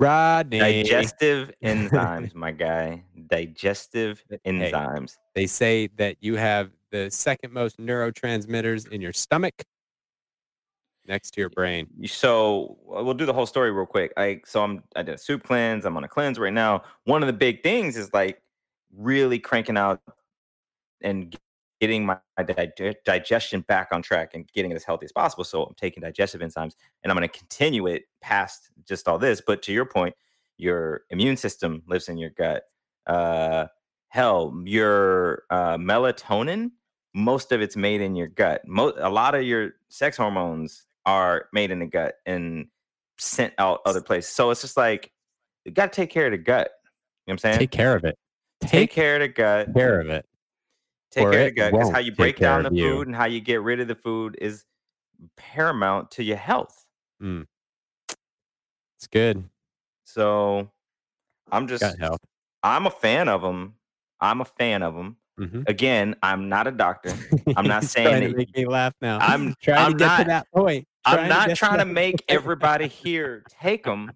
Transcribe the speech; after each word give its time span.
Rodney. 0.00 0.58
Digestive 0.58 1.52
enzymes, 1.62 2.34
my 2.34 2.50
guy. 2.50 3.04
Digestive 3.28 4.22
enzymes. 4.46 5.16
They 5.34 5.46
say 5.46 5.88
that 5.96 6.16
you 6.20 6.36
have 6.36 6.70
the 6.90 7.10
second 7.10 7.52
most 7.52 7.78
neurotransmitters 7.78 8.88
in 8.88 9.00
your 9.00 9.12
stomach 9.12 9.64
next 11.06 11.32
to 11.32 11.40
your 11.40 11.50
brain. 11.50 11.86
So 12.06 12.78
uh, 12.88 13.02
we'll 13.04 13.14
do 13.14 13.26
the 13.26 13.32
whole 13.32 13.46
story 13.46 13.70
real 13.72 13.86
quick. 13.86 14.12
I 14.16 14.40
so 14.44 14.62
I'm 14.62 14.82
I 14.96 15.02
did 15.02 15.14
a 15.14 15.18
soup 15.18 15.42
cleanse. 15.42 15.84
I'm 15.84 15.96
on 15.96 16.04
a 16.04 16.08
cleanse 16.08 16.38
right 16.38 16.52
now. 16.52 16.82
One 17.04 17.22
of 17.22 17.26
the 17.26 17.32
big 17.32 17.62
things 17.62 17.96
is 17.96 18.12
like 18.12 18.40
really 18.96 19.38
cranking 19.38 19.76
out 19.76 20.00
and 21.02 21.36
getting 21.84 22.06
my 22.06 22.16
dig- 22.46 22.96
digestion 23.04 23.60
back 23.60 23.88
on 23.92 24.00
track 24.00 24.30
and 24.32 24.50
getting 24.52 24.70
it 24.70 24.74
as 24.74 24.84
healthy 24.84 25.04
as 25.04 25.12
possible. 25.12 25.44
So 25.44 25.64
I'm 25.64 25.74
taking 25.74 26.02
digestive 26.02 26.40
enzymes 26.40 26.72
and 27.02 27.10
I'm 27.10 27.16
going 27.16 27.28
to 27.28 27.38
continue 27.38 27.86
it 27.86 28.04
past 28.22 28.70
just 28.88 29.06
all 29.06 29.18
this. 29.18 29.42
But 29.46 29.60
to 29.64 29.72
your 29.72 29.84
point, 29.84 30.14
your 30.56 31.02
immune 31.10 31.36
system 31.36 31.82
lives 31.86 32.08
in 32.08 32.16
your 32.16 32.30
gut. 32.30 32.62
Uh, 33.06 33.66
hell, 34.08 34.58
your 34.64 35.42
uh, 35.50 35.76
melatonin, 35.76 36.70
most 37.12 37.52
of 37.52 37.60
it's 37.60 37.76
made 37.76 38.00
in 38.00 38.16
your 38.16 38.28
gut. 38.28 38.62
Mo- 38.66 38.94
a 38.96 39.10
lot 39.10 39.34
of 39.34 39.42
your 39.42 39.72
sex 39.90 40.16
hormones 40.16 40.86
are 41.04 41.48
made 41.52 41.70
in 41.70 41.80
the 41.80 41.86
gut 41.86 42.14
and 42.24 42.68
sent 43.18 43.52
out 43.58 43.80
other 43.84 44.00
places. 44.00 44.32
So 44.32 44.50
it's 44.50 44.62
just 44.62 44.78
like 44.78 45.12
you 45.66 45.72
got 45.72 45.92
to 45.92 45.96
take 45.96 46.08
care 46.08 46.26
of 46.26 46.32
the 46.32 46.38
gut. 46.38 46.70
You 47.26 47.32
know 47.32 47.32
what 47.32 47.32
I'm 47.32 47.38
saying? 47.38 47.58
Take 47.58 47.72
care 47.72 47.94
of 47.94 48.04
it. 48.04 48.16
Take, 48.62 48.90
care 48.90 49.16
of 49.16 49.20
the 49.20 49.28
gut. 49.28 49.74
care 49.74 50.00
of 50.00 50.08
it. 50.08 50.24
Take 51.14 51.30
care 51.30 51.40
of 51.40 51.46
the 51.46 51.50
gut 51.52 51.72
because 51.72 51.90
how 51.90 51.98
you 51.98 52.12
break 52.12 52.38
down 52.38 52.64
the 52.64 52.72
you. 52.72 52.90
food 52.90 53.06
and 53.06 53.14
how 53.16 53.26
you 53.26 53.40
get 53.40 53.62
rid 53.62 53.80
of 53.80 53.88
the 53.88 53.94
food 53.94 54.36
is 54.40 54.64
paramount 55.36 56.10
to 56.12 56.24
your 56.24 56.36
health. 56.36 56.84
Mm. 57.22 57.46
It's 58.98 59.06
good. 59.10 59.44
So 60.04 60.70
I'm 61.52 61.68
just, 61.68 61.84
I'm 62.62 62.86
a 62.86 62.90
fan 62.90 63.28
of 63.28 63.42
them. 63.42 63.74
I'm 64.20 64.40
a 64.40 64.44
fan 64.44 64.82
of 64.82 64.94
them. 64.94 65.16
Mm-hmm. 65.38 65.62
Again, 65.66 66.16
I'm 66.22 66.48
not 66.48 66.66
a 66.66 66.70
doctor. 66.72 67.12
I'm 67.56 67.66
not 67.68 67.84
saying 67.84 68.08
trying 68.08 68.22
that 68.22 68.30
to 68.30 68.36
make 68.36 68.56
me 68.56 68.66
laugh 68.66 68.94
now. 69.00 69.18
I'm- 69.18 69.54
trying 69.62 69.78
I'm 69.86 69.92
to 69.92 69.98
get 69.98 70.06
not- 70.06 70.18
to 70.18 70.24
that 70.24 70.46
point. 70.54 70.86
I'm 71.06 71.28
not 71.28 71.48
get 71.48 71.56
trying 71.58 71.78
to 71.80 71.84
that 71.84 71.92
make 71.92 72.24
everybody 72.28 72.88
here 72.88 73.44
take 73.60 73.84
them 73.84 74.10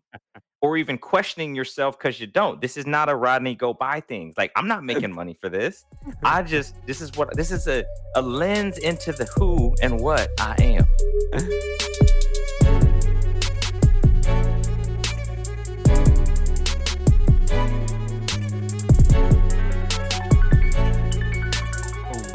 or 0.61 0.77
even 0.77 0.99
questioning 0.99 1.55
yourself 1.55 1.97
because 1.97 2.21
you 2.21 2.27
don't. 2.27 2.61
This 2.61 2.77
is 2.77 2.85
not 2.87 3.09
a 3.09 3.15
Rodney 3.15 3.55
go 3.55 3.73
buy 3.73 4.01
things. 4.01 4.35
Like 4.37 4.51
I'm 4.57 4.67
not 4.67 4.83
making 4.83 5.13
money 5.13 5.35
for 5.41 5.49
this. 5.49 5.85
I 6.25 6.43
just 6.45 6.75
this 6.87 7.01
is 7.01 7.13
what 7.17 7.37
this 7.37 7.53
is 7.53 7.69
a, 7.69 7.85
a 8.17 8.23
lens 8.23 8.79
into 8.79 9.13
the 9.13 9.25
who 9.37 9.75
and 9.83 10.01
what 10.01 10.31
I 10.41 10.57
am. 10.59 10.87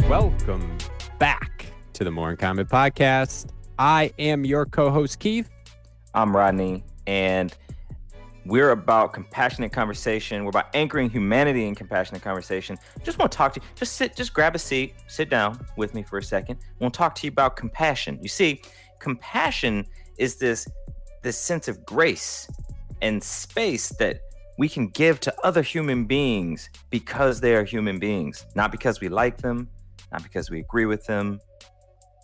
Welcome 0.10 0.78
back 1.20 1.66
to 1.94 2.04
the 2.06 2.12
More 2.12 2.32
in 2.32 2.38
Common 2.38 2.68
podcast. 2.68 3.48
I 3.78 4.14
am 4.18 4.46
your 4.46 4.66
co-host 4.66 5.20
Keith. 5.20 5.50
I'm 6.14 6.34
Rodney, 6.36 6.86
and 7.08 7.54
we're 8.46 8.72
about 8.72 9.14
compassionate 9.14 9.72
conversation. 9.72 10.44
We're 10.44 10.50
about 10.50 10.76
anchoring 10.76 11.10
humanity 11.10 11.66
in 11.66 11.76
compassionate 11.76 12.22
conversation. 12.22 12.78
Just 13.04 13.18
want 13.18 13.32
to 13.32 13.38
talk 13.38 13.54
to 13.54 13.62
you. 13.62 13.68
Just 13.76 13.94
sit, 13.94 14.16
just 14.16 14.34
grab 14.34 14.56
a 14.56 14.60
seat, 14.60 14.96
sit 15.08 15.30
down 15.30 15.66
with 15.78 15.94
me 15.94 16.04
for 16.04 16.18
a 16.18 16.24
second. 16.24 16.60
We'll 16.80 16.92
talk 16.92 17.16
to 17.16 17.26
you 17.26 17.32
about 17.32 17.56
compassion. 17.56 18.20
You 18.22 18.28
see, 18.28 18.62
compassion 19.00 19.86
is 20.18 20.36
this 20.36 20.68
this 21.22 21.38
sense 21.38 21.70
of 21.70 21.86
grace 21.86 22.50
and 23.02 23.24
space 23.24 23.90
that 23.98 24.20
we 24.58 24.68
can 24.68 24.90
give 24.90 25.22
to 25.22 25.34
other 25.44 25.62
human 25.62 26.06
beings 26.06 26.70
because 26.90 27.40
they 27.40 27.56
are 27.56 27.64
human 27.64 27.98
beings, 27.98 28.46
not 28.56 28.72
because 28.72 29.00
we 29.00 29.08
like 29.08 29.38
them, 29.38 29.70
not 30.12 30.22
because 30.22 30.52
we 30.52 30.60
agree 30.60 30.86
with 30.86 31.06
them, 31.06 31.40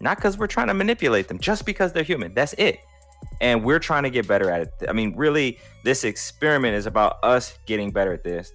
not 0.01 0.17
because 0.17 0.37
we're 0.37 0.47
trying 0.47 0.67
to 0.67 0.73
manipulate 0.73 1.29
them, 1.29 1.39
just 1.39 1.65
because 1.65 1.93
they're 1.93 2.03
human. 2.03 2.33
That's 2.33 2.53
it 2.53 2.79
and 3.41 3.63
we're 3.63 3.79
trying 3.79 4.03
to 4.03 4.09
get 4.09 4.27
better 4.27 4.49
at 4.49 4.61
it. 4.61 4.73
I 4.87 4.93
mean, 4.93 5.15
really, 5.15 5.57
this 5.83 6.03
experiment 6.03 6.75
is 6.75 6.85
about 6.85 7.17
us 7.23 7.57
getting 7.65 7.91
better 7.91 8.13
at 8.13 8.23
this, 8.23 8.53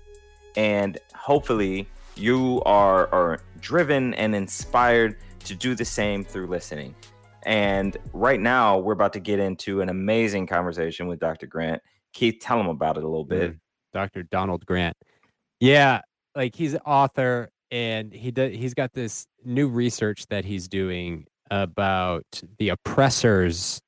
and 0.56 0.98
hopefully, 1.14 1.88
you 2.16 2.62
are 2.66 3.12
are 3.12 3.41
driven 3.60 4.14
and 4.14 4.34
inspired 4.34 5.16
to 5.44 5.54
do 5.54 5.74
the 5.74 5.84
same 5.84 6.24
through 6.24 6.47
listening. 6.47 6.94
And 7.44 7.97
right 8.12 8.41
now, 8.41 8.78
we're 8.78 8.94
about 8.94 9.12
to 9.14 9.20
get 9.20 9.38
into 9.38 9.80
an 9.82 9.88
amazing 9.91 10.47
conversation 10.47 11.06
with 11.06 11.19
Dr. 11.19 11.47
Grant. 11.47 11.82
Keith, 12.14 12.38
tell 12.41 12.58
him 12.58 12.69
about 12.69 12.97
it 12.97 13.04
a 13.04 13.08
little 13.08 13.24
bit. 13.24 13.53
Mm, 13.53 13.58
Dr. 13.92 14.22
Donald 14.22 14.64
Grant. 14.64 14.97
Yeah, 15.60 16.00
like 16.34 16.54
he's 16.54 16.74
an 16.74 16.80
author 16.86 17.50
and 17.70 18.12
he 18.12 18.30
does 18.30 18.53
he's 18.53 18.74
got 18.74 18.92
this 18.92 19.26
new 19.44 19.69
research 19.69 20.26
that 20.28 20.44
he's 20.44 20.69
doing 20.69 21.26
about 21.50 22.24
the 22.58 22.70
oppressors 22.70 23.80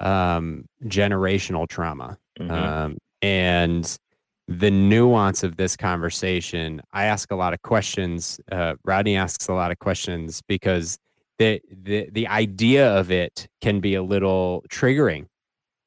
um 0.00 0.64
generational 0.84 1.68
trauma. 1.68 2.18
Mhm. 2.40 2.50
Um 2.50 2.98
and 3.22 3.98
the 4.46 4.70
nuance 4.70 5.42
of 5.42 5.56
this 5.56 5.76
conversation, 5.76 6.80
I 6.92 7.04
ask 7.04 7.30
a 7.30 7.36
lot 7.36 7.52
of 7.52 7.60
questions. 7.60 8.40
Uh, 8.50 8.76
Rodney 8.82 9.14
asks 9.14 9.46
a 9.48 9.52
lot 9.52 9.70
of 9.70 9.78
questions 9.78 10.40
because 10.48 10.98
the, 11.38 11.60
the 11.70 12.08
the 12.10 12.26
idea 12.28 12.96
of 12.96 13.10
it 13.10 13.46
can 13.60 13.80
be 13.80 13.94
a 13.94 14.02
little 14.02 14.64
triggering, 14.70 15.26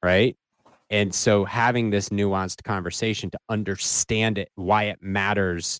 right? 0.03 0.35
And 0.89 1.15
so 1.15 1.45
having 1.45 1.89
this 1.89 2.09
nuanced 2.09 2.63
conversation 2.63 3.31
to 3.31 3.39
understand 3.49 4.37
it, 4.37 4.49
why 4.55 4.83
it 4.83 4.99
matters. 5.01 5.79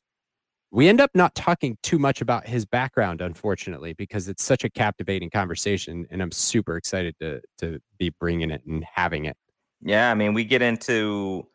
We 0.71 0.87
end 0.87 1.01
up 1.01 1.11
not 1.13 1.35
talking 1.35 1.77
too 1.83 1.99
much 1.99 2.21
about 2.21 2.47
his 2.47 2.65
background, 2.65 3.21
unfortunately, 3.21 3.93
because 3.93 4.29
it's 4.29 4.43
such 4.43 4.63
a 4.63 4.69
captivating 4.69 5.29
conversation, 5.29 6.05
and 6.09 6.21
I'm 6.21 6.31
super 6.31 6.77
excited 6.77 7.15
to 7.19 7.41
to 7.59 7.79
be 7.97 8.09
bringing 8.09 8.51
it 8.51 8.61
and 8.65 8.83
having 8.83 9.25
it. 9.25 9.35
Yeah, 9.81 10.11
I 10.11 10.13
mean, 10.13 10.33
we 10.33 10.45
get 10.45 10.61
into 10.61 11.47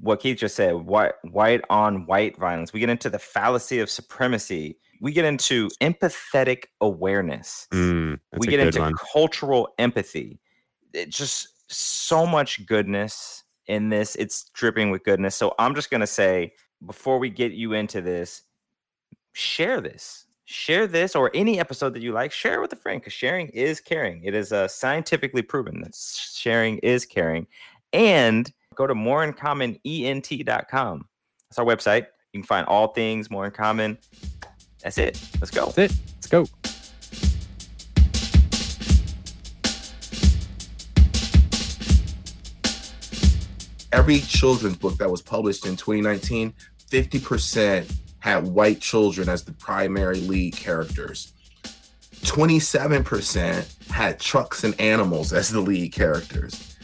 what 0.00 0.20
Keith 0.20 0.38
just 0.38 0.56
said 0.56 0.74
white, 0.74 1.12
white 1.22 1.62
on 1.70 2.06
white 2.06 2.38
violence. 2.38 2.72
We 2.72 2.80
get 2.80 2.90
into 2.90 3.10
the 3.10 3.18
fallacy 3.18 3.80
of 3.80 3.90
supremacy. 3.90 4.78
We 5.00 5.12
get 5.12 5.24
into 5.24 5.68
empathetic 5.80 6.64
awareness. 6.80 7.68
Mm, 7.72 8.18
we 8.36 8.48
get 8.48 8.60
into 8.60 8.80
one. 8.80 8.94
cultural 9.12 9.68
empathy. 9.78 10.40
It 10.92 11.10
just 11.10 11.48
so 11.72 12.26
much 12.26 12.66
goodness 12.66 13.44
in 13.66 13.88
this. 13.88 14.16
It's 14.16 14.50
dripping 14.54 14.90
with 14.90 15.04
goodness. 15.04 15.36
So 15.36 15.54
I'm 15.58 15.74
just 15.74 15.90
to 16.00 16.06
say 16.06 16.52
before 16.84 17.18
we 17.18 17.30
get 17.30 17.52
you 17.52 17.72
into 17.72 18.00
this, 18.00 18.42
share 19.32 19.80
this. 19.80 20.26
Share 20.44 20.86
this 20.86 21.14
or 21.14 21.30
any 21.34 21.60
episode 21.60 21.92
that 21.92 22.00
you 22.00 22.12
like, 22.12 22.32
share 22.32 22.54
it 22.54 22.60
with 22.62 22.72
a 22.72 22.76
friend 22.76 23.00
because 23.00 23.12
sharing 23.12 23.48
is 23.48 23.80
caring. 23.80 24.24
It 24.24 24.34
is 24.34 24.50
uh, 24.50 24.66
scientifically 24.66 25.42
proven 25.42 25.82
that 25.82 25.94
sharing 25.94 26.78
is 26.78 27.04
caring. 27.04 27.46
And 27.92 28.50
go 28.74 28.86
to 28.86 28.94
moreincommonent.com. 28.94 31.08
That's 31.50 31.58
our 31.58 31.64
website. 31.64 32.06
You 32.32 32.40
can 32.40 32.46
find 32.46 32.66
all 32.66 32.88
things 32.88 33.30
more 33.30 33.44
in 33.44 33.50
common. 33.50 33.98
That's 34.82 34.96
it. 34.96 35.22
Let's 35.40 35.50
go. 35.50 35.66
That's 35.66 35.92
it. 35.92 35.98
Let's 36.14 36.28
go. 36.28 36.46
Every 43.92 44.20
children's 44.20 44.76
book 44.76 44.96
that 44.98 45.10
was 45.10 45.22
published 45.22 45.66
in 45.66 45.76
2019, 45.76 46.52
50% 46.90 47.92
had 48.20 48.46
white 48.46 48.80
children 48.80 49.28
as 49.28 49.44
the 49.44 49.52
primary 49.52 50.20
lead 50.20 50.56
characters. 50.56 51.32
27% 52.22 53.88
had 53.90 54.18
trucks 54.18 54.64
and 54.64 54.78
animals 54.80 55.32
as 55.32 55.50
the 55.50 55.60
lead 55.60 55.92
characters. 55.92 56.76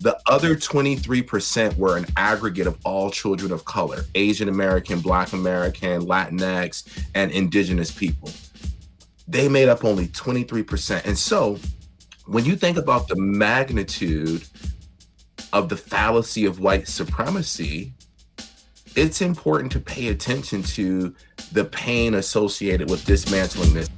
The 0.00 0.18
other 0.26 0.56
23% 0.56 1.76
were 1.76 1.96
an 1.96 2.06
aggregate 2.16 2.66
of 2.66 2.76
all 2.84 3.10
children 3.10 3.52
of 3.52 3.64
color 3.64 4.02
Asian 4.16 4.48
American, 4.48 5.00
Black 5.00 5.32
American, 5.32 6.02
Latinx, 6.02 7.06
and 7.14 7.30
Indigenous 7.30 7.90
people. 7.90 8.30
They 9.28 9.48
made 9.48 9.68
up 9.68 9.84
only 9.84 10.08
23%. 10.08 11.06
And 11.06 11.16
so, 11.16 11.58
when 12.26 12.44
you 12.44 12.56
think 12.56 12.78
about 12.78 13.08
the 13.08 13.16
magnitude 13.16 14.44
of 15.52 15.68
the 15.68 15.76
fallacy 15.76 16.46
of 16.46 16.60
white 16.60 16.88
supremacy, 16.88 17.92
it's 18.96 19.20
important 19.20 19.72
to 19.72 19.80
pay 19.80 20.08
attention 20.08 20.62
to 20.62 21.14
the 21.52 21.64
pain 21.64 22.14
associated 22.14 22.88
with 22.90 23.04
dismantling 23.04 23.74
this. 23.74 23.88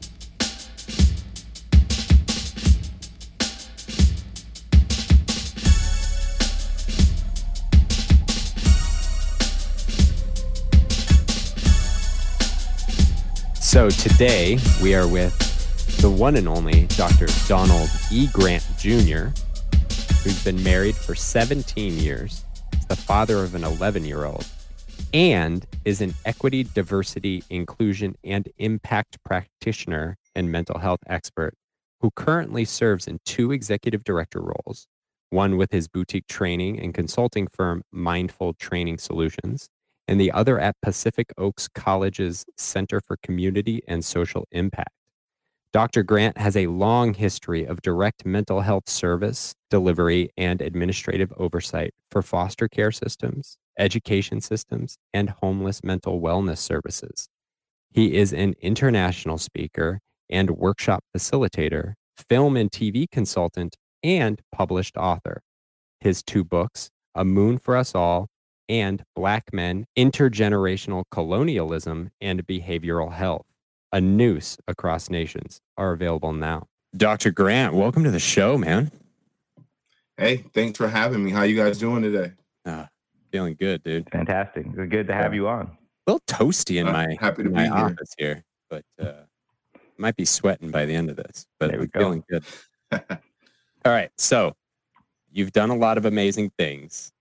So 13.61 13.91
today 13.91 14.59
we 14.81 14.95
are 14.95 15.09
with 15.09 15.37
the 16.01 16.09
one 16.09 16.37
and 16.37 16.49
only 16.49 16.87
Dr. 16.89 17.27
Donald 17.49 17.89
E. 18.12 18.29
Grant 18.33 18.65
Jr., 18.79 19.29
who's 20.25 20.43
been 20.43 20.62
married 20.62 20.97
for 20.97 21.15
17 21.15 21.99
years, 21.99 22.44
is 22.73 22.87
the 22.87 22.97
father 22.97 23.44
of 23.44 23.55
an 23.55 23.62
11 23.62 24.05
year 24.05 24.25
old, 24.25 24.47
and 25.12 25.67
is 25.85 26.00
an 26.00 26.15
equity, 26.25 26.65
diversity, 26.65 27.44
inclusion, 27.50 28.17
and 28.25 28.49
impact 28.59 29.23
practitioner 29.23 30.17
and 30.35 30.50
mental 30.50 30.79
health 30.79 31.00
expert 31.06 31.55
who 32.00 32.11
currently 32.17 32.65
serves 32.65 33.06
in 33.06 33.19
two 33.25 33.53
executive 33.53 34.03
director 34.03 34.41
roles 34.41 34.87
one 35.35 35.56
with 35.56 35.73
his 35.73 35.88
boutique 35.88 36.29
training 36.29 36.79
and 36.79 36.94
consulting 36.94 37.49
firm 37.49 37.82
Mindful 37.91 38.55
Training 38.55 38.99
Solutions, 38.99 39.69
and 40.06 40.20
the 40.20 40.31
other 40.31 40.61
at 40.61 40.77
Pacific 40.81 41.32
Oaks 41.37 41.69
College's 41.69 42.44
Center 42.56 43.00
for 43.00 43.17
Community 43.23 43.82
and 43.88 44.05
Social 44.05 44.47
Impact. 44.53 44.94
Dr. 45.75 46.05
Grant 46.05 46.38
has 46.38 46.56
a 46.56 46.69
long 46.69 47.15
history 47.15 47.65
of 47.65 47.82
direct 47.82 48.25
mental 48.25 48.61
health 48.61 48.88
service, 48.88 49.56
delivery, 49.71 50.31
and 50.37 50.62
administrative 50.62 51.32
oversight 51.37 51.93
for 52.12 52.23
foster 52.23 52.69
care 52.69 52.93
systems, 52.93 53.56
education 53.76 54.41
systems, 54.41 54.99
and 55.12 55.31
homeless 55.31 55.82
mental 55.82 56.21
wellness 56.21 56.59
services. 56.59 57.29
He 57.91 58.15
is 58.15 58.32
an 58.32 58.55
international 58.62 59.37
speaker 59.37 59.99
and 60.31 60.50
workshop 60.50 61.03
facilitator, 61.12 61.94
film 62.17 62.56
and 62.56 62.70
TV 62.70 63.06
consultant, 63.11 63.75
and 64.05 64.41
published 64.53 64.97
author. 64.97 65.43
His 65.99 66.23
two 66.23 66.44
books, 66.44 66.91
A 67.17 67.25
Moon 67.25 67.59
for 67.59 67.77
Us 67.77 67.97
All 67.97 68.29
and 68.69 69.03
Black 69.17 69.53
Men, 69.53 69.87
Intergenerational 69.99 71.03
Colonialism 71.11 72.11
and 72.20 72.47
Behavioral 72.47 73.12
Health, 73.12 73.47
a 73.94 74.00
noose 74.00 74.58
across 74.67 75.08
nations, 75.08 75.61
are 75.76 75.93
available 75.93 76.32
now. 76.32 76.67
Dr. 76.96 77.31
Grant, 77.31 77.75
welcome 77.75 78.02
to 78.02 78.11
the 78.11 78.19
show, 78.19 78.58
man. 78.58 78.91
Hey, 80.17 80.44
thanks 80.52 80.76
for 80.79 80.88
having 80.88 81.23
me. 81.25 81.31
How 81.31 81.44
you 81.44 81.55
guys 81.56 81.79
doing 81.79 82.02
today? 82.02 82.32
Uh, 82.67 82.87
feeling 83.31 83.55
good, 83.58 83.85
dude. 83.85 84.11
Fantastic. 84.11 84.67
Good 84.91 85.06
to 85.06 85.14
have 85.14 85.32
you 85.32 85.46
on. 85.46 85.67
A 86.06 86.11
little 86.11 86.20
toasty 86.26 86.81
in 86.81 86.88
Uh, 86.88 86.93
my, 86.93 87.17
happy 87.20 87.44
to 87.44 87.49
in 87.49 87.55
my 87.55 87.62
be 87.62 87.69
here. 87.69 87.85
office 87.85 88.14
here, 88.19 88.44
but 88.69 88.85
uh, 89.00 89.12
might 89.96 90.17
be 90.17 90.25
sweating 90.25 90.73
by 90.73 90.87
the 90.87 90.94
end 90.94 91.08
of 91.08 91.14
this, 91.17 91.46
but 91.61 91.70
There 91.70 91.79
we 91.79 91.85
I'm 91.85 91.91
go. 91.94 92.00
feeling 92.00 92.25
good. 92.29 92.44
All 93.85 93.93
right. 93.93 94.11
So 94.19 94.55
you've 95.31 95.52
done 95.52 95.70
a 95.70 95.76
lot 95.76 95.99
of 95.99 96.05
amazing 96.05 96.50
things 96.58 97.12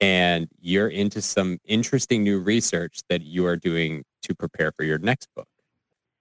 and 0.00 0.46
you're 0.60 0.88
into 0.88 1.20
some 1.20 1.58
interesting 1.64 2.22
new 2.22 2.38
research 2.38 3.00
that 3.08 3.22
you 3.22 3.46
are 3.46 3.56
doing 3.56 4.04
to 4.22 4.34
prepare 4.36 4.70
for 4.76 4.84
your 4.84 4.98
next 4.98 5.28
book. 5.34 5.48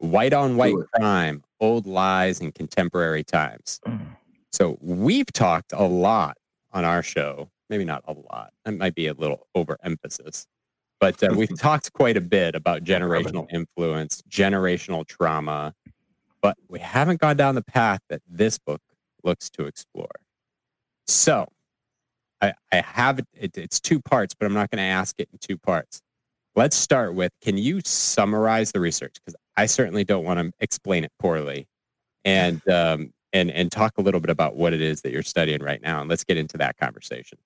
White 0.04 0.34
on 0.34 0.58
white 0.58 0.76
crime, 0.96 1.44
old 1.62 1.88
lies 1.88 2.42
in 2.42 2.52
contemporary 2.52 3.24
times. 3.24 3.80
Mm. 3.88 4.18
So 4.52 4.78
we've 4.82 5.32
talked 5.32 5.72
a 5.72 5.84
lot 5.84 6.38
on 6.74 6.84
our 6.84 7.02
show, 7.02 7.50
maybe 7.70 7.86
not 7.86 8.04
a 8.06 8.14
lot. 8.14 8.52
That 8.66 8.74
might 8.74 8.96
be 8.96 9.08
a 9.08 9.14
little 9.14 9.48
overemphasis. 9.56 10.46
But 11.00 11.24
uh, 11.24 11.34
we've 11.36 11.58
talked 11.58 11.94
quite 11.94 12.18
a 12.18 12.22
bit 12.22 12.54
about 12.54 12.84
generational 12.84 13.48
influence, 13.50 14.22
generational 14.30 15.08
trauma, 15.08 15.74
but 16.42 16.58
we 16.68 16.80
haven't 16.80 17.22
gone 17.22 17.38
down 17.38 17.56
the 17.56 17.64
path 17.64 18.02
that 18.10 18.22
this 18.28 18.60
book 18.60 18.82
looks 19.24 19.50
to 19.52 19.66
explore. 19.66 20.12
So 21.08 21.48
I, 22.42 22.54
I 22.72 22.82
have 22.82 23.20
it, 23.20 23.28
it, 23.34 23.58
it's 23.58 23.80
two 23.80 24.02
parts, 24.02 24.36
but 24.38 24.46
I'm 24.46 24.54
not 24.54 24.70
going 24.70 24.80
to 24.80 24.84
ask 24.84 25.16
it 25.18 25.30
in 25.32 25.40
two 25.40 25.58
parts. 25.58 26.02
Let's 26.56 26.76
start 26.76 27.16
with 27.16 27.32
can 27.42 27.58
you 27.58 27.82
summarize 27.86 28.74
the 28.74 28.80
research? 28.80 29.16
Because 29.16 29.36
I 29.58 29.66
certainly 29.66 30.04
don't 30.04 30.24
want 30.26 30.40
to 30.40 30.52
explain 30.60 31.04
it 31.04 31.12
poorly. 31.20 31.68
And, 32.26 32.68
um, 32.70 33.14
and, 33.34 33.50
and 33.52 33.72
talk 33.72 33.98
a 33.98 34.02
little 34.02 34.20
bit 34.20 34.30
about 34.30 34.56
what 34.56 34.74
it 34.74 34.82
is 34.82 35.02
that 35.02 35.12
you're 35.12 35.24
studying 35.24 35.62
right 35.62 35.82
now. 35.82 36.02
And 36.02 36.10
let's 36.10 36.24
get 36.24 36.38
into 36.38 36.58
that 36.60 36.78
conversation. 36.78 37.38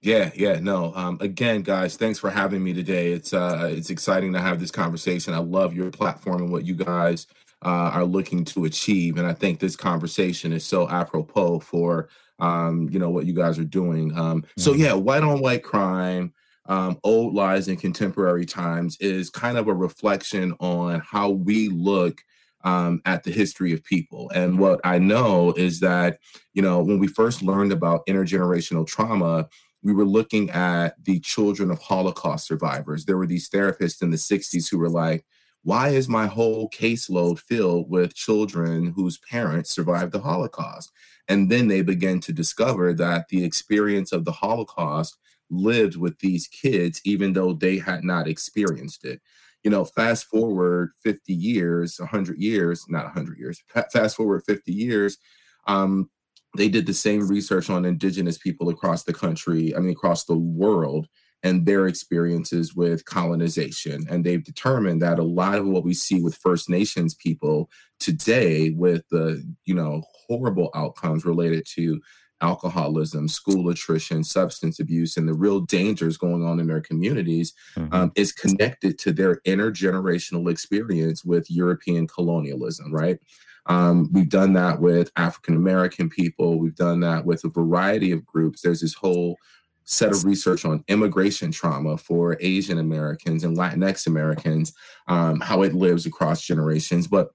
Yeah, 0.00 0.30
yeah, 0.34 0.60
no. 0.60 0.92
Um, 0.94 1.18
again, 1.20 1.62
guys, 1.62 1.96
thanks 1.96 2.18
for 2.20 2.30
having 2.30 2.62
me 2.62 2.72
today. 2.72 3.10
It's 3.12 3.32
uh, 3.32 3.68
it's 3.72 3.90
exciting 3.90 4.32
to 4.34 4.40
have 4.40 4.60
this 4.60 4.70
conversation. 4.70 5.34
I 5.34 5.38
love 5.38 5.74
your 5.74 5.90
platform 5.90 6.42
and 6.42 6.52
what 6.52 6.64
you 6.64 6.76
guys 6.76 7.26
uh, 7.64 7.90
are 7.92 8.04
looking 8.04 8.44
to 8.44 8.64
achieve, 8.64 9.18
and 9.18 9.26
I 9.26 9.32
think 9.32 9.58
this 9.58 9.74
conversation 9.74 10.52
is 10.52 10.64
so 10.64 10.88
apropos 10.88 11.58
for 11.58 12.08
um, 12.38 12.88
you 12.92 13.00
know 13.00 13.10
what 13.10 13.26
you 13.26 13.32
guys 13.32 13.58
are 13.58 13.64
doing. 13.64 14.16
Um, 14.16 14.44
so 14.56 14.72
Mhm. 14.72 14.78
yeah, 14.78 14.92
white 14.92 15.24
on 15.24 15.40
white 15.40 15.64
crime, 15.64 16.32
um, 16.68 16.98
old 17.02 17.34
lies 17.34 17.68
in 17.68 17.76
contemporary 17.76 18.46
times 18.46 18.96
is 19.00 19.30
kind 19.30 19.58
of 19.58 19.68
a 19.68 19.74
reflection 19.74 20.54
on 20.60 21.00
how 21.00 21.30
we 21.30 21.68
look 21.68 22.22
um, 22.64 23.00
at 23.04 23.24
the 23.24 23.30
history 23.30 23.72
of 23.72 23.84
people. 23.84 24.30
And 24.34 24.58
what 24.58 24.80
I 24.84 24.98
know 24.98 25.52
is 25.52 25.80
that 25.80 26.18
you 26.54 26.62
know 26.62 26.82
when 26.82 26.98
we 26.98 27.06
first 27.06 27.42
learned 27.42 27.72
about 27.72 28.06
intergenerational 28.06 28.86
trauma 28.86 29.48
we 29.82 29.92
were 29.92 30.04
looking 30.04 30.50
at 30.50 31.02
the 31.04 31.20
children 31.20 31.70
of 31.70 31.78
Holocaust 31.78 32.46
survivors. 32.46 33.04
There 33.04 33.16
were 33.16 33.26
these 33.26 33.48
therapists 33.48 34.02
in 34.02 34.10
the 34.10 34.16
60s 34.16 34.68
who 34.70 34.78
were 34.78 34.88
like, 34.88 35.24
why 35.62 35.90
is 35.90 36.08
my 36.08 36.26
whole 36.26 36.68
caseload 36.70 37.38
filled 37.38 37.90
with 37.90 38.14
children 38.14 38.92
whose 38.96 39.18
parents 39.18 39.70
survived 39.70 40.12
the 40.12 40.20
Holocaust? 40.20 40.90
And 41.28 41.50
then 41.50 41.68
they 41.68 41.82
began 41.82 42.20
to 42.20 42.32
discover 42.32 42.92
that 42.94 43.28
the 43.28 43.44
experience 43.44 44.12
of 44.12 44.24
the 44.24 44.32
Holocaust 44.32 45.16
lived 45.50 45.96
with 45.96 46.18
these 46.18 46.46
kids, 46.46 47.00
even 47.04 47.32
though 47.32 47.52
they 47.52 47.78
had 47.78 48.04
not 48.04 48.28
experienced 48.28 49.04
it. 49.04 49.20
You 49.64 49.70
know, 49.70 49.84
fast 49.84 50.26
forward 50.26 50.92
50 51.02 51.32
years, 51.32 51.98
100 51.98 52.38
years, 52.38 52.84
not 52.88 53.04
100 53.04 53.38
years, 53.38 53.62
fast 53.92 54.16
forward 54.16 54.42
50 54.46 54.72
years, 54.72 55.18
um, 55.66 56.08
they 56.56 56.68
did 56.68 56.86
the 56.86 56.94
same 56.94 57.28
research 57.28 57.68
on 57.68 57.84
indigenous 57.84 58.38
people 58.38 58.68
across 58.68 59.04
the 59.04 59.12
country, 59.12 59.74
I 59.76 59.80
mean, 59.80 59.90
across 59.90 60.24
the 60.24 60.38
world, 60.38 61.08
and 61.42 61.66
their 61.66 61.86
experiences 61.86 62.74
with 62.74 63.04
colonization. 63.04 64.06
And 64.10 64.24
they've 64.24 64.42
determined 64.42 65.02
that 65.02 65.18
a 65.18 65.24
lot 65.24 65.58
of 65.58 65.66
what 65.66 65.84
we 65.84 65.94
see 65.94 66.20
with 66.20 66.36
First 66.36 66.68
Nations 66.68 67.14
people 67.14 67.70
today, 68.00 68.70
with 68.70 69.02
the, 69.10 69.44
you 69.64 69.74
know, 69.74 70.02
horrible 70.26 70.70
outcomes 70.74 71.24
related 71.24 71.64
to 71.74 72.00
alcoholism, 72.40 73.28
school 73.28 73.68
attrition, 73.68 74.22
substance 74.24 74.78
abuse, 74.78 75.16
and 75.16 75.28
the 75.28 75.34
real 75.34 75.60
dangers 75.60 76.16
going 76.16 76.44
on 76.44 76.60
in 76.60 76.66
their 76.68 76.80
communities 76.80 77.52
Mhm. 77.76 77.92
um, 77.92 78.12
is 78.14 78.32
connected 78.32 78.98
to 79.00 79.12
their 79.12 79.40
intergenerational 79.46 80.50
experience 80.50 81.24
with 81.24 81.50
European 81.50 82.06
colonialism, 82.06 82.92
right? 82.92 83.18
Um, 83.66 84.08
we've 84.12 84.28
done 84.28 84.54
that 84.54 84.80
with 84.80 85.10
African 85.16 85.54
American 85.56 86.08
people. 86.08 86.58
We've 86.58 86.74
done 86.74 87.00
that 87.00 87.26
with 87.26 87.44
a 87.44 87.48
variety 87.48 88.12
of 88.12 88.24
groups. 88.24 88.62
There's 88.62 88.80
this 88.80 88.94
whole 88.94 89.36
set 89.84 90.12
of 90.12 90.24
research 90.24 90.64
on 90.64 90.84
immigration 90.88 91.50
trauma 91.50 91.96
for 91.96 92.36
Asian 92.40 92.78
Americans 92.78 93.42
and 93.42 93.56
Latinx 93.56 94.06
Americans, 94.06 94.72
um, 95.06 95.40
how 95.40 95.62
it 95.62 95.74
lives 95.74 96.04
across 96.06 96.42
generations. 96.42 97.06
But 97.06 97.30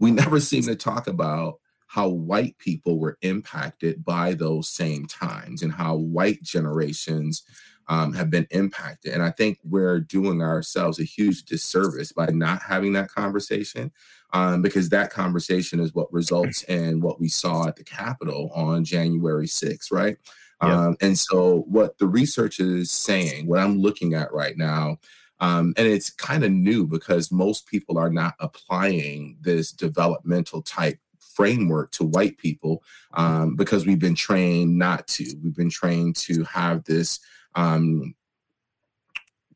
we 0.00 0.10
never 0.10 0.40
seem 0.40 0.64
to 0.64 0.74
talk 0.76 1.06
about 1.06 1.60
how 1.92 2.08
white 2.08 2.56
people 2.56 2.98
were 2.98 3.18
impacted 3.20 4.02
by 4.02 4.32
those 4.32 4.66
same 4.66 5.06
times 5.06 5.60
and 5.60 5.70
how 5.70 5.94
white 5.94 6.42
generations 6.42 7.42
um, 7.86 8.14
have 8.14 8.30
been 8.30 8.46
impacted. 8.50 9.12
And 9.12 9.22
I 9.22 9.30
think 9.30 9.58
we're 9.62 10.00
doing 10.00 10.40
ourselves 10.40 10.98
a 10.98 11.04
huge 11.04 11.42
disservice 11.44 12.10
by 12.10 12.28
not 12.28 12.62
having 12.62 12.94
that 12.94 13.10
conversation 13.10 13.92
um, 14.32 14.62
because 14.62 14.88
that 14.88 15.12
conversation 15.12 15.80
is 15.80 15.94
what 15.94 16.10
results 16.10 16.62
in 16.68 17.02
what 17.02 17.20
we 17.20 17.28
saw 17.28 17.68
at 17.68 17.76
the 17.76 17.84
Capitol 17.84 18.50
on 18.54 18.86
January 18.86 19.46
6th, 19.46 19.92
right? 19.92 20.16
Yeah. 20.62 20.86
Um, 20.86 20.96
and 21.02 21.18
so, 21.18 21.66
what 21.68 21.98
the 21.98 22.06
research 22.06 22.58
is 22.58 22.90
saying, 22.90 23.48
what 23.48 23.58
I'm 23.58 23.82
looking 23.82 24.14
at 24.14 24.32
right 24.32 24.56
now, 24.56 24.96
um, 25.40 25.74
and 25.76 25.86
it's 25.86 26.08
kind 26.08 26.42
of 26.42 26.52
new 26.52 26.86
because 26.86 27.30
most 27.30 27.66
people 27.66 27.98
are 27.98 28.10
not 28.10 28.34
applying 28.40 29.36
this 29.42 29.72
developmental 29.72 30.62
type 30.62 30.98
framework 31.34 31.90
to 31.92 32.04
white 32.04 32.38
people 32.38 32.82
um, 33.14 33.56
because 33.56 33.86
we've 33.86 33.98
been 33.98 34.14
trained 34.14 34.78
not 34.78 35.06
to. 35.08 35.24
We've 35.42 35.56
been 35.56 35.70
trained 35.70 36.16
to 36.16 36.44
have 36.44 36.84
this 36.84 37.20
um, 37.54 38.14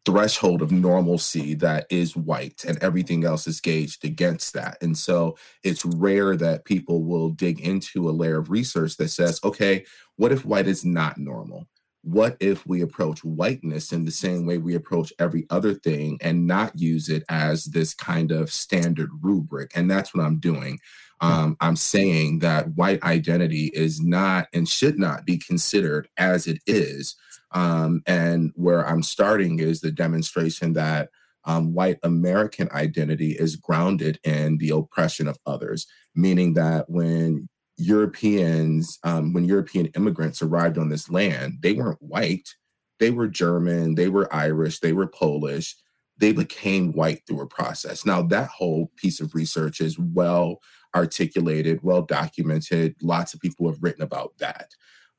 threshold 0.07 0.63
of 0.63 0.71
normalcy 0.71 1.53
that 1.55 1.85
is 1.91 2.17
white 2.17 2.65
and 2.65 2.79
everything 2.83 3.25
else 3.25 3.49
is 3.49 3.61
gauged 3.61 4.05
against 4.05 4.55
that. 4.55 4.79
And 4.81 4.97
so 4.97 5.37
it's 5.65 5.85
rare 5.85 6.37
that 6.37 6.65
people 6.65 7.03
will 7.03 7.31
dig 7.31 7.61
into 7.61 8.09
a 8.09 8.13
layer 8.13 8.39
of 8.39 8.49
research 8.49 8.97
that 8.99 9.09
says, 9.09 9.41
okay, 9.43 9.85
what 10.15 10.31
if 10.31 10.45
white 10.45 10.69
is 10.69 10.85
not 10.85 11.19
normal? 11.19 11.67
What 12.03 12.37
if 12.39 12.65
we 12.69 12.83
approach 12.83 13.25
whiteness 13.25 13.93
in 13.93 14.05
the 14.05 14.13
same 14.13 14.47
way 14.47 14.59
we 14.59 14.77
approach 14.77 15.13
every 15.19 15.45
other 15.51 15.75
thing 15.75 16.19
and 16.21 16.47
not 16.47 16.79
use 16.79 17.09
it 17.09 17.25
as 17.29 17.65
this 17.65 17.93
kind 17.93 18.31
of 18.31 18.53
standard 18.53 19.11
rubric? 19.21 19.73
And 19.75 19.91
that's 19.91 20.15
what 20.15 20.25
I'm 20.25 20.39
doing. 20.39 20.79
Um, 21.21 21.57
I'm 21.61 21.77
saying 21.77 22.41
that 22.41 22.75
white 22.77 23.03
identity 23.03 23.71
is 23.75 24.01
not 24.01 24.49
and 24.53 24.69
should 24.69 24.99
not 24.99 25.25
be 25.25 25.39
considered 25.39 26.09
as 26.19 26.47
it 26.47 26.61
is. 26.67 27.17
Um, 27.53 28.03
and 28.07 28.53
where 28.55 28.87
I'm 28.87 29.03
starting 29.03 29.61
is 29.61 29.81
the 29.81 29.93
demonstration 29.93 30.75
that 30.75 31.11
um, 31.45 31.73
white 31.75 31.99
American 32.03 32.69
identity 32.73 33.33
is 33.33 33.57
grounded 33.57 34.19
in 34.25 34.59
the 34.59 34.71
oppression 34.71 35.29
of 35.29 35.39
others, 35.47 35.87
meaning 36.15 36.55
that 36.55 36.91
when 36.91 37.49
Europeans, 37.79 38.99
um, 39.05 39.33
when 39.33 39.45
European 39.45 39.87
immigrants 39.97 40.43
arrived 40.43 40.77
on 40.77 40.89
this 40.89 41.09
land, 41.09 41.59
they 41.63 41.73
weren't 41.73 42.03
white, 42.03 42.49
They 42.99 43.11
were 43.11 43.29
German, 43.29 43.95
they 43.95 44.09
were 44.09 44.35
Irish, 44.35 44.81
they 44.81 44.93
were 44.93 45.07
Polish. 45.07 45.77
They 46.19 46.33
became 46.33 46.93
white 46.93 47.23
through 47.27 47.43
a 47.43 47.47
process. 47.47 48.07
Now, 48.07 48.23
that 48.23 48.49
whole 48.49 48.91
piece 48.97 49.21
of 49.21 49.35
research 49.35 49.81
is 49.81 49.99
well 49.99 50.61
articulated, 50.97 51.83
well 51.83 52.03
documented. 52.03 52.97
Lots 53.03 53.35
of 53.35 53.41
people 53.41 53.69
have 53.69 53.83
written 53.83 54.03
about 54.03 54.33
that. 54.39 54.71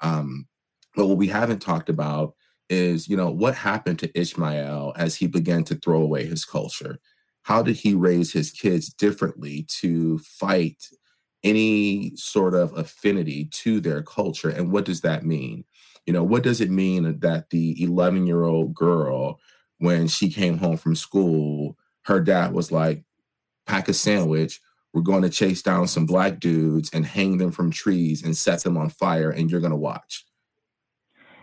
Um, 0.01 0.47
but 0.95 1.07
what 1.07 1.17
we 1.17 1.27
haven't 1.27 1.59
talked 1.59 1.89
about 1.89 2.33
is, 2.69 3.07
you 3.07 3.15
know, 3.15 3.29
what 3.29 3.55
happened 3.55 3.99
to 3.99 4.19
Ishmael 4.19 4.93
as 4.97 5.15
he 5.15 5.27
began 5.27 5.63
to 5.65 5.75
throw 5.75 6.01
away 6.01 6.25
his 6.25 6.43
culture? 6.43 6.99
How 7.43 7.61
did 7.61 7.77
he 7.77 7.93
raise 7.93 8.33
his 8.33 8.51
kids 8.51 8.89
differently 8.89 9.65
to 9.81 10.17
fight 10.19 10.83
any 11.43 12.13
sort 12.15 12.55
of 12.55 12.75
affinity 12.75 13.45
to 13.45 13.79
their 13.79 14.01
culture? 14.01 14.49
And 14.49 14.71
what 14.71 14.85
does 14.85 15.01
that 15.01 15.25
mean? 15.25 15.63
You 16.05 16.13
know, 16.13 16.23
what 16.23 16.43
does 16.43 16.59
it 16.59 16.71
mean 16.71 17.19
that 17.19 17.49
the 17.51 17.81
11 17.81 18.27
year 18.27 18.43
old 18.43 18.73
girl, 18.73 19.39
when 19.77 20.07
she 20.07 20.29
came 20.29 20.57
home 20.57 20.77
from 20.77 20.95
school, 20.95 21.77
her 22.03 22.19
dad 22.19 22.53
was 22.53 22.71
like, 22.71 23.03
pack 23.67 23.87
a 23.89 23.93
sandwich. 23.93 24.61
We're 24.93 25.01
going 25.01 25.23
to 25.23 25.29
chase 25.29 25.61
down 25.61 25.87
some 25.87 26.05
black 26.05 26.39
dudes 26.39 26.89
and 26.93 27.05
hang 27.05 27.37
them 27.37 27.51
from 27.51 27.71
trees 27.71 28.23
and 28.23 28.35
set 28.35 28.63
them 28.63 28.77
on 28.77 28.89
fire, 28.89 29.29
and 29.29 29.49
you're 29.51 29.59
going 29.61 29.71
to 29.71 29.77
watch. 29.77 30.25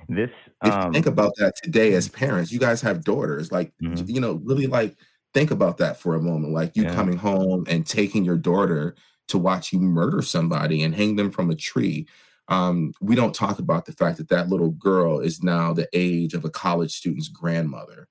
This, 0.09 0.31
If 0.63 0.73
you 0.75 0.81
um, 0.81 0.93
think 0.93 1.07
about 1.07 1.33
that 1.39 1.55
today 1.63 1.95
as 1.95 2.09
parents, 2.09 2.53
you 2.53 2.59
guys 2.59 2.81
have 2.83 3.05
daughters, 3.05 3.51
like, 3.51 3.73
Mhm. 3.83 4.09
you 4.09 4.21
know, 4.21 4.35
really 4.45 4.67
like 4.67 4.97
think 5.33 5.51
about 5.51 5.79
that 5.79 5.99
for 5.99 6.15
a 6.15 6.23
moment. 6.23 6.53
Like 6.53 6.77
you 6.77 6.85
Yeah. 6.85 6.95
coming 6.95 7.17
home 7.17 7.65
and 7.69 7.87
taking 7.87 8.25
your 8.25 8.37
daughter 8.37 8.95
to 9.29 9.39
watch 9.39 9.73
you 9.73 9.81
murder 9.81 10.21
somebody 10.23 10.83
and 10.83 10.95
hang 10.95 11.17
them 11.17 11.31
from 11.31 11.51
a 11.51 11.55
tree. 11.57 12.07
Um, 12.49 12.93
we 13.01 13.15
don't 13.17 13.35
talk 13.35 13.59
about 13.59 13.87
the 13.87 13.93
fact 13.93 14.19
that 14.19 14.29
that 14.29 14.49
little 14.51 14.71
girl 14.71 15.19
is 15.21 15.43
now 15.43 15.73
the 15.73 15.89
age 15.95 16.35
of 16.35 16.45
a 16.45 16.51
college 16.51 16.93
student's 16.93 17.29
grandmother 17.29 18.07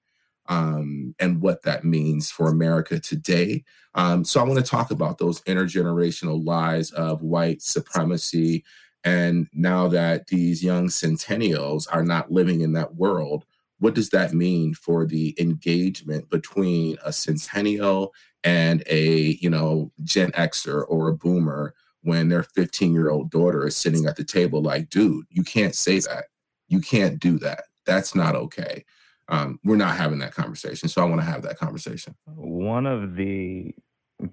um, 0.47 1.15
and 1.19 1.41
what 1.41 1.63
that 1.63 1.83
means 1.83 2.29
for 2.29 2.49
America 2.49 2.99
today. 2.99 3.63
Um, 3.95 4.25
so 4.25 4.39
I 4.39 4.43
want 4.43 4.59
to 4.59 4.69
talk 4.69 4.91
about 4.91 5.17
those 5.17 5.41
intergenerational 5.41 6.43
lies 6.43 6.91
of 6.91 7.21
white 7.21 7.61
supremacy. 7.61 8.63
And 9.03 9.47
now 9.53 9.87
that 9.89 10.27
these 10.27 10.63
young 10.63 10.89
centennials 10.89 11.87
are 11.87 12.03
not 12.03 12.31
living 12.31 12.61
in 12.61 12.73
that 12.73 12.95
world, 12.95 13.45
what 13.79 13.95
does 13.95 14.09
that 14.09 14.33
mean 14.33 14.73
for 14.73 15.05
the 15.05 15.35
engagement 15.39 16.29
between 16.29 16.97
a 17.05 17.11
centennial 17.11 18.13
and 18.43 18.83
a 18.87 19.37
you 19.41 19.49
know 19.49 19.91
gen 20.03 20.31
xer 20.31 20.85
or 20.87 21.09
a 21.09 21.13
boomer 21.15 21.73
when 22.01 22.29
their 22.29 22.43
15 22.43 22.93
year 22.93 23.09
old 23.09 23.31
daughter 23.31 23.65
is 23.65 23.75
sitting 23.75 24.05
at 24.05 24.15
the 24.15 24.23
table 24.23 24.61
like 24.61 24.89
dude 24.89 25.25
you 25.29 25.43
can't 25.43 25.75
say 25.75 25.99
that 25.99 26.25
you 26.67 26.79
can't 26.81 27.19
do 27.19 27.39
that 27.39 27.63
that's 27.85 28.15
not 28.15 28.35
okay 28.35 28.83
um, 29.29 29.59
we're 29.63 29.77
not 29.77 29.95
having 29.95 30.19
that 30.19 30.33
conversation. 30.33 30.89
So 30.89 31.01
i 31.01 31.05
want 31.05 31.21
to 31.21 31.25
have 31.25 31.43
that 31.43 31.57
conversation. 31.57 32.15
One 32.25 32.85
of 32.85 33.15
the 33.15 33.73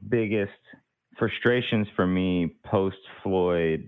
biggest 0.08 0.52
frustrations 1.18 1.86
for 1.94 2.06
me 2.06 2.56
post 2.64 2.96
Floyd 3.22 3.86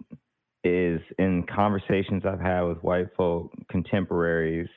is 0.65 1.01
in 1.19 1.45
conversations 1.53 2.23
I've 2.25 2.41
had 2.41 2.63
with 2.63 2.79
white 2.83 3.09
folk 3.17 3.51
contemporaries 3.69 4.69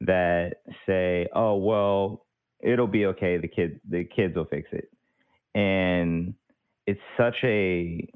that 0.00 0.58
say, 0.86 1.26
"Oh, 1.34 1.56
well, 1.56 2.26
it'll 2.60 2.86
be 2.86 3.06
okay. 3.06 3.38
The 3.38 3.48
kid, 3.48 3.80
the 3.88 4.04
kids 4.04 4.36
will 4.36 4.44
fix 4.44 4.68
it," 4.72 4.90
and 5.54 6.34
it's 6.86 7.00
such 7.16 7.36
a 7.42 8.08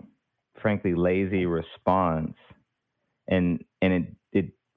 frankly 0.60 0.94
lazy 0.94 1.46
response, 1.46 2.36
and 3.28 3.64
and 3.82 3.92
it 3.92 4.02
it 4.02 4.14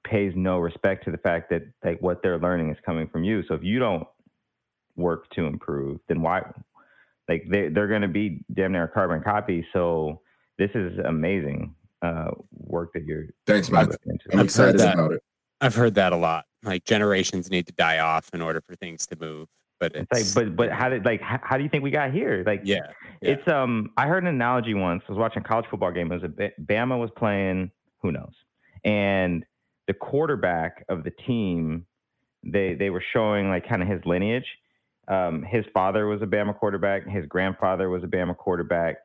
pays 0.08 0.32
no 0.36 0.58
respect 0.58 1.04
to 1.04 1.10
the 1.10 1.18
fact 1.18 1.50
that 1.50 1.62
like 1.84 2.00
what 2.00 2.22
they're 2.22 2.38
learning 2.38 2.70
is 2.70 2.76
coming 2.84 3.08
from 3.08 3.24
you. 3.24 3.42
So 3.46 3.54
if 3.54 3.62
you 3.62 3.78
don't 3.78 4.06
work 4.96 5.28
to 5.30 5.44
improve, 5.46 6.00
then 6.08 6.22
why? 6.22 6.42
Like 7.28 7.46
they 7.48 7.68
they're 7.68 7.88
going 7.88 8.02
to 8.02 8.08
be 8.08 8.44
damn 8.54 8.72
near 8.72 8.84
a 8.84 8.88
carbon 8.88 9.22
copy. 9.22 9.66
So 9.72 10.20
this 10.56 10.70
is 10.74 10.98
amazing 11.04 11.74
uh, 12.02 12.30
work 12.52 12.92
that 12.94 13.04
you're. 13.04 13.26
thanks 13.46 13.70
man 13.70 13.88
i'm 14.32 14.38
I've 14.38 14.44
excited 14.44 14.80
about 14.80 15.12
it 15.12 15.22
I've 15.60 15.74
heard 15.74 15.94
that 15.96 16.12
a 16.12 16.16
lot. 16.16 16.44
Like 16.62 16.84
generations 16.84 17.50
need 17.50 17.66
to 17.66 17.72
die 17.72 17.98
off 17.98 18.30
in 18.32 18.42
order 18.42 18.60
for 18.60 18.74
things 18.76 19.06
to 19.06 19.16
move. 19.16 19.48
But 19.80 19.94
it's, 19.94 20.08
It's 20.10 20.36
like, 20.36 20.46
but 20.46 20.56
but 20.56 20.72
how 20.72 20.88
did 20.88 21.04
like 21.04 21.20
how, 21.20 21.38
how 21.42 21.56
do 21.56 21.62
you 21.62 21.68
think 21.68 21.84
we 21.84 21.90
got 21.90 22.12
here? 22.12 22.42
Like, 22.44 22.62
yeah, 22.64 22.80
yeah. 23.22 23.30
it's 23.30 23.48
um. 23.48 23.90
I 23.96 24.06
heard 24.06 24.24
an 24.24 24.28
analogy 24.28 24.74
once. 24.74 25.02
I 25.08 25.12
was 25.12 25.18
watching 25.18 25.42
a 25.42 25.48
college 25.48 25.66
football 25.70 25.92
game. 25.92 26.10
It 26.10 26.20
was 26.20 26.30
a 26.38 26.50
Bama 26.60 26.98
was 26.98 27.10
playing. 27.16 27.70
Who 28.02 28.10
knows? 28.10 28.32
And 28.84 29.44
the 29.88 29.94
quarterback 29.94 30.84
of 30.88 31.02
the 31.02 31.10
team, 31.10 31.86
they 32.44 32.74
they 32.74 32.90
were 32.90 33.02
showing 33.12 33.48
like 33.48 33.68
kind 33.68 33.82
of 33.82 33.88
his 33.88 34.00
lineage. 34.04 34.46
Um, 35.08 35.42
his 35.42 35.64
father 35.74 36.06
was 36.06 36.22
a 36.22 36.26
Bama 36.26 36.56
quarterback. 36.56 37.08
His 37.08 37.26
grandfather 37.26 37.88
was 37.88 38.04
a 38.04 38.06
Bama 38.06 38.36
quarterback. 38.36 38.98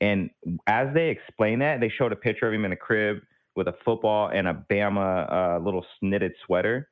And 0.00 0.30
as 0.68 0.94
they 0.94 1.08
explained 1.08 1.60
that, 1.62 1.80
they 1.80 1.88
showed 1.88 2.12
a 2.12 2.16
picture 2.16 2.46
of 2.46 2.54
him 2.54 2.64
in 2.64 2.70
a 2.70 2.76
crib 2.76 3.18
with 3.56 3.66
a 3.66 3.74
football 3.84 4.30
and 4.32 4.46
a 4.46 4.64
Bama 4.70 5.32
uh, 5.32 5.58
little 5.58 5.84
knitted 6.00 6.32
sweater. 6.46 6.88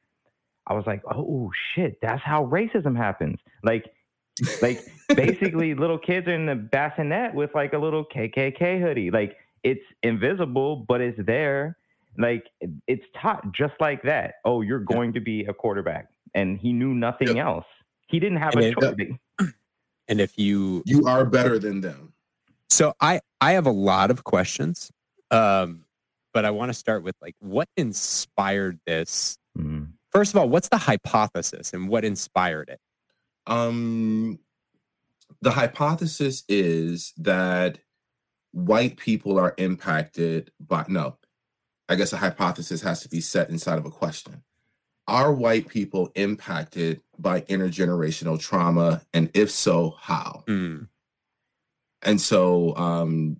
I 0.66 0.74
was 0.74 0.84
like, 0.84 1.02
oh 1.08 1.52
shit, 1.74 1.98
that's 2.02 2.22
how 2.24 2.46
racism 2.46 2.96
happens. 2.96 3.38
Like, 3.62 3.84
like 4.60 4.84
basically 5.14 5.74
little 5.74 5.98
kids 5.98 6.26
are 6.26 6.34
in 6.34 6.46
the 6.46 6.56
bassinet 6.56 7.32
with 7.32 7.50
like 7.54 7.72
a 7.72 7.78
little 7.78 8.04
KKK 8.04 8.80
hoodie. 8.82 9.12
Like 9.12 9.36
it's 9.62 9.84
invisible, 10.02 10.84
but 10.88 11.00
it's 11.00 11.18
there. 11.24 11.76
Like 12.18 12.44
it's 12.86 13.04
taught 13.20 13.52
just 13.52 13.74
like 13.80 14.02
that. 14.02 14.34
Oh, 14.44 14.60
you're 14.62 14.80
going 14.80 15.12
to 15.14 15.20
be 15.20 15.44
a 15.44 15.52
quarterback, 15.54 16.08
and 16.34 16.58
he 16.58 16.72
knew 16.72 16.94
nothing 16.94 17.38
else. 17.38 17.64
He 18.08 18.18
didn't 18.20 18.38
have 18.38 18.54
And 18.54 18.64
a 18.64 18.68
it- 18.68 19.08
choice. 19.40 19.52
and 20.08 20.20
if 20.20 20.38
you 20.38 20.82
you 20.86 21.04
are 21.06 21.24
better 21.24 21.58
than 21.58 21.80
them 21.80 22.12
So 22.70 22.94
I 23.00 23.20
I 23.40 23.52
have 23.52 23.66
a 23.66 23.72
lot 23.72 24.10
of 24.10 24.24
questions, 24.24 24.90
um, 25.30 25.84
but 26.32 26.44
I 26.44 26.50
want 26.50 26.70
to 26.70 26.74
start 26.74 27.02
with 27.02 27.16
like 27.20 27.34
what 27.40 27.68
inspired 27.76 28.78
this. 28.86 29.36
Mm. 29.58 29.88
First 30.12 30.32
of 30.34 30.40
all, 30.40 30.48
what's 30.48 30.68
the 30.68 30.78
hypothesis 30.78 31.72
and 31.74 31.88
what 31.88 32.04
inspired 32.04 32.68
it? 32.70 32.80
Um, 33.46 34.38
the 35.42 35.50
hypothesis 35.50 36.44
is 36.48 37.12
that 37.18 37.78
white 38.52 38.96
people 38.96 39.38
are 39.38 39.54
impacted 39.58 40.50
by 40.58 40.84
no. 40.88 41.18
I 41.88 41.94
guess 41.94 42.12
a 42.12 42.16
hypothesis 42.16 42.82
has 42.82 43.00
to 43.02 43.08
be 43.08 43.20
set 43.20 43.50
inside 43.50 43.78
of 43.78 43.86
a 43.86 43.90
question. 43.90 44.42
Are 45.08 45.32
white 45.32 45.68
people 45.68 46.10
impacted 46.16 47.00
by 47.18 47.42
intergenerational 47.42 48.40
trauma, 48.40 49.02
and 49.14 49.30
if 49.34 49.50
so, 49.50 49.94
how? 50.00 50.42
Hmm. 50.46 50.84
And 52.02 52.20
so, 52.20 52.76
um, 52.76 53.36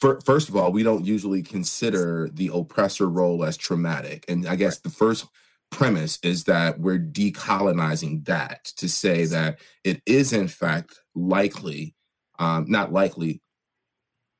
fir- 0.00 0.20
first 0.20 0.48
of 0.48 0.56
all, 0.56 0.72
we 0.72 0.82
don't 0.82 1.04
usually 1.04 1.42
consider 1.42 2.30
the 2.32 2.50
oppressor 2.52 3.08
role 3.08 3.44
as 3.44 3.56
traumatic. 3.56 4.24
And 4.28 4.46
I 4.46 4.56
guess 4.56 4.78
the 4.78 4.90
first 4.90 5.26
premise 5.70 6.18
is 6.22 6.44
that 6.44 6.80
we're 6.80 6.98
decolonizing 6.98 8.24
that 8.26 8.64
to 8.76 8.88
say 8.88 9.26
that 9.26 9.58
it 9.84 10.00
is, 10.06 10.32
in 10.32 10.48
fact, 10.48 11.00
likely, 11.14 11.94
um, 12.38 12.66
not 12.68 12.92
likely, 12.92 13.42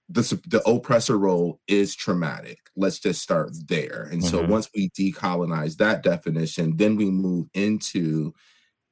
the, 0.09 0.41
the 0.47 0.63
oppressor 0.69 1.19
role 1.19 1.61
is 1.69 1.95
traumatic. 1.95 2.59
Let's 2.77 2.99
just 2.99 3.23
start 3.23 3.51
there. 3.69 4.09
And 4.11 4.25
so, 4.25 4.43
Mhm. 4.43 4.49
once 4.49 4.69
we 4.75 4.91
decolonize 4.91 5.77
that 5.79 6.03
definition, 6.03 6.77
then 6.77 6.97
we 6.97 7.11
move 7.11 7.49
into 7.55 8.35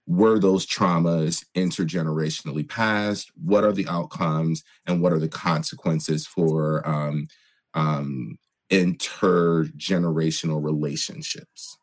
were 0.07 0.39
those 0.39 0.67
traumas 0.67 1.45
intergenerationally 1.57 2.69
passed? 2.69 3.31
What 3.37 3.65
are 3.65 3.73
the 3.73 3.89
outcomes 3.89 4.63
and 4.87 5.03
what 5.03 5.13
are 5.13 5.19
the 5.19 5.29
consequences 5.29 6.27
for 6.27 6.87
um, 6.89 7.27
um, 7.75 8.39
intergenerational 8.71 10.63
relationships? 10.63 11.77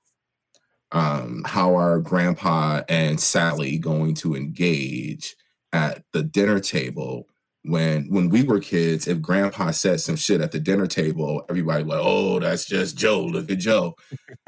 Um, 0.91 1.43
how 1.45 1.75
are 1.75 1.99
grandpa 1.99 2.83
and 2.87 3.19
Sally 3.19 3.77
going 3.79 4.15
to 4.15 4.35
engage 4.35 5.35
at 5.73 6.03
the 6.13 6.23
dinner 6.23 6.59
table? 6.59 7.27
When 7.65 8.05
when 8.09 8.29
we 8.29 8.43
were 8.43 8.59
kids, 8.59 9.07
if 9.07 9.21
grandpa 9.21 9.71
said 9.71 10.01
some 10.01 10.17
shit 10.17 10.41
at 10.41 10.51
the 10.51 10.59
dinner 10.59 10.87
table, 10.87 11.45
everybody 11.49 11.83
was 11.83 11.95
like, 11.95 12.05
oh, 12.05 12.39
that's 12.39 12.65
just 12.65 12.97
Joe. 12.97 13.23
Look 13.23 13.49
at 13.49 13.59
Joe 13.59 13.95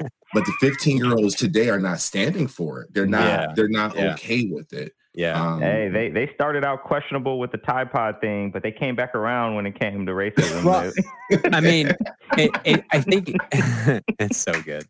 but 0.34 0.44
the 0.44 0.52
15 0.60 0.98
year 0.98 1.14
olds 1.14 1.34
today 1.34 1.70
are 1.70 1.78
not 1.80 2.00
standing 2.00 2.46
for 2.46 2.82
it 2.82 2.92
they're 2.92 3.06
not 3.06 3.24
Yeah, 3.24 3.46
they're 3.54 3.68
not 3.68 3.96
yeah. 3.96 4.12
okay 4.14 4.46
with 4.50 4.72
it 4.72 4.92
Yeah. 5.14 5.40
um, 5.40 5.60
Hey, 5.60 5.88
they 5.88 6.10
they 6.10 6.30
started 6.34 6.64
out 6.64 6.84
questionable 6.84 7.38
with 7.38 7.52
the 7.52 7.58
Tide 7.58 7.90
Pod 7.90 8.20
thing, 8.20 8.50
but 8.50 8.62
they 8.62 8.72
came 8.72 8.94
back 8.96 9.14
around 9.14 9.54
when 9.54 9.64
it 9.66 9.78
came 9.80 10.04
to 10.04 10.12
racism. 10.12 10.64
Well, 10.64 10.92
I 11.52 11.60
mean, 11.60 11.92
it, 12.36 12.50
it, 12.64 12.84
I 12.92 13.00
think 13.00 13.34
it's 14.18 14.36
so 14.36 14.52
good. 14.62 14.86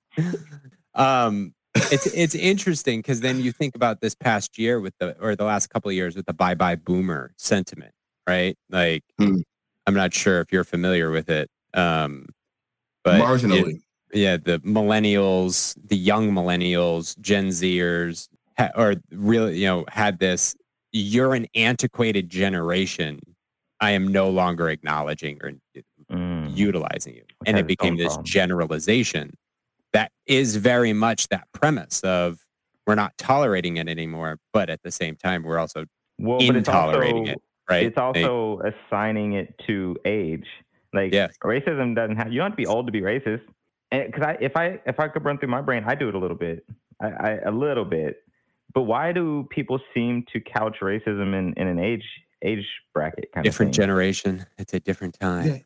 Um, 0.94 1.54
it's 1.92 2.06
it's 2.06 2.34
interesting 2.34 3.00
because 3.00 3.20
then 3.20 3.40
you 3.40 3.52
think 3.52 3.76
about 3.76 4.00
this 4.00 4.14
past 4.16 4.58
year 4.58 4.80
with 4.80 4.94
the 4.98 5.16
or 5.20 5.36
the 5.36 5.44
last 5.44 5.68
couple 5.68 5.90
of 5.90 5.94
years 5.94 6.16
with 6.16 6.26
the 6.26 6.34
bye 6.34 6.54
bye 6.54 6.74
boomer 6.76 7.32
sentiment, 7.36 7.92
right? 8.26 8.56
Like, 8.70 9.04
Hmm. 9.18 9.38
I'm 9.86 9.94
not 9.94 10.12
sure 10.12 10.40
if 10.40 10.52
you're 10.52 10.64
familiar 10.64 11.10
with 11.10 11.30
it, 11.30 11.48
um, 11.74 12.26
but 13.04 13.20
it- 13.20 13.24
marginally 13.24 13.80
yeah, 14.12 14.36
the 14.36 14.58
millennials, 14.60 15.76
the 15.88 15.96
young 15.96 16.30
millennials, 16.32 17.18
Gen 17.20 17.48
Zers, 17.48 18.28
ha- 18.56 18.70
or 18.74 18.94
really, 19.10 19.58
you 19.58 19.66
know, 19.66 19.84
had 19.88 20.18
this. 20.18 20.54
You're 20.92 21.34
an 21.34 21.46
antiquated 21.54 22.30
generation. 22.30 23.20
I 23.80 23.90
am 23.90 24.08
no 24.08 24.30
longer 24.30 24.70
acknowledging 24.70 25.38
or 25.42 25.52
Mm. 26.10 26.56
utilizing 26.56 27.14
you, 27.14 27.24
Which 27.38 27.48
and 27.48 27.58
it 27.58 27.66
became 27.66 27.96
this 27.96 28.06
problems. 28.14 28.30
generalization 28.30 29.34
that 29.92 30.12
is 30.26 30.56
very 30.56 30.92
much 30.92 31.28
that 31.28 31.46
premise 31.52 32.00
of 32.02 32.38
we're 32.86 32.94
not 32.94 33.16
tolerating 33.18 33.76
it 33.76 33.88
anymore, 33.88 34.38
but 34.52 34.70
at 34.70 34.82
the 34.82 34.92
same 34.92 35.16
time, 35.16 35.42
we're 35.42 35.58
also 35.58 35.84
well, 36.18 36.38
but 36.38 36.56
it's 36.56 36.68
intolerating 36.68 37.28
also 37.28 37.32
it, 37.32 37.42
right? 37.68 37.84
it's 37.86 37.98
also 37.98 38.60
assigning 38.62 39.34
it 39.34 39.54
to 39.66 39.96
age. 40.04 40.46
Like 40.92 41.12
Yes. 41.12 41.36
racism 41.44 41.94
doesn't 41.94 42.16
have 42.16 42.32
you 42.32 42.38
don't 42.38 42.50
have 42.50 42.52
to 42.52 42.56
be 42.56 42.66
old 42.66 42.86
to 42.86 42.92
be 42.92 43.00
racist. 43.02 43.42
And 43.92 44.06
because 44.10 44.22
I 44.26 44.36
if 44.40 44.56
I 44.56 44.80
if 44.86 44.98
I 44.98 45.08
could 45.08 45.24
run 45.24 45.38
through 45.38 45.48
my 45.50 45.60
brain, 45.60 45.84
I 45.86 45.94
do 45.94 46.08
it 46.08 46.14
a 46.14 46.18
little 46.18 46.36
bit. 46.36 46.64
I, 47.00 47.06
I 47.08 47.30
a 47.46 47.50
little 47.50 47.84
bit. 47.84 48.22
But 48.74 48.82
why 48.82 49.12
do 49.12 49.46
people 49.50 49.78
seem 49.94 50.24
to 50.32 50.40
couch 50.40 50.78
racism 50.82 51.34
in, 51.38 51.54
in 51.56 51.66
an 51.66 51.78
age 51.78 52.04
age 52.42 52.66
bracket 52.94 53.30
kind 53.32 53.44
different 53.44 53.70
of 53.70 53.76
thing? 53.76 53.82
generation. 53.82 54.46
It's 54.58 54.74
a 54.74 54.80
different 54.80 55.18
time. 55.18 55.46
Yeah. 55.46 55.58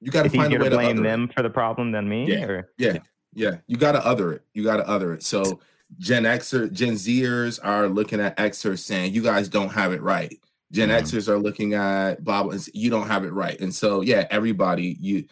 You 0.00 0.10
got 0.10 0.24
to 0.24 0.30
find 0.30 0.52
a 0.52 0.58
way 0.58 0.64
to 0.64 0.70
to 0.70 0.76
blame 0.76 0.98
other 0.98 1.00
it. 1.00 1.02
them 1.02 1.30
for 1.34 1.42
the 1.42 1.50
problem 1.50 1.92
than 1.92 2.08
me. 2.08 2.26
Yeah. 2.26 2.44
Or 2.44 2.70
Yeah, 2.78 2.98
yeah. 3.32 3.56
You 3.66 3.76
got 3.76 3.92
to 3.92 4.04
other 4.04 4.32
it. 4.32 4.42
You 4.52 4.62
got 4.64 4.76
to 4.78 4.88
other 4.88 5.14
it. 5.14 5.22
So 5.22 5.60
Gen 5.98 6.24
Xer, 6.24 6.70
Gen 6.72 6.92
Zers 6.94 7.58
are 7.62 7.88
looking 7.88 8.20
at 8.20 8.36
Xers 8.36 8.80
saying, 8.80 9.14
"You 9.14 9.22
guys 9.22 9.48
don't 9.48 9.70
have 9.70 9.92
it 9.92 10.02
right." 10.02 10.34
Gen 10.72 10.88
Mhm. 10.88 11.02
Xers 11.02 11.28
are 11.28 11.38
looking 11.38 11.74
at 11.74 12.24
Bob 12.24 12.50
and 12.52 12.66
you 12.74 12.90
don't 12.90 13.06
have 13.06 13.24
it 13.24 13.32
right. 13.32 13.58
And 13.60 13.74
so, 13.74 14.00
yeah, 14.00 14.26
everybody, 14.30 14.96
you 15.00 15.24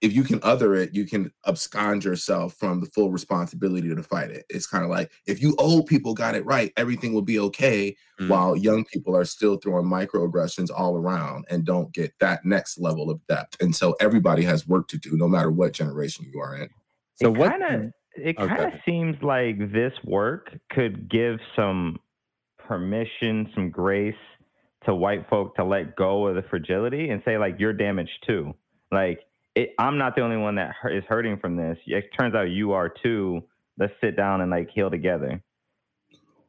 if 0.00 0.12
you 0.12 0.24
can 0.24 0.40
other 0.42 0.74
it, 0.74 0.92
you 0.92 1.06
can 1.06 1.30
abscond 1.46 2.02
yourself 2.02 2.54
from 2.54 2.80
the 2.80 2.86
full 2.86 3.12
responsibility 3.12 3.94
to 3.94 4.02
fight 4.02 4.28
it. 4.28 4.44
It's 4.50 4.66
kind 4.66 4.82
of 4.82 4.90
like 4.90 5.12
if 5.24 5.40
you 5.40 5.54
old 5.56 5.86
people 5.86 6.14
got 6.14 6.34
it 6.34 6.44
right, 6.44 6.72
everything 6.76 7.12
will 7.12 7.22
be 7.22 7.38
okay, 7.38 7.94
Mm. 8.20 8.28
while 8.28 8.56
young 8.56 8.84
people 8.84 9.14
are 9.16 9.24
still 9.24 9.56
throwing 9.56 9.86
microaggressions 9.86 10.68
all 10.76 10.96
around 10.96 11.44
and 11.48 11.64
don't 11.64 11.92
get 11.92 12.12
that 12.18 12.44
next 12.44 12.80
level 12.80 13.08
of 13.08 13.24
depth. 13.28 13.56
And 13.62 13.72
so 13.76 13.94
everybody 14.00 14.42
has 14.42 14.66
work 14.66 14.88
to 14.88 14.98
do, 14.98 15.16
no 15.16 15.28
matter 15.28 15.52
what 15.52 15.74
generation 15.74 16.26
you 16.32 16.40
are 16.40 16.56
in. 16.56 16.70
So 17.14 17.28
it 17.32 17.38
what? 17.38 17.50
kind 17.50 17.62
of 17.62 17.92
it 18.16 18.36
kind 18.36 18.50
of 18.50 18.58
ahead. 18.58 18.82
seems 18.84 19.22
like 19.22 19.70
this 19.72 19.92
work 20.02 20.58
could 20.72 21.08
give 21.08 21.38
some 21.54 22.00
permission, 22.58 23.48
some 23.54 23.70
grace 23.70 24.16
to 24.84 24.94
white 24.94 25.28
folk 25.28 25.56
to 25.56 25.64
let 25.64 25.96
go 25.96 26.26
of 26.26 26.36
the 26.36 26.42
fragility 26.42 27.10
and 27.10 27.22
say 27.24 27.38
like 27.38 27.56
you're 27.58 27.72
damaged 27.72 28.24
too. 28.26 28.54
Like 28.92 29.20
it, 29.54 29.74
I'm 29.78 29.98
not 29.98 30.14
the 30.14 30.22
only 30.22 30.36
one 30.36 30.54
that 30.56 30.74
is 30.90 31.04
hurting 31.08 31.38
from 31.38 31.56
this. 31.56 31.76
It 31.86 32.10
turns 32.18 32.34
out 32.34 32.50
you 32.50 32.72
are 32.72 32.88
too. 32.88 33.42
Let's 33.78 33.92
sit 34.00 34.16
down 34.16 34.40
and 34.40 34.50
like 34.50 34.70
heal 34.74 34.90
together. 34.90 35.42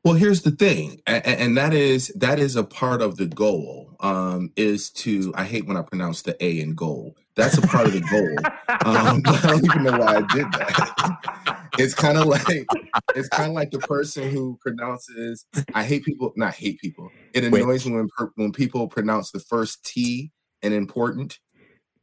Well, 0.03 0.13
here's 0.13 0.43
the 0.43 0.51
thing, 0.51 1.01
and, 1.05 1.25
and 1.25 1.57
that 1.57 1.74
is 1.74 2.07
that 2.15 2.39
is 2.39 2.55
a 2.55 2.63
part 2.63 3.01
of 3.01 3.17
the 3.17 3.25
goal. 3.25 3.98
Um, 4.00 4.51
is 4.55 4.89
to 4.91 5.33
I 5.36 5.43
hate 5.43 5.67
when 5.67 5.75
I 5.75 5.81
pronounce 5.81 6.21
the 6.21 6.41
A 6.43 6.59
in 6.59 6.74
goal. 6.74 7.17
That's 7.39 7.58
a 7.58 7.62
part 7.62 7.88
of 7.88 7.93
the 7.93 8.01
goal. 8.01 8.38
Um, 8.86 9.22
I 9.25 9.48
don't 9.48 9.65
even 9.65 9.84
know 9.84 9.98
why 9.98 10.17
I 10.17 10.22
did 10.36 10.46
that. 10.51 11.69
It's 11.77 11.93
kind 11.93 12.17
of 12.17 12.27
like 12.27 12.67
it's 13.15 13.29
kind 13.29 13.50
of 13.50 13.55
like 13.55 13.72
the 13.72 13.79
person 13.79 14.29
who 14.29 14.60
pronounces. 14.62 15.46
I 15.74 15.84
hate 15.84 16.03
people. 16.03 16.34
Not 16.36 16.53
hate 16.53 16.79
people. 16.81 17.10
It 17.34 17.50
Wait. 17.50 17.62
annoys 17.63 17.86
me 17.86 17.93
when 17.93 18.10
when 18.36 18.51
people 18.51 18.89
pronounce 18.89 19.31
the 19.31 19.39
first 19.39 19.86
T 19.86 20.31
in 20.62 20.74
important, 20.74 21.39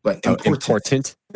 like 0.05 0.21
Oh, 0.27 0.37
important. 0.47 0.65
important. 0.69 1.17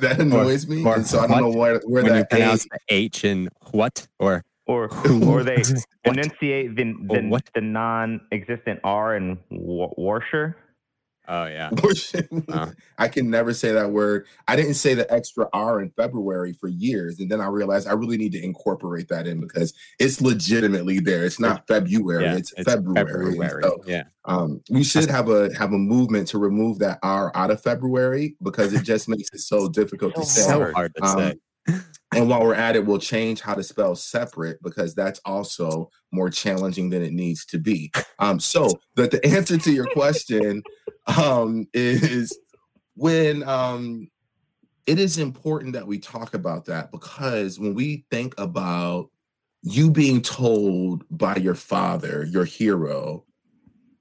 that 0.00 0.16
annoys 0.18 0.66
me, 0.66 0.82
or 0.82 0.94
and 0.96 1.06
so 1.06 1.20
I 1.20 1.26
don't 1.26 1.40
know 1.42 1.48
what? 1.48 1.56
where 1.58 1.80
where 1.84 2.02
when 2.04 2.14
you 2.14 2.20
that 2.20 2.32
A 2.32 2.36
pronounce 2.36 2.64
the 2.64 2.78
H 2.88 3.24
in 3.24 3.50
what 3.72 4.06
or 4.18 4.42
or 4.66 4.88
Who? 4.88 5.28
or 5.30 5.42
they 5.44 5.62
enunciate 6.06 6.74
the 6.74 6.94
the, 7.10 7.20
what? 7.28 7.42
the 7.54 7.60
non-existent 7.60 8.80
R 8.82 9.14
in 9.16 9.38
wa- 9.50 9.92
Warsher. 9.98 10.54
Oh 11.28 11.46
yeah. 11.46 11.70
Wow. 12.48 12.72
I 12.98 13.08
can 13.08 13.30
never 13.30 13.52
say 13.54 13.72
that 13.72 13.90
word. 13.90 14.26
I 14.48 14.56
didn't 14.56 14.74
say 14.74 14.94
the 14.94 15.10
extra 15.12 15.48
R 15.52 15.80
in 15.80 15.90
February 15.90 16.52
for 16.52 16.68
years, 16.68 17.20
and 17.20 17.30
then 17.30 17.40
I 17.40 17.46
realized 17.46 17.88
I 17.88 17.92
really 17.92 18.16
need 18.16 18.32
to 18.32 18.42
incorporate 18.42 19.08
that 19.08 19.26
in 19.26 19.40
because 19.40 19.72
it's 19.98 20.20
legitimately 20.20 21.00
there. 21.00 21.24
It's 21.24 21.40
not 21.40 21.66
February; 21.66 22.24
Yeah, 22.24 22.36
it's, 22.36 22.52
February. 22.62 22.94
February. 23.34 23.62
So, 23.62 23.82
yeah. 23.86 24.04
um, 24.24 24.60
we 24.70 24.84
should 24.84 25.08
have 25.10 25.28
a 25.28 25.54
have 25.56 25.72
a 25.72 25.78
movement 25.78 26.28
to 26.28 26.38
remove 26.38 26.78
that 26.80 26.98
R 27.02 27.32
out 27.34 27.50
of 27.50 27.62
February 27.62 28.36
because 28.42 28.72
it 28.72 28.82
just 28.84 29.08
makes 29.08 29.28
it 29.32 29.40
so 29.40 29.68
difficult 29.68 30.14
to 30.16 30.24
say. 30.24 30.42
So 30.42 30.72
hard 30.72 30.94
to 30.96 31.04
Um, 31.04 31.18
say. 31.18 31.34
And 31.66 32.28
while 32.28 32.42
we're 32.42 32.54
at 32.54 32.76
it, 32.76 32.86
we'll 32.86 32.98
change 32.98 33.40
how 33.40 33.54
to 33.54 33.62
spell 33.62 33.96
separate 33.96 34.62
because 34.62 34.94
that's 34.94 35.20
also 35.24 35.90
more 36.12 36.30
challenging 36.30 36.90
than 36.90 37.02
it 37.02 37.12
needs 37.12 37.44
to 37.46 37.58
be. 37.58 37.90
Um, 38.20 38.38
so 38.38 38.68
the, 38.94 39.08
the 39.08 39.26
answer 39.26 39.58
to 39.58 39.72
your 39.72 39.86
question 39.92 40.62
um, 41.06 41.66
is 41.74 42.38
when 42.94 43.42
um, 43.48 44.08
it 44.86 44.98
is 44.98 45.18
important 45.18 45.72
that 45.72 45.86
we 45.86 45.98
talk 45.98 46.34
about 46.34 46.66
that 46.66 46.92
because 46.92 47.58
when 47.58 47.74
we 47.74 48.04
think 48.10 48.34
about 48.38 49.10
you 49.62 49.90
being 49.90 50.20
told 50.22 51.04
by 51.10 51.36
your 51.36 51.54
father, 51.54 52.24
your 52.24 52.44
hero, 52.44 53.24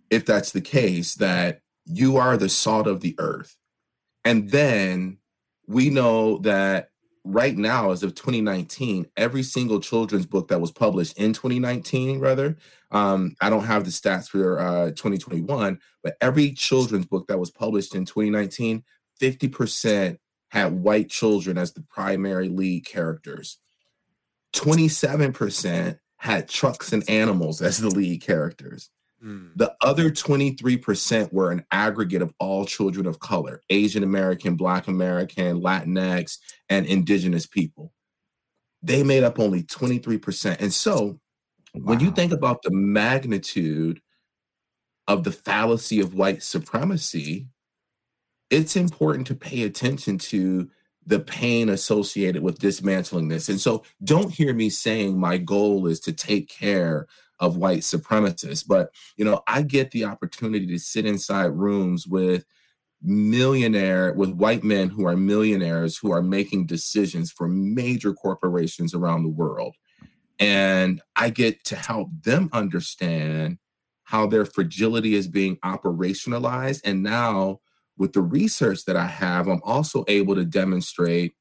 if 0.10 0.26
that's 0.26 0.52
the 0.52 0.62
case, 0.62 1.16
that 1.16 1.62
you 1.86 2.18
are 2.18 2.38
the 2.38 2.50
salt 2.50 2.86
of 2.86 3.02
the 3.02 3.16
earth. 3.18 3.56
And 4.26 4.52
then 4.52 5.18
we 5.68 5.90
know 5.90 6.38
that 6.40 6.90
right 7.24 7.58
now, 7.58 7.92
as 7.92 8.04
of 8.04 8.16
2019, 8.16 9.08
every 9.16 9.44
single 9.44 9.80
children's 9.80 10.26
book 10.26 10.50
that 10.50 10.62
was 10.62 10.72
published 10.72 11.18
in 11.18 11.34
2019, 11.34 12.20
rather, 12.20 12.58
um, 12.92 13.36
I 13.42 13.50
don't 13.50 13.64
have 13.64 13.86
the 13.86 13.92
stats 13.92 14.28
for 14.28 14.60
uh, 14.60 14.90
2021, 14.90 15.80
but 16.04 16.18
every 16.22 16.52
children's 16.52 17.06
book 17.06 17.28
that 17.28 17.40
was 17.40 17.50
published 17.50 17.96
in 17.96 18.06
2019, 18.06 18.84
50% 19.22 20.18
had 20.50 20.74
white 20.74 21.10
children 21.10 21.58
as 21.58 21.74
the 21.74 21.82
primary 21.82 22.50
lead 22.50 22.86
characters. 22.86 23.58
27% 24.54 25.98
had 26.18 26.48
trucks 26.48 26.94
and 26.94 27.10
animals 27.10 27.62
as 27.62 27.80
the 27.80 27.90
lead 27.90 28.22
characters. 28.22 28.90
Mm. 29.24 29.52
The 29.56 29.74
other 29.82 30.10
23% 30.10 31.32
were 31.32 31.52
an 31.52 31.66
aggregate 31.72 32.22
of 32.22 32.34
all 32.40 32.66
children 32.66 33.06
of 33.06 33.20
color 33.20 33.62
Asian 33.70 34.04
American, 34.04 34.56
Black 34.56 34.88
American, 34.88 35.62
Latinx, 35.62 36.40
and 36.70 36.86
Indigenous 36.86 37.46
people. 37.46 37.94
They 38.82 39.04
made 39.04 39.24
up 39.24 39.40
only 39.40 39.64
23%. 39.64 40.60
And 40.60 40.74
so 40.74 41.20
when 41.74 42.00
you 42.00 42.12
think 42.12 42.34
about 42.34 42.62
the 42.62 42.72
magnitude 42.72 44.02
of 45.08 45.24
the 45.24 45.32
fallacy 45.32 46.00
of 46.02 46.14
white 46.14 46.44
supremacy, 46.44 47.48
it's 48.50 48.76
important 48.76 49.28
to 49.28 49.36
pay 49.36 49.64
attention 49.64 50.18
to 50.18 50.70
the 51.06 51.20
pain 51.20 51.70
associated 51.70 52.44
with 52.44 52.60
dismantling 52.60 53.28
this. 53.28 53.50
And 53.50 53.60
so 53.60 53.84
don't 54.04 54.32
hear 54.32 54.54
me 54.54 54.70
saying 54.70 55.20
my 55.20 55.38
goal 55.38 55.88
is 55.88 56.00
to 56.02 56.14
take 56.14 56.50
care 56.50 57.08
of 57.44 57.58
white 57.58 57.82
supremacists, 57.82 58.66
but 58.66 58.90
you 59.18 59.26
know, 59.26 59.42
I 59.48 59.62
get 59.62 59.92
the 59.92 60.06
opportunity 60.06 60.66
to 60.68 60.80
sit 60.80 61.06
inside 61.06 61.48
rooms 61.48 62.08
with 62.08 62.46
millionaire 63.04 64.14
with 64.14 64.30
white 64.30 64.64
men 64.64 64.90
who 64.90 65.06
are 65.06 65.18
millionaires 65.18 65.98
who 65.98 66.12
are 66.12 66.22
making 66.22 66.66
decisions 66.66 67.32
for 67.32 67.50
major 67.50 68.14
corporations 68.14 68.94
around 68.94 69.24
the 69.24 69.30
world. 69.30 69.76
And 70.40 71.02
I 71.16 71.30
get 71.30 71.66
to 71.66 71.76
help 71.76 72.10
them 72.24 72.50
understand 72.54 73.58
how 74.04 74.26
their 74.26 74.46
fragility 74.46 75.16
is 75.16 75.28
being 75.28 75.58
operationalized. 75.58 76.82
And 76.86 77.04
now, 77.04 77.60
with 77.98 78.14
the 78.14 78.22
research 78.22 78.86
that 78.86 78.96
I 78.96 79.06
have, 79.06 79.48
I'm 79.48 79.62
also 79.64 80.06
able 80.08 80.36
to 80.36 80.46
demonstrate 80.46 81.34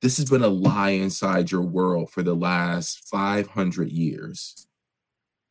this 0.00 0.16
has 0.18 0.30
been 0.30 0.44
a 0.44 0.48
lie 0.48 0.90
inside 0.90 1.50
your 1.50 1.62
world 1.62 2.10
for 2.10 2.22
the 2.22 2.34
last 2.34 3.08
500 3.08 3.90
years. 3.90 4.67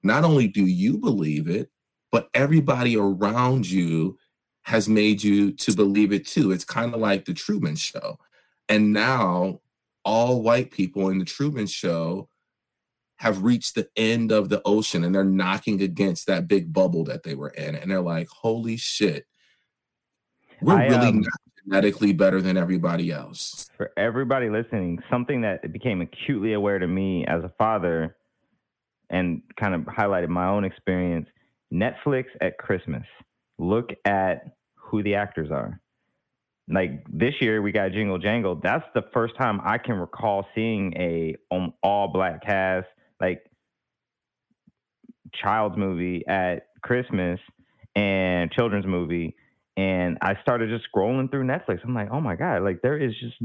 Not 0.08 0.24
only 0.24 0.48
do 0.48 0.66
you 0.66 0.98
believe 0.98 1.48
it, 1.48 1.70
but 2.12 2.30
everybody 2.34 2.98
around 2.98 3.70
you 3.70 4.18
has 4.64 4.90
made 4.90 5.24
you 5.24 5.52
to 5.52 5.74
believe 5.74 6.12
it 6.12 6.26
too. 6.26 6.52
It's 6.52 6.66
kind 6.66 6.94
of 6.94 7.00
like 7.00 7.26
the 7.26 7.34
Truman 7.34 7.76
Show. 7.76 8.18
And 8.70 8.94
now, 8.94 9.62
all 10.04 10.42
white 10.42 10.72
people 10.72 11.10
in 11.10 11.20
the 11.20 11.26
Truman 11.26 11.68
Show 11.68 12.30
have 13.18 13.44
reached 13.44 13.76
the 13.76 13.90
end 13.96 14.32
of 14.32 14.50
the 14.50 14.62
ocean 14.64 15.04
and 15.04 15.14
they're 15.14 15.24
knocking 15.24 15.82
against 15.82 16.28
that 16.28 16.48
big 16.48 16.72
bubble 16.72 17.04
that 17.06 17.24
they 17.24 17.36
were 17.36 17.50
in. 17.50 17.76
And 17.76 17.90
they're 17.90 18.02
like, 18.02 18.30
holy 18.30 18.78
shit, 18.78 19.26
we're 20.62 20.78
I, 20.78 20.86
really 20.86 21.08
um, 21.08 21.22
not 21.22 21.34
genetically 21.66 22.14
better 22.14 22.42
than 22.42 22.58
everybody 22.58 23.12
else. 23.12 23.70
for 23.76 23.92
everybody 23.98 24.50
listening, 24.50 25.00
something 25.10 25.42
that 25.42 25.72
became 25.74 26.02
acutely 26.02 26.54
aware 26.54 26.80
to 26.80 26.88
me 26.88 27.26
as 27.26 27.44
a 27.44 27.52
father 27.58 28.16
and 29.10 29.42
kind 29.60 29.74
of 29.76 29.82
highlighted 29.82 30.30
my 30.30 30.48
own 30.48 30.66
experience 30.66 31.28
Netflix 31.74 32.26
at 32.42 32.58
Christmas. 32.58 33.04
Look 33.60 33.90
at 34.06 34.56
who 34.76 35.04
the 35.04 35.16
actors 35.16 35.52
are. 35.52 35.80
like 36.70 37.06
this 37.10 37.34
year 37.42 37.62
we 37.62 37.72
got 37.72 37.92
Jingle 37.92 38.18
Jangle. 38.18 38.60
That's 38.62 38.86
the 38.94 39.04
first 39.14 39.36
time 39.38 39.62
I 39.64 39.78
can 39.78 39.96
recall 39.96 40.46
seeing 40.56 40.94
a 40.98 41.36
um, 41.52 41.74
all 41.82 42.10
black 42.10 42.44
cast 42.46 42.88
like 43.22 43.44
child's 45.34 45.78
movie 45.78 46.24
at 46.28 46.68
Christmas 46.82 47.40
and 47.96 48.52
children's 48.52 48.86
movie. 48.86 49.36
And 49.78 50.18
I 50.22 50.36
started 50.42 50.70
just 50.70 50.88
scrolling 50.94 51.30
through 51.32 51.44
Netflix. 51.46 51.80
I'm 51.84 51.94
like, 51.94 52.10
oh 52.12 52.22
my 52.22 52.36
God, 52.36 52.64
like 52.64 52.82
there 52.82 52.98
is 52.98 53.14
just, 53.20 53.36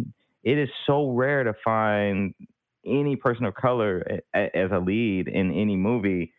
it 0.45 0.59
is 0.59 0.69
so 0.87 1.11
rare 1.11 1.45
to 1.45 1.55
find 1.65 2.35
any 2.85 3.17
person 3.17 3.45
of 3.45 3.55
color 3.55 4.21
as 4.35 4.71
a 4.71 4.79
lead 4.79 5.29
in 5.29 5.53
any 5.53 5.77
movie 5.77 6.33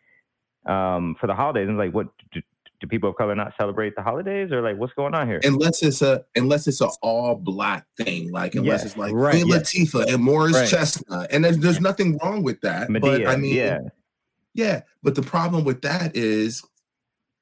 um, 0.66 1.16
for 1.20 1.26
the 1.26 1.34
holidays. 1.34 1.68
And 1.68 1.78
like, 1.78 1.92
what 1.92 2.08
do, 2.32 2.40
do, 2.80 2.86
people 2.86 3.10
of 3.10 3.16
color 3.16 3.34
not 3.34 3.52
celebrate 3.58 3.96
the 3.96 4.02
holidays, 4.02 4.52
or 4.52 4.60
like, 4.60 4.76
what's 4.76 4.92
going 4.94 5.14
on 5.14 5.26
here? 5.26 5.40
Unless 5.44 5.82
it's 5.82 6.02
a 6.02 6.24
unless 6.36 6.66
it's 6.66 6.80
an 6.80 6.90
all 7.02 7.34
black 7.34 7.86
thing, 7.96 8.30
like 8.30 8.54
unless 8.54 8.80
yeah, 8.80 8.86
it's 8.86 8.96
like 8.96 9.12
right, 9.12 9.32
Queen 9.32 9.48
yeah. 9.48 9.56
Latifah 9.56 10.12
and 10.12 10.22
Morris 10.22 10.54
right. 10.54 10.68
Chestnut, 10.68 11.28
and 11.30 11.44
there's, 11.44 11.58
there's 11.58 11.80
nothing 11.80 12.18
wrong 12.18 12.42
with 12.42 12.60
that. 12.60 12.88
Madea, 12.88 13.24
but 13.24 13.26
I 13.26 13.36
mean, 13.36 13.54
yeah, 13.54 13.78
yeah. 14.52 14.82
But 15.02 15.14
the 15.14 15.22
problem 15.22 15.64
with 15.64 15.82
that 15.82 16.14
is 16.14 16.62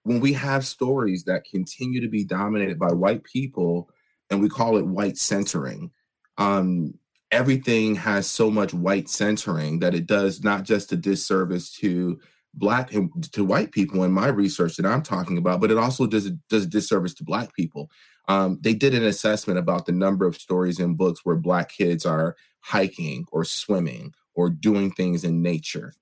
when 0.04 0.20
we 0.20 0.32
have 0.32 0.64
stories 0.64 1.24
that 1.24 1.44
continue 1.44 2.00
to 2.00 2.08
be 2.08 2.24
dominated 2.24 2.78
by 2.78 2.92
white 2.92 3.24
people, 3.24 3.90
and 4.30 4.40
we 4.40 4.48
call 4.48 4.76
it 4.76 4.86
white 4.86 5.16
centering. 5.16 5.90
Um, 6.38 6.94
everything 7.32 7.94
has 7.96 8.28
so 8.28 8.50
much 8.50 8.72
white 8.74 9.08
centering 9.08 9.80
that 9.80 9.94
it 9.94 10.06
does 10.06 10.44
not 10.44 10.62
just 10.62 10.92
a 10.92 10.96
disservice 10.96 11.72
to 11.72 12.20
black 12.54 12.92
and 12.92 13.10
to 13.32 13.44
white 13.44 13.72
people 13.72 14.04
in 14.04 14.12
my 14.12 14.28
research 14.28 14.76
that 14.76 14.86
I'm 14.86 15.02
talking 15.02 15.38
about, 15.38 15.60
but 15.60 15.70
it 15.70 15.78
also 15.78 16.06
does 16.06 16.30
does 16.48 16.66
disservice 16.66 17.14
to 17.14 17.24
black 17.24 17.54
people. 17.54 17.90
Um, 18.28 18.58
they 18.60 18.74
did 18.74 18.94
an 18.94 19.04
assessment 19.04 19.58
about 19.58 19.86
the 19.86 19.92
number 19.92 20.26
of 20.26 20.36
stories 20.36 20.78
in 20.78 20.94
books 20.94 21.22
where 21.24 21.36
black 21.36 21.70
kids 21.70 22.06
are 22.06 22.36
hiking 22.60 23.24
or 23.32 23.44
swimming 23.44 24.14
or 24.34 24.48
doing 24.48 24.92
things 24.92 25.24
in 25.24 25.42
nature. 25.42 25.92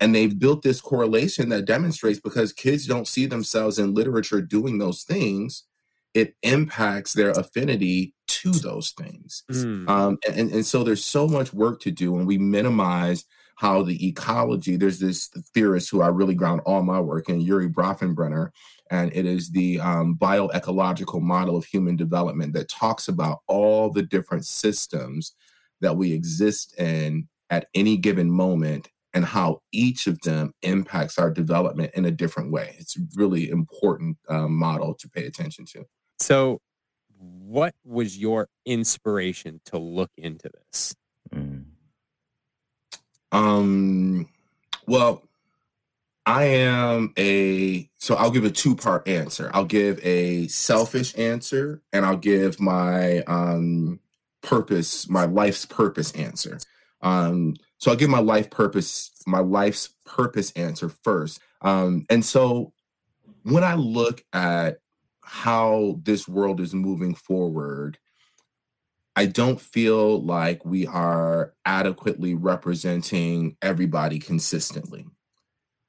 And 0.00 0.14
they've 0.14 0.38
built 0.38 0.62
this 0.62 0.80
correlation 0.80 1.48
that 1.50 1.64
demonstrates 1.64 2.20
because 2.20 2.52
kids 2.52 2.86
don't 2.86 3.08
see 3.08 3.26
themselves 3.26 3.78
in 3.78 3.94
literature 3.94 4.40
doing 4.40 4.78
those 4.78 5.02
things, 5.02 5.64
it 6.16 6.34
impacts 6.42 7.12
their 7.12 7.30
affinity 7.32 8.14
to 8.26 8.50
those 8.50 8.92
things. 8.92 9.44
Mm. 9.52 9.86
Um, 9.86 10.18
and, 10.26 10.50
and 10.50 10.64
so 10.64 10.82
there's 10.82 11.04
so 11.04 11.28
much 11.28 11.52
work 11.52 11.78
to 11.82 11.90
do, 11.90 12.16
and 12.16 12.26
we 12.26 12.38
minimize 12.38 13.26
how 13.56 13.82
the 13.82 14.06
ecology, 14.06 14.76
there's 14.76 14.98
this 14.98 15.28
theorist 15.54 15.90
who 15.90 16.00
I 16.00 16.08
really 16.08 16.34
ground 16.34 16.62
all 16.64 16.82
my 16.82 17.00
work 17.00 17.28
in, 17.28 17.42
Urie 17.42 17.68
Bronfenbrenner, 17.68 18.48
and 18.90 19.12
it 19.14 19.26
is 19.26 19.50
the 19.50 19.78
um, 19.80 20.16
bioecological 20.16 21.20
model 21.20 21.56
of 21.56 21.66
human 21.66 21.96
development 21.96 22.54
that 22.54 22.70
talks 22.70 23.08
about 23.08 23.40
all 23.46 23.90
the 23.90 24.02
different 24.02 24.46
systems 24.46 25.34
that 25.82 25.98
we 25.98 26.14
exist 26.14 26.78
in 26.80 27.28
at 27.50 27.68
any 27.74 27.98
given 27.98 28.30
moment 28.30 28.88
and 29.12 29.24
how 29.24 29.60
each 29.70 30.06
of 30.06 30.18
them 30.22 30.54
impacts 30.62 31.18
our 31.18 31.30
development 31.30 31.90
in 31.94 32.06
a 32.06 32.10
different 32.10 32.52
way. 32.52 32.74
It's 32.78 32.96
a 32.96 33.00
really 33.16 33.50
important 33.50 34.16
um, 34.30 34.54
model 34.54 34.94
to 34.94 35.08
pay 35.10 35.26
attention 35.26 35.66
to. 35.72 35.84
So, 36.18 36.60
what 37.18 37.74
was 37.84 38.18
your 38.18 38.48
inspiration 38.64 39.60
to 39.66 39.78
look 39.78 40.10
into 40.16 40.50
this? 40.50 40.94
Mm. 41.34 41.64
Um, 43.32 44.28
well, 44.86 45.22
I 46.24 46.44
am 46.44 47.12
a 47.16 47.88
so 47.98 48.16
I'll 48.16 48.30
give 48.30 48.44
a 48.44 48.50
two 48.50 48.74
part 48.74 49.06
answer. 49.06 49.50
I'll 49.54 49.64
give 49.64 50.00
a 50.04 50.48
selfish 50.48 51.16
answer 51.16 51.82
and 51.92 52.04
I'll 52.04 52.16
give 52.16 52.60
my 52.60 53.20
um 53.22 54.00
purpose, 54.42 55.08
my 55.08 55.24
life's 55.24 55.64
purpose 55.66 56.12
answer. 56.12 56.58
Um, 57.02 57.56
so 57.78 57.90
I'll 57.90 57.96
give 57.96 58.10
my 58.10 58.20
life 58.20 58.50
purpose, 58.50 59.10
my 59.26 59.40
life's 59.40 59.90
purpose 60.04 60.50
answer 60.52 60.88
first. 60.88 61.40
Um, 61.62 62.06
and 62.10 62.24
so 62.24 62.72
when 63.42 63.62
I 63.62 63.74
look 63.74 64.24
at 64.32 64.78
how 65.26 66.00
this 66.04 66.28
world 66.28 66.60
is 66.60 66.72
moving 66.72 67.14
forward, 67.14 67.98
I 69.16 69.26
don't 69.26 69.60
feel 69.60 70.22
like 70.22 70.64
we 70.64 70.86
are 70.86 71.52
adequately 71.64 72.34
representing 72.34 73.56
everybody 73.60 74.20
consistently. 74.20 75.06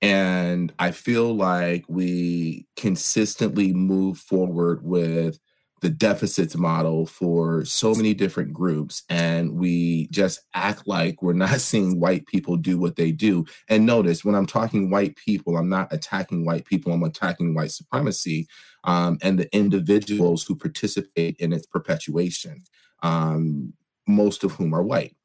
And 0.01 0.73
I 0.79 0.91
feel 0.91 1.35
like 1.35 1.85
we 1.87 2.67
consistently 2.75 3.73
move 3.73 4.17
forward 4.17 4.83
with 4.83 5.39
the 5.81 5.89
deficits 5.89 6.55
model 6.55 7.05
for 7.05 7.63
so 7.65 7.93
many 7.93 8.13
different 8.13 8.51
groups 8.51 9.03
and 9.09 9.53
we 9.53 10.07
just 10.07 10.41
act 10.53 10.87
like 10.87 11.21
we're 11.21 11.33
not 11.33 11.49
seeing 11.61 11.99
white 11.99 12.25
people 12.25 12.57
do 12.57 12.77
what 12.79 12.95
they 12.95 13.11
do 13.11 13.45
and 13.69 13.85
notice 13.85 14.25
when 14.25 14.35
i'm 14.35 14.45
talking 14.45 14.89
white 14.89 15.15
people 15.15 15.55
i'm 15.57 15.69
not 15.69 15.91
attacking 15.93 16.45
white 16.45 16.65
people 16.65 16.91
i'm 16.91 17.03
attacking 17.03 17.53
white 17.53 17.71
supremacy 17.71 18.47
um, 18.83 19.17
and 19.21 19.37
the 19.37 19.53
individuals 19.55 20.43
who 20.43 20.55
participate 20.55 21.35
in 21.39 21.51
its 21.51 21.65
perpetuation 21.65 22.63
um, 23.03 23.73
most 24.07 24.43
of 24.43 24.53
whom 24.53 24.73
are 24.73 24.83
white. 24.83 25.15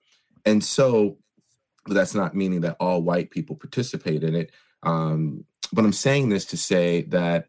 And 0.44 0.62
so 0.62 1.18
that's 1.86 2.14
not 2.14 2.34
meaning 2.34 2.62
that 2.62 2.76
all 2.80 3.02
white 3.02 3.30
people 3.30 3.56
participate 3.56 4.22
in 4.22 4.34
it. 4.34 4.50
Um, 4.82 5.44
but 5.72 5.84
I'm 5.84 5.92
saying 5.92 6.28
this 6.28 6.44
to 6.46 6.56
say 6.56 7.02
that 7.02 7.46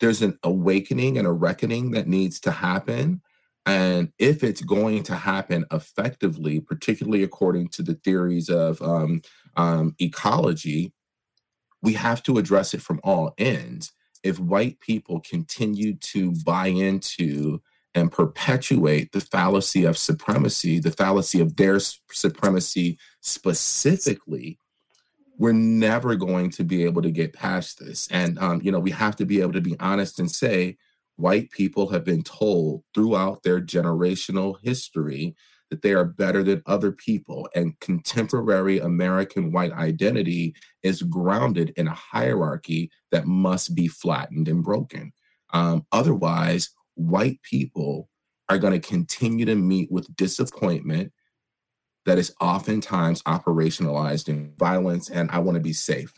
there's 0.00 0.22
an 0.22 0.38
awakening 0.42 1.18
and 1.18 1.26
a 1.26 1.32
reckoning 1.32 1.90
that 1.92 2.06
needs 2.06 2.40
to 2.40 2.50
happen. 2.50 3.20
And 3.66 4.12
if 4.18 4.42
it's 4.42 4.62
going 4.62 5.02
to 5.04 5.14
happen 5.14 5.66
effectively, 5.72 6.60
particularly 6.60 7.22
according 7.22 7.68
to 7.68 7.82
the 7.82 7.94
theories 7.94 8.48
of 8.48 8.80
um, 8.80 9.22
um, 9.56 9.94
ecology, 9.98 10.92
we 11.82 11.92
have 11.94 12.22
to 12.24 12.38
address 12.38 12.74
it 12.74 12.82
from 12.82 13.00
all 13.04 13.34
ends. 13.38 13.92
If 14.22 14.38
white 14.38 14.80
people 14.80 15.20
continue 15.20 15.94
to 15.94 16.32
buy 16.44 16.68
into 16.68 17.60
and 17.94 18.12
perpetuate 18.12 19.12
the 19.12 19.20
fallacy 19.20 19.84
of 19.84 19.98
supremacy, 19.98 20.78
the 20.78 20.90
fallacy 20.90 21.40
of 21.40 21.56
their 21.56 21.78
supremacy 22.10 22.98
specifically, 23.20 24.58
we're 25.38 25.52
never 25.52 26.16
going 26.16 26.50
to 26.50 26.64
be 26.64 26.84
able 26.84 27.00
to 27.00 27.10
get 27.10 27.32
past 27.32 27.78
this. 27.78 28.08
And, 28.10 28.38
um, 28.40 28.60
you 28.62 28.72
know, 28.72 28.80
we 28.80 28.90
have 28.90 29.16
to 29.16 29.24
be 29.24 29.40
able 29.40 29.52
to 29.52 29.60
be 29.60 29.76
honest 29.78 30.18
and 30.18 30.30
say 30.30 30.76
white 31.16 31.50
people 31.52 31.88
have 31.90 32.04
been 32.04 32.22
told 32.22 32.82
throughout 32.92 33.42
their 33.44 33.60
generational 33.60 34.56
history 34.62 35.34
that 35.70 35.82
they 35.82 35.92
are 35.92 36.04
better 36.04 36.42
than 36.42 36.62
other 36.66 36.90
people. 36.90 37.48
And 37.54 37.78
contemporary 37.80 38.80
American 38.80 39.52
white 39.52 39.72
identity 39.72 40.54
is 40.82 41.02
grounded 41.02 41.72
in 41.76 41.86
a 41.86 41.94
hierarchy 41.94 42.90
that 43.12 43.26
must 43.26 43.74
be 43.74 43.86
flattened 43.86 44.48
and 44.48 44.64
broken. 44.64 45.12
Um, 45.52 45.86
otherwise, 45.92 46.70
white 46.94 47.40
people 47.42 48.08
are 48.48 48.58
going 48.58 48.78
to 48.78 48.88
continue 48.88 49.44
to 49.44 49.54
meet 49.54 49.90
with 49.90 50.14
disappointment 50.16 51.12
that 52.08 52.18
is 52.18 52.34
oftentimes 52.40 53.22
operationalized 53.24 54.28
in 54.28 54.54
violence 54.58 55.10
and 55.10 55.30
I 55.30 55.40
want 55.40 55.56
to 55.56 55.62
be 55.62 55.74
safe. 55.74 56.12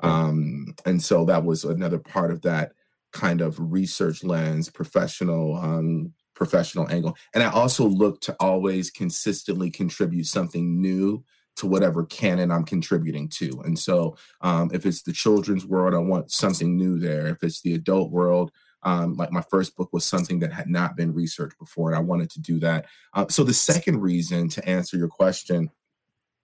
Um, 0.00 0.74
and 0.84 1.02
so 1.02 1.24
that 1.24 1.42
was 1.42 1.64
another 1.64 1.98
part 1.98 2.30
of 2.30 2.42
that 2.42 2.72
kind 3.12 3.40
of 3.40 3.56
research 3.58 4.22
lens, 4.24 4.68
professional 4.68 5.56
um, 5.56 6.12
professional 6.34 6.90
angle. 6.90 7.16
And 7.32 7.42
I 7.42 7.50
also 7.50 7.86
look 7.86 8.20
to 8.22 8.36
always 8.40 8.90
consistently 8.90 9.70
contribute 9.70 10.26
something 10.26 10.80
new 10.80 11.24
to 11.56 11.66
whatever 11.66 12.04
canon 12.04 12.50
I'm 12.50 12.64
contributing 12.64 13.28
to. 13.30 13.62
And 13.64 13.78
so 13.78 14.16
um, 14.42 14.70
if 14.74 14.84
it's 14.84 15.02
the 15.02 15.12
children's 15.12 15.64
world, 15.64 15.94
I 15.94 15.98
want 15.98 16.30
something 16.30 16.76
new 16.76 16.98
there. 16.98 17.26
If 17.28 17.42
it's 17.42 17.62
the 17.62 17.74
adult 17.74 18.10
world, 18.10 18.50
um, 18.82 19.16
like 19.16 19.32
my 19.32 19.42
first 19.42 19.76
book 19.76 19.92
was 19.92 20.04
something 20.04 20.38
that 20.40 20.52
had 20.52 20.68
not 20.68 20.96
been 20.96 21.14
researched 21.14 21.58
before, 21.58 21.90
and 21.90 21.96
I 21.96 22.00
wanted 22.00 22.30
to 22.30 22.40
do 22.40 22.58
that. 22.60 22.86
Uh, 23.14 23.26
so 23.28 23.44
the 23.44 23.54
second 23.54 24.00
reason 24.00 24.48
to 24.50 24.68
answer 24.68 24.96
your 24.96 25.08
question, 25.08 25.70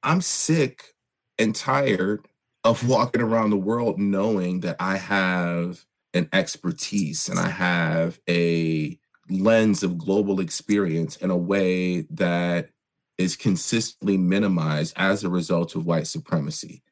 I'm 0.02 0.20
sick 0.20 0.94
and 1.38 1.54
tired 1.54 2.26
of 2.64 2.88
walking 2.88 3.22
around 3.22 3.50
the 3.50 3.56
world 3.56 3.98
knowing 3.98 4.60
that 4.60 4.76
I 4.80 4.96
have 4.96 5.84
an 6.14 6.28
expertise 6.32 7.28
and 7.28 7.38
I 7.38 7.48
have 7.48 8.18
a 8.28 8.98
lens 9.30 9.82
of 9.82 9.98
global 9.98 10.40
experience 10.40 11.16
in 11.16 11.30
a 11.30 11.36
way 11.36 12.02
that 12.10 12.70
is 13.18 13.36
consistently 13.36 14.16
minimized 14.16 14.94
as 14.96 15.24
a 15.24 15.28
result 15.28 15.74
of 15.74 15.86
white 15.86 16.06
supremacy. 16.06 16.82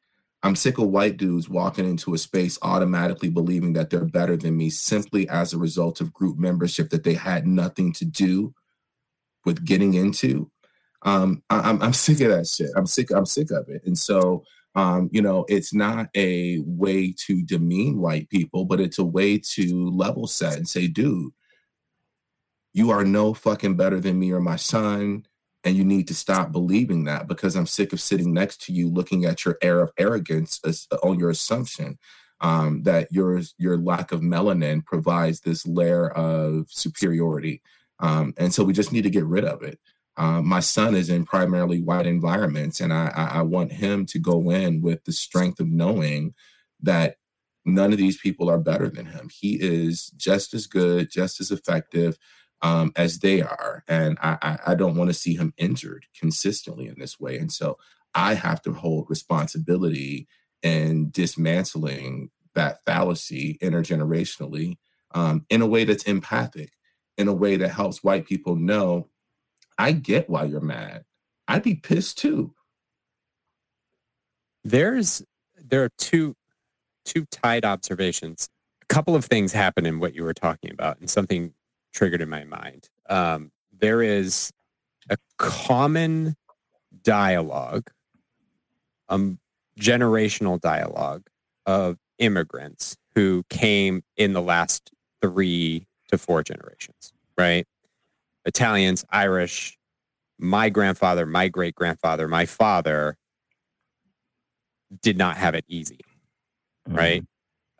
I'm 0.43 0.55
sick 0.55 0.77
of 0.77 0.89
white 0.89 1.17
dudes 1.17 1.49
walking 1.49 1.89
into 1.89 2.13
a 2.13 2.17
space 2.17 2.59
automatically 2.61 3.29
believing 3.29 3.73
that 3.73 3.89
they're 3.89 4.05
better 4.05 4.37
than 4.37 4.55
me 4.55 4.69
simply 4.69 5.27
as 5.29 5.53
a 5.53 5.57
result 5.57 5.99
of 5.99 6.13
group 6.13 6.37
membership 6.37 6.89
that 6.91 7.03
they 7.03 7.15
had 7.15 7.47
nothing 7.47 7.91
to 7.93 8.05
do 8.05 8.53
with 9.45 9.65
getting 9.65 9.95
into. 9.95 10.51
Um, 11.03 11.41
I, 11.49 11.69
am 11.69 11.81
I'm 11.81 11.93
sick 11.93 12.21
of 12.21 12.29
that 12.29 12.47
shit. 12.47 12.69
I'm 12.75 12.85
sick. 12.85 13.11
I'm 13.11 13.25
sick 13.25 13.51
of 13.51 13.67
it. 13.69 13.81
And 13.85 13.97
so, 13.97 14.43
um, 14.75 15.09
you 15.11 15.21
know, 15.21 15.45
it's 15.47 15.73
not 15.73 16.09
a 16.15 16.59
way 16.65 17.13
to 17.25 17.43
demean 17.43 17.99
white 17.99 18.29
people, 18.29 18.65
but 18.65 18.79
it's 18.79 18.99
a 18.99 19.05
way 19.05 19.39
to 19.39 19.89
level 19.89 20.27
set 20.27 20.57
and 20.57 20.67
say, 20.67 20.87
dude, 20.87 21.31
You 22.73 22.91
are 22.91 23.03
no 23.03 23.33
fucking 23.33 23.75
better 23.75 23.99
than 23.99 24.19
me 24.19 24.31
or 24.31 24.39
my 24.39 24.55
son. 24.55 25.25
And 25.67 25.75
you 25.75 25.83
need 25.83 26.07
to 26.07 26.15
stop 26.15 26.53
believing 26.53 27.03
that 27.03 27.27
because 27.27 27.57
I'm 27.57 27.67
sick 27.67 27.91
of 27.91 27.99
sitting 27.99 28.33
next 28.33 28.61
to 28.61 28.71
you 28.71 28.87
looking 28.89 29.25
at 29.25 29.43
your 29.43 29.57
air 29.61 29.81
of 29.81 29.91
arrogance 29.97 30.61
as, 30.63 30.87
on 31.03 31.19
your 31.19 31.29
assumption 31.29 31.99
um, 32.39 32.83
that 32.83 33.11
your 33.11 33.41
your 33.57 33.77
lack 33.77 34.13
of 34.13 34.21
melanin 34.21 34.85
provides 34.85 35.41
this 35.41 35.67
layer 35.67 36.09
of 36.11 36.67
superiority. 36.69 37.61
Um, 37.99 38.33
and 38.37 38.53
so 38.53 38.63
we 38.63 38.71
just 38.71 38.93
need 38.93 39.01
to 39.01 39.09
get 39.09 39.25
rid 39.25 39.43
of 39.43 39.61
it. 39.61 39.77
Uh, 40.15 40.41
my 40.41 40.61
son 40.61 40.95
is 40.95 41.09
in 41.09 41.25
primarily 41.25 41.81
white 41.81 42.07
environments, 42.07 42.79
and 42.79 42.93
I, 42.93 43.09
I 43.09 43.41
want 43.41 43.73
him 43.73 44.05
to 44.05 44.19
go 44.19 44.49
in 44.51 44.81
with 44.81 45.03
the 45.03 45.11
strength 45.11 45.59
of 45.59 45.67
knowing 45.67 46.33
that 46.81 47.17
none 47.65 47.91
of 47.91 47.97
these 47.97 48.17
people 48.17 48.49
are 48.49 48.57
better 48.57 48.87
than 48.87 49.07
him. 49.07 49.29
He 49.37 49.59
is 49.61 50.11
just 50.11 50.53
as 50.53 50.65
good, 50.65 51.11
just 51.11 51.41
as 51.41 51.51
effective 51.51 52.17
um, 52.61 52.91
as 52.95 53.19
they 53.19 53.41
are, 53.41 53.83
and 53.87 54.17
I, 54.21 54.57
I 54.67 54.75
don't 54.75 54.95
want 54.95 55.09
to 55.09 55.13
see 55.13 55.35
him 55.35 55.53
injured 55.57 56.05
consistently 56.19 56.87
in 56.87 56.95
this 56.97 57.19
way. 57.19 57.37
And 57.37 57.51
so 57.51 57.77
I 58.15 58.33
have 58.33 58.61
to 58.63 58.73
hold 58.73 59.09
responsibility 59.09 60.27
in 60.63 61.11
dismantling 61.11 62.31
that 62.55 62.83
fallacy 62.83 63.59
intergenerationally 63.61 64.77
um, 65.13 65.45
in 65.49 65.61
a 65.61 65.67
way 65.67 65.83
that's 65.83 66.03
empathic, 66.03 66.71
in 67.17 67.27
a 67.27 67.33
way 67.33 67.57
that 67.57 67.69
helps 67.69 68.03
white 68.03 68.25
people 68.25 68.55
know 68.55 69.09
I 69.77 69.91
get 69.91 70.29
why 70.29 70.45
you're 70.45 70.59
mad. 70.59 71.05
I'd 71.47 71.63
be 71.63 71.75
pissed 71.75 72.17
too. 72.17 72.53
There's 74.63 75.23
there 75.55 75.83
are 75.83 75.91
two 75.97 76.35
two 77.05 77.25
tied 77.25 77.63
observations. 77.63 78.49
A 78.81 78.85
couple 78.87 79.15
of 79.15 79.25
things 79.25 79.53
happen 79.53 79.85
in 79.85 79.99
what 79.99 80.15
you 80.15 80.23
were 80.23 80.33
talking 80.33 80.71
about, 80.71 80.99
and 80.99 81.09
something 81.09 81.53
triggered 81.93 82.21
in 82.21 82.29
my 82.29 82.43
mind. 82.43 82.89
Um, 83.09 83.51
there 83.71 84.01
is 84.01 84.51
a 85.09 85.17
common 85.37 86.35
dialogue, 87.03 87.89
um, 89.09 89.39
generational 89.79 90.59
dialogue 90.59 91.27
of 91.65 91.97
immigrants 92.19 92.97
who 93.15 93.43
came 93.49 94.03
in 94.15 94.33
the 94.33 94.41
last 94.41 94.91
three 95.21 95.87
to 96.09 96.17
four 96.17 96.43
generations, 96.43 97.13
right? 97.37 97.65
Italians, 98.45 99.05
Irish, 99.09 99.77
my 100.39 100.69
grandfather, 100.69 101.25
my 101.25 101.47
great 101.47 101.75
grandfather, 101.75 102.27
my 102.27 102.45
father 102.45 103.17
did 105.01 105.17
not 105.17 105.37
have 105.37 105.55
it 105.55 105.65
easy, 105.67 105.99
mm-hmm. 106.87 106.97
right? 106.97 107.23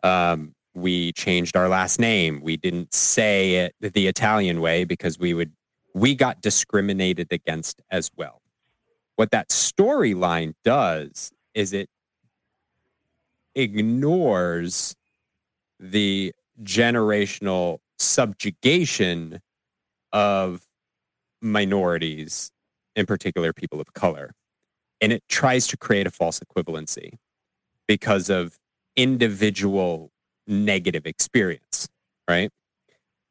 Um, 0.02 0.54
we 0.80 1.12
changed 1.12 1.56
our 1.56 1.68
last 1.68 1.98
name. 1.98 2.40
We 2.40 2.56
didn't 2.56 2.94
say 2.94 3.56
it 3.56 3.74
the 3.80 4.06
Italian 4.06 4.60
way 4.60 4.84
because 4.84 5.18
we 5.18 5.34
would 5.34 5.52
we 5.94 6.14
got 6.14 6.40
discriminated 6.40 7.28
against 7.32 7.82
as 7.90 8.10
well. 8.16 8.42
What 9.16 9.30
that 9.32 9.48
storyline 9.48 10.54
does 10.64 11.32
is 11.54 11.72
it 11.72 11.88
ignores 13.54 14.94
the 15.80 16.32
generational 16.62 17.78
subjugation 17.98 19.40
of 20.12 20.62
minorities, 21.40 22.50
in 22.94 23.06
particular 23.06 23.52
people 23.52 23.80
of 23.80 23.92
color. 23.92 24.32
And 25.00 25.12
it 25.12 25.22
tries 25.28 25.66
to 25.68 25.76
create 25.76 26.06
a 26.06 26.10
false 26.10 26.40
equivalency 26.40 27.18
because 27.86 28.30
of 28.30 28.58
individual 28.96 30.10
negative 30.48 31.06
experience, 31.06 31.88
right? 32.28 32.50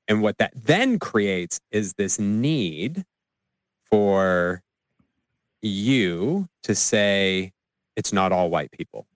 And 0.08 0.22
what 0.22 0.38
that 0.38 0.54
then 0.56 1.00
creates 1.00 1.60
is 1.72 1.94
this 1.94 2.18
need 2.20 3.04
for 3.90 4.62
you 5.62 6.48
to 6.64 6.76
say, 6.76 7.52
it's 7.96 8.14
not 8.14 8.32
all 8.32 8.50
white 8.50 8.72
people. 8.72 9.08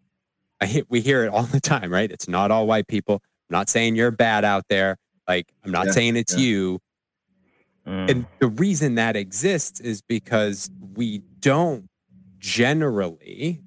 I 0.59 0.65
hit, 0.65 0.87
we 0.89 1.01
hear 1.01 1.23
it 1.23 1.29
all 1.29 1.43
the 1.43 1.59
time, 1.61 1.91
right? 1.91 2.11
It's 2.11 2.27
not 2.27 2.51
all 2.51 2.67
white 2.67 2.87
people. 2.87 3.21
I'm 3.49 3.53
not 3.53 3.69
saying 3.69 3.95
you're 3.95 4.11
bad 4.11 4.43
out 4.43 4.65
there. 4.69 4.97
Like, 5.27 5.51
I'm 5.63 5.71
not 5.71 5.87
yeah, 5.87 5.91
saying 5.93 6.15
it's 6.17 6.35
yeah. 6.35 6.45
you. 6.45 6.79
Mm. 7.87 8.11
And 8.11 8.25
the 8.39 8.47
reason 8.47 8.95
that 8.95 9.15
exists 9.15 9.79
is 9.79 10.01
because 10.01 10.69
we 10.93 11.19
don't 11.39 11.89
generally 12.37 13.61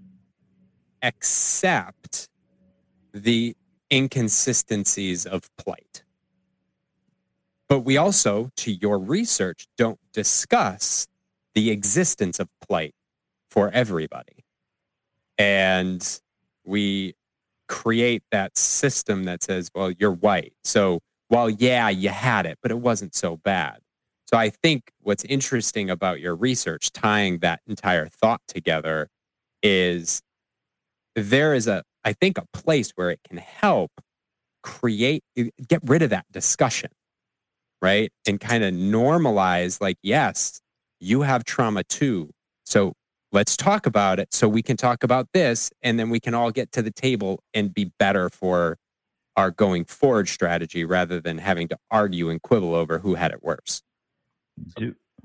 accept 1.03 2.29
the 3.13 3.57
inconsistencies 3.95 5.25
of 5.25 5.49
plight. 5.57 6.03
But 7.69 7.81
we 7.81 7.97
also, 7.97 8.51
to 8.57 8.73
your 8.73 8.99
research, 8.99 9.67
don't 9.79 9.99
discuss 10.13 11.07
the 11.55 11.71
existence 11.71 12.41
of 12.41 12.49
plight 12.61 12.95
for 13.51 13.71
everybody. 13.71 14.45
And 15.39 16.21
we 16.65 17.15
create 17.69 18.23
that 18.31 18.59
system 18.59 19.25
that 19.25 19.43
says, 19.43 19.71
well, 19.75 19.91
you're 19.91 20.13
white. 20.13 20.53
So, 20.65 21.01
well, 21.31 21.49
yeah, 21.49 21.89
you 21.89 22.11
had 22.11 22.47
it, 22.47 22.59
but 22.61 22.71
it 22.71 22.79
wasn't 22.79 23.15
so 23.15 23.37
bad. 23.37 23.79
So 24.27 24.37
I 24.37 24.51
think 24.51 24.91
what's 25.01 25.25
interesting 25.25 25.89
about 25.91 26.21
your 26.21 26.35
research, 26.35 26.93
tying 26.93 27.39
that 27.39 27.61
entire 27.67 28.09
thought 28.09 28.41
together, 28.49 29.09
is 29.63 30.23
there 31.15 31.55
is 31.55 31.67
a, 31.69 31.85
I 32.05 32.13
think, 32.13 32.39
a 32.39 32.45
place 32.53 32.91
where 32.95 33.11
it 33.11 33.21
can 33.29 33.39
help 33.39 33.91
create, 34.63 35.23
eh, 35.37 35.51
get 35.67 35.81
rid 35.85 36.03
of 36.03 36.11
that 36.11 36.27
discussion, 36.33 36.91
right? 37.83 38.11
And 38.27 38.41
kind 38.41 38.65
of 38.65 38.75
normalize, 38.75 39.81
like, 39.81 39.99
yes, 40.03 40.61
you 41.01 41.23
have 41.23 41.45
trauma 41.45 41.85
too. 41.85 42.31
So 42.65 42.95
let's 43.33 43.57
talk 43.57 43.87
about 43.87 44.19
it 44.21 44.33
so 44.33 44.49
we 44.49 44.63
can 44.63 44.77
talk 44.77 45.03
about 45.03 45.29
this 45.35 45.71
and 45.83 45.99
then 45.99 46.09
we 46.09 46.21
can 46.21 46.35
all 46.35 46.51
get 46.51 46.73
to 46.73 46.83
the 46.83 46.91
table 46.93 47.41
and 47.53 47.75
be 47.75 47.91
better 47.99 48.31
for 48.31 48.77
our 49.37 49.51
going 49.51 49.85
forward 49.85 50.29
strategy 50.29 50.85
rather 50.85 51.21
than 51.21 51.39
having 51.39 51.69
to 51.69 51.77
argue 51.91 52.31
and 52.31 52.41
quibble 52.41 52.75
over 52.75 53.01
who 53.01 53.17
had 53.17 53.33
it 53.33 53.43
worse. 53.43 53.83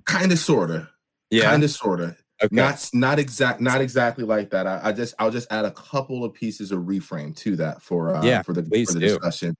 Kind 0.05 0.31
of, 0.31 0.39
sorta. 0.39 0.89
Yeah. 1.29 1.43
Kind 1.43 1.63
of, 1.63 1.69
sorta. 1.69 2.17
Okay. 2.41 2.55
Not 2.55 2.89
not 2.93 3.19
exact, 3.19 3.59
not 3.59 3.81
exactly 3.81 4.23
like 4.23 4.49
that. 4.51 4.65
I, 4.65 4.79
I, 4.83 4.91
just 4.93 5.13
I'll 5.19 5.31
just 5.31 5.51
add 5.51 5.65
a 5.65 5.71
couple 5.71 6.23
of 6.23 6.33
pieces 6.33 6.71
of 6.71 6.83
reframe 6.83 7.35
to 7.37 7.57
that 7.57 7.81
for 7.81 8.15
uh, 8.15 8.23
yeah, 8.23 8.41
for 8.43 8.53
the 8.53 8.63
for 8.63 8.93
the 8.93 8.99
discussion. 8.99 9.57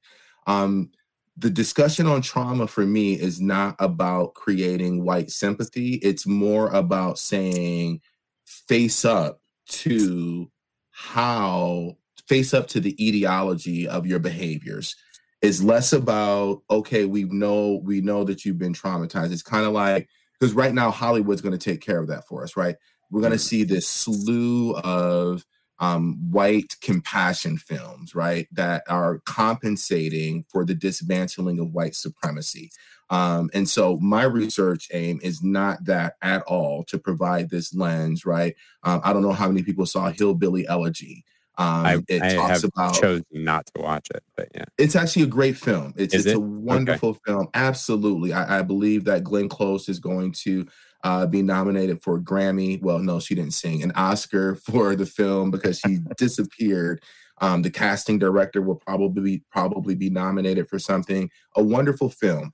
Um, 0.48 0.92
the 1.36 1.50
discussion 1.50 2.06
on 2.08 2.22
trauma 2.22 2.68
for 2.68 2.86
me 2.86 3.14
is 3.14 3.42
not 3.42 3.76
about 3.80 4.34
creating 4.34 5.04
white 5.04 5.30
sympathy. 5.30 5.96
It's 5.96 6.26
more 6.26 6.70
about 6.70 7.20
saying 7.20 8.02
face 8.46 9.06
up 9.06 9.42
to 9.68 10.50
how 10.92 11.98
face 12.28 12.54
up 12.54 12.68
to 12.68 12.80
the 12.80 12.96
etiology 13.06 13.88
of 13.88 14.06
your 14.06 14.20
behaviors 14.20 14.96
It's 15.42 15.64
less 15.64 15.94
about 15.94 16.62
okay 16.70 17.06
we 17.06 17.24
know 17.24 17.80
we 17.84 18.02
know 18.02 18.24
that 18.26 18.44
you've 18.44 18.58
been 18.58 18.74
traumatized 18.74 19.32
it's 19.32 19.42
kind 19.42 19.66
of 19.66 19.72
like 19.72 20.10
because 20.40 20.54
right 20.54 20.74
now 20.74 20.90
hollywood's 20.90 21.42
going 21.42 21.58
to 21.58 21.70
take 21.70 21.82
care 21.82 22.00
of 22.00 22.08
that 22.08 22.28
for 22.28 22.44
us 22.44 22.56
right 22.56 22.76
we're 23.12 23.22
going 23.22 23.32
to 23.32 23.38
mm-hmm. 23.38 23.44
see 23.44 23.64
this 23.64 23.88
slew 23.88 24.76
of 24.78 25.46
um, 25.82 26.18
white 26.30 26.76
compassion 26.82 27.58
films 27.58 28.14
right 28.14 28.48
that 28.52 28.84
are 28.90 29.20
compensating 29.26 30.44
for 30.50 30.66
the 30.66 30.76
dismantling 30.76 31.60
of 31.60 31.72
white 31.72 31.96
supremacy 31.96 32.70
um, 33.10 33.50
and 33.54 33.68
so 33.68 33.98
my 33.98 34.24
research 34.24 34.88
aim 34.94 35.20
is 35.24 35.42
not 35.42 35.86
that 35.86 36.16
at 36.22 36.44
all 36.44 36.84
to 36.86 37.00
provide 37.00 37.50
this 37.50 37.74
lens, 37.74 38.26
right? 38.26 38.56
Um, 38.84 39.02
I 39.04 39.14
don't 39.14 39.24
know 39.24 39.32
how 39.32 39.48
many 39.48 39.64
people 39.64 39.86
saw 39.86 40.12
Hillbilly 40.12 40.68
Elegy. 40.68 41.26
Um, 41.60 41.86
I, 41.86 41.98
it 42.08 42.22
I 42.22 42.36
talks 42.36 42.64
about 42.64 42.94
chosen 42.94 43.26
not 43.32 43.66
to 43.76 43.82
watch 43.82 44.08
it, 44.16 44.24
but 44.38 44.48
yeah, 44.56 44.64
it's 44.78 44.96
actually 44.96 45.24
a 45.24 45.28
great 45.28 45.58
film. 45.58 45.94
It's, 45.98 46.14
it's 46.14 46.26
it? 46.26 46.38
a 46.38 46.40
wonderful 46.40 47.10
okay. 47.10 47.20
film. 47.26 47.50
Absolutely, 47.54 48.32
I, 48.32 48.60
I, 48.60 48.62
believe 48.62 49.04
that 49.06 49.26
Glenn 49.26 49.50
Close 49.50 49.90
is 49.90 50.00
going 50.00 50.32
to 50.44 50.66
uh, 51.04 51.26
be 51.26 51.42
nominated 51.42 52.02
for 52.02 52.16
a 52.16 52.22
Grammy. 52.22 52.82
Well, 52.82 53.00
no, 53.00 53.20
she 53.20 53.36
didn't 53.36 53.54
sing 53.54 53.84
an 53.84 53.92
Oscar 53.92 54.56
for 54.72 54.96
the 54.96 55.06
film 55.06 55.52
because 55.52 55.80
she 55.80 55.98
disappeared. 56.18 57.04
Um, 57.42 57.62
the 57.62 57.72
casting 57.72 58.20
director 58.20 58.62
will 58.62 58.76
probably 58.76 59.22
be, 59.22 59.44
probably 59.52 59.96
be 59.96 60.10
nominated 60.10 60.70
for 60.70 60.80
something. 60.80 61.30
A 61.58 61.64
wonderful 61.64 62.10
film. 62.10 62.54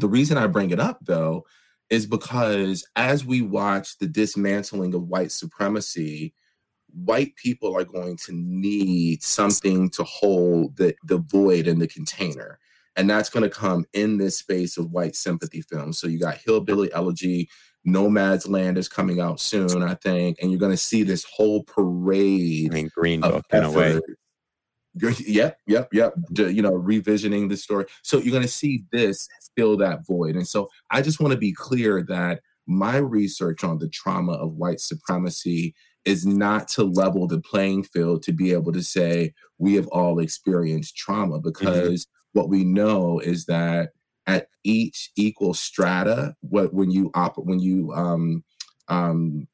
The 0.00 0.08
reason 0.08 0.36
I 0.36 0.48
bring 0.48 0.70
it 0.70 0.80
up, 0.80 0.98
though, 1.00 1.46
is 1.88 2.06
because 2.06 2.86
as 2.94 3.24
we 3.24 3.40
watch 3.40 3.96
the 3.96 4.06
dismantling 4.06 4.92
of 4.94 5.08
white 5.08 5.32
supremacy, 5.32 6.34
white 6.94 7.34
people 7.36 7.76
are 7.76 7.84
going 7.84 8.16
to 8.16 8.32
need 8.32 9.22
something 9.22 9.90
to 9.90 10.04
hold 10.04 10.76
the, 10.76 10.94
the 11.04 11.18
void 11.18 11.66
in 11.66 11.78
the 11.78 11.88
container. 11.88 12.58
And 12.96 13.10
that's 13.10 13.28
going 13.28 13.42
to 13.42 13.50
come 13.50 13.84
in 13.92 14.18
this 14.18 14.38
space 14.38 14.78
of 14.78 14.92
white 14.92 15.16
sympathy 15.16 15.62
films. 15.62 15.98
So 15.98 16.06
you 16.06 16.18
got 16.18 16.38
Hillbilly 16.38 16.92
Elegy, 16.92 17.48
Nomad's 17.84 18.46
Land 18.46 18.78
is 18.78 18.88
coming 18.88 19.20
out 19.20 19.40
soon, 19.40 19.82
I 19.82 19.94
think, 19.94 20.38
and 20.40 20.50
you're 20.50 20.60
going 20.60 20.70
to 20.72 20.76
see 20.76 21.02
this 21.02 21.24
whole 21.24 21.64
parade. 21.64 22.72
I 22.72 22.74
mean, 22.74 22.90
Green 22.94 23.20
Book 23.20 23.44
in 23.52 23.64
a 23.64 23.70
way. 23.70 24.00
Yep, 24.94 25.58
yep, 25.66 25.88
yep. 25.92 26.14
You 26.36 26.62
know, 26.62 26.72
revisioning 26.72 27.48
the 27.48 27.56
story. 27.56 27.86
So 28.02 28.18
you're 28.18 28.30
going 28.30 28.42
to 28.42 28.48
see 28.48 28.84
this 28.92 29.28
fill 29.56 29.76
that 29.78 30.06
void. 30.06 30.36
And 30.36 30.46
so 30.46 30.68
I 30.90 31.02
just 31.02 31.20
want 31.20 31.32
to 31.32 31.38
be 31.38 31.52
clear 31.52 32.02
that 32.04 32.40
my 32.66 32.96
research 32.96 33.64
on 33.64 33.78
the 33.78 33.88
trauma 33.88 34.32
of 34.32 34.54
white 34.54 34.80
supremacy 34.80 35.74
is 36.04 36.26
not 36.26 36.68
to 36.68 36.84
level 36.84 37.26
the 37.26 37.40
playing 37.40 37.82
field 37.82 38.22
to 38.22 38.32
be 38.32 38.52
able 38.52 38.72
to 38.72 38.82
say 38.82 39.32
we 39.58 39.74
have 39.74 39.86
all 39.88 40.18
experienced 40.18 40.96
trauma 40.96 41.38
mm-hmm. 41.38 41.48
because 41.48 42.04
mm-hmm. 42.04 42.38
what 42.38 42.48
we 42.48 42.64
know 42.64 43.18
is 43.20 43.46
that 43.46 43.90
at 44.26 44.48
each 44.64 45.10
equal 45.16 45.52
strata 45.54 46.34
what 46.40 46.72
when 46.72 46.90
you 46.90 47.10
op 47.14 47.36
when 47.38 47.60
you 47.60 47.92
um 47.92 48.42
um 48.88 49.46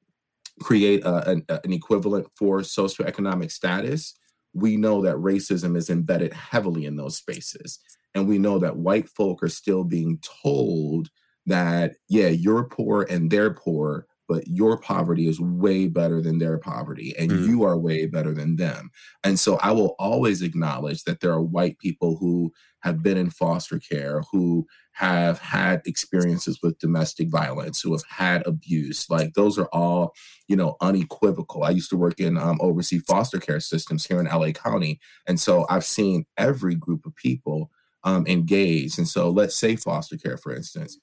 create 0.61 1.03
a, 1.05 1.31
an, 1.31 1.45
an 1.49 1.73
equivalent 1.73 2.27
for 2.37 2.61
socioeconomic 2.61 3.51
status 3.51 4.15
we 4.53 4.77
know 4.77 5.03
that 5.03 5.17
racism 5.17 5.77
is 5.77 5.91
embedded 5.91 6.33
heavily 6.33 6.87
in 6.87 6.97
those 6.97 7.17
spaces. 7.17 7.79
And 8.15 8.29
we 8.29 8.39
know 8.39 8.59
that 8.59 8.77
white 8.77 9.09
folk 9.09 9.43
are 9.43 9.49
still 9.49 9.85
being 9.85 10.21
told 10.43 11.09
that, 11.47 11.95
yeah, 12.09 12.29
you're 12.29 12.65
poor 12.65 13.07
and 13.09 13.31
they're 13.31 13.55
poor, 13.55 14.07
but 14.31 14.47
your 14.47 14.79
poverty 14.79 15.27
is 15.27 15.41
way 15.41 15.89
better 15.89 16.23
than 16.23 16.39
their 16.39 16.57
poverty 16.57 17.13
and 17.19 17.33
mm. 17.33 17.49
you 17.49 17.65
are 17.65 17.77
way 17.77 18.07
better 18.07 18.33
than 18.33 18.55
them. 18.55 18.89
And 19.25 19.41
so 19.41 19.57
I 19.57 19.73
will 19.73 19.97
always 19.99 20.41
acknowledge 20.41 21.03
that 21.03 21.19
there 21.19 21.33
are 21.33 21.43
white 21.43 21.81
people 21.81 22.17
who 22.17 22.53
have 22.85 23.03
been 23.03 23.17
in 23.17 23.31
foster 23.31 23.81
care, 23.81 24.23
who 24.31 24.69
have 24.93 25.41
had 25.41 25.83
experiences 25.85 26.61
with 26.63 26.79
domestic 26.79 27.29
violence, 27.29 27.81
who 27.81 27.91
have 27.91 28.05
had 28.09 28.47
abuse. 28.47 29.11
Like 29.11 29.35
those 29.35 29.59
are 29.59 29.69
all, 29.73 30.15
you 30.47 30.55
know, 30.55 30.77
unequivocal. 30.81 31.65
I 31.65 31.71
used 31.71 31.91
to 31.91 31.97
work 31.97 32.21
in 32.21 32.39
um, 32.39 32.59
oversee 32.61 33.01
foster 33.01 33.41
care 33.41 33.59
systems 33.59 34.07
here 34.07 34.21
in 34.21 34.27
LA 34.27 34.53
County. 34.53 35.01
And 35.27 35.41
so 35.41 35.67
I've 35.69 35.85
seen 35.85 36.25
every 36.39 36.77
group 36.77 37.05
of 37.05 37.17
people 37.17 37.73
um, 38.05 38.29
engaged. 38.29 38.97
And 38.97 39.09
so 39.09 39.29
let's 39.29 39.57
say 39.57 39.75
foster 39.75 40.17
care, 40.17 40.37
for 40.37 40.55
instance. 40.55 41.01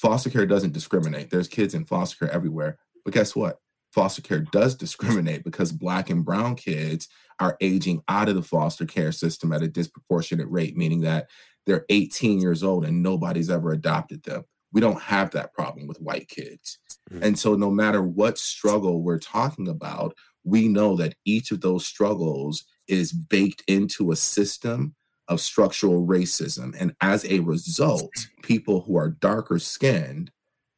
Foster 0.00 0.30
care 0.30 0.46
doesn't 0.46 0.72
discriminate. 0.72 1.28
There's 1.28 1.46
kids 1.46 1.74
in 1.74 1.84
foster 1.84 2.24
care 2.24 2.34
everywhere. 2.34 2.78
But 3.04 3.12
guess 3.12 3.36
what? 3.36 3.58
Foster 3.92 4.22
care 4.22 4.40
does 4.40 4.74
discriminate 4.74 5.44
because 5.44 5.72
Black 5.72 6.08
and 6.08 6.24
Brown 6.24 6.54
kids 6.56 7.06
are 7.38 7.58
aging 7.60 8.02
out 8.08 8.28
of 8.28 8.34
the 8.34 8.42
foster 8.42 8.86
care 8.86 9.12
system 9.12 9.52
at 9.52 9.62
a 9.62 9.68
disproportionate 9.68 10.50
rate, 10.50 10.74
meaning 10.74 11.00
that 11.00 11.28
they're 11.66 11.84
18 11.90 12.40
years 12.40 12.62
old 12.62 12.84
and 12.86 13.02
nobody's 13.02 13.50
ever 13.50 13.72
adopted 13.72 14.22
them. 14.22 14.44
We 14.72 14.80
don't 14.80 15.02
have 15.02 15.32
that 15.32 15.52
problem 15.52 15.86
with 15.86 16.00
white 16.00 16.28
kids. 16.28 16.78
Mm-hmm. 17.10 17.22
And 17.22 17.38
so, 17.38 17.54
no 17.54 17.70
matter 17.70 18.02
what 18.02 18.38
struggle 18.38 19.02
we're 19.02 19.18
talking 19.18 19.68
about, 19.68 20.14
we 20.44 20.66
know 20.66 20.96
that 20.96 21.16
each 21.26 21.50
of 21.50 21.60
those 21.60 21.84
struggles 21.84 22.64
is 22.88 23.12
baked 23.12 23.62
into 23.66 24.12
a 24.12 24.16
system 24.16 24.94
of 25.30 25.40
structural 25.40 26.06
racism. 26.06 26.76
And 26.78 26.94
as 27.00 27.24
a 27.24 27.38
result, 27.38 28.12
people 28.42 28.82
who 28.82 28.98
are 28.98 29.08
darker 29.08 29.58
skinned 29.58 30.30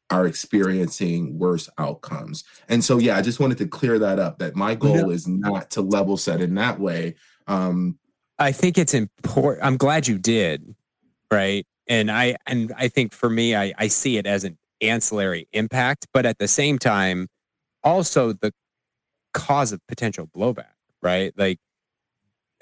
are 0.09 0.27
experiencing 0.27 1.39
worse 1.39 1.69
outcomes. 1.77 2.43
And 2.69 2.83
so, 2.83 2.99
yeah, 2.99 3.17
I 3.17 3.21
just 3.21 3.39
wanted 3.39 3.57
to 3.57 3.67
clear 3.67 3.97
that 3.99 4.19
up 4.19 4.37
that 4.39 4.55
my 4.55 4.75
goal 4.75 5.09
is 5.09 5.27
not 5.27 5.71
to 5.71 5.81
level 5.81 6.17
set 6.17 6.39
in 6.39 6.53
that 6.55 6.79
way. 6.79 7.15
Um, 7.47 7.97
I 8.37 8.51
think 8.51 8.77
it's 8.77 8.93
important. 8.93 9.65
I'm 9.65 9.77
glad 9.77 10.07
you 10.07 10.19
did, 10.19 10.75
right? 11.31 11.65
And 11.87 12.11
I 12.11 12.37
and 12.45 12.71
I 12.77 12.87
think 12.87 13.11
for 13.11 13.29
me, 13.29 13.55
I, 13.55 13.73
I 13.77 13.87
see 13.87 14.17
it 14.17 14.27
as 14.27 14.43
an 14.43 14.57
ancillary 14.81 15.47
impact, 15.51 16.07
but 16.13 16.25
at 16.25 16.37
the 16.37 16.47
same 16.47 16.77
time, 16.77 17.27
also 17.83 18.33
the 18.33 18.53
cause 19.33 19.71
of 19.71 19.85
potential 19.87 20.27
blowback, 20.27 20.75
right? 21.01 21.33
Like, 21.35 21.59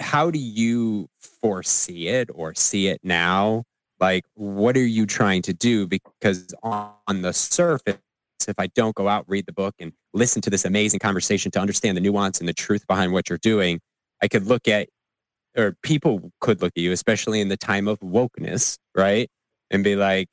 how 0.01 0.31
do 0.31 0.39
you 0.39 1.07
foresee 1.19 2.07
it 2.07 2.29
or 2.33 2.53
see 2.53 2.87
it 2.87 2.99
now? 3.03 3.63
like 3.99 4.25
what 4.33 4.75
are 4.75 4.85
you 4.85 5.05
trying 5.05 5.43
to 5.43 5.53
do? 5.53 5.85
Because 5.87 6.53
on 6.63 7.21
the 7.21 7.31
surface 7.33 7.97
if 8.47 8.57
i 8.57 8.65
don't 8.65 8.95
go 8.95 9.07
out 9.07 9.23
read 9.27 9.45
the 9.45 9.53
book 9.53 9.75
and 9.79 9.93
listen 10.13 10.41
to 10.41 10.49
this 10.49 10.65
amazing 10.65 10.99
conversation 10.99 11.51
to 11.51 11.59
understand 11.59 11.95
the 11.95 12.01
nuance 12.01 12.39
and 12.39 12.49
the 12.49 12.53
truth 12.53 12.87
behind 12.87 13.13
what 13.13 13.29
you're 13.29 13.37
doing 13.37 13.79
i 14.23 14.27
could 14.27 14.47
look 14.47 14.67
at 14.67 14.89
or 15.55 15.75
people 15.83 16.31
could 16.39 16.59
look 16.61 16.73
at 16.75 16.81
you 16.81 16.91
especially 16.91 17.39
in 17.39 17.49
the 17.49 17.57
time 17.57 17.87
of 17.87 17.99
wokeness 17.99 18.79
right? 18.95 19.29
And 19.69 19.83
be 19.83 19.95
like 19.95 20.29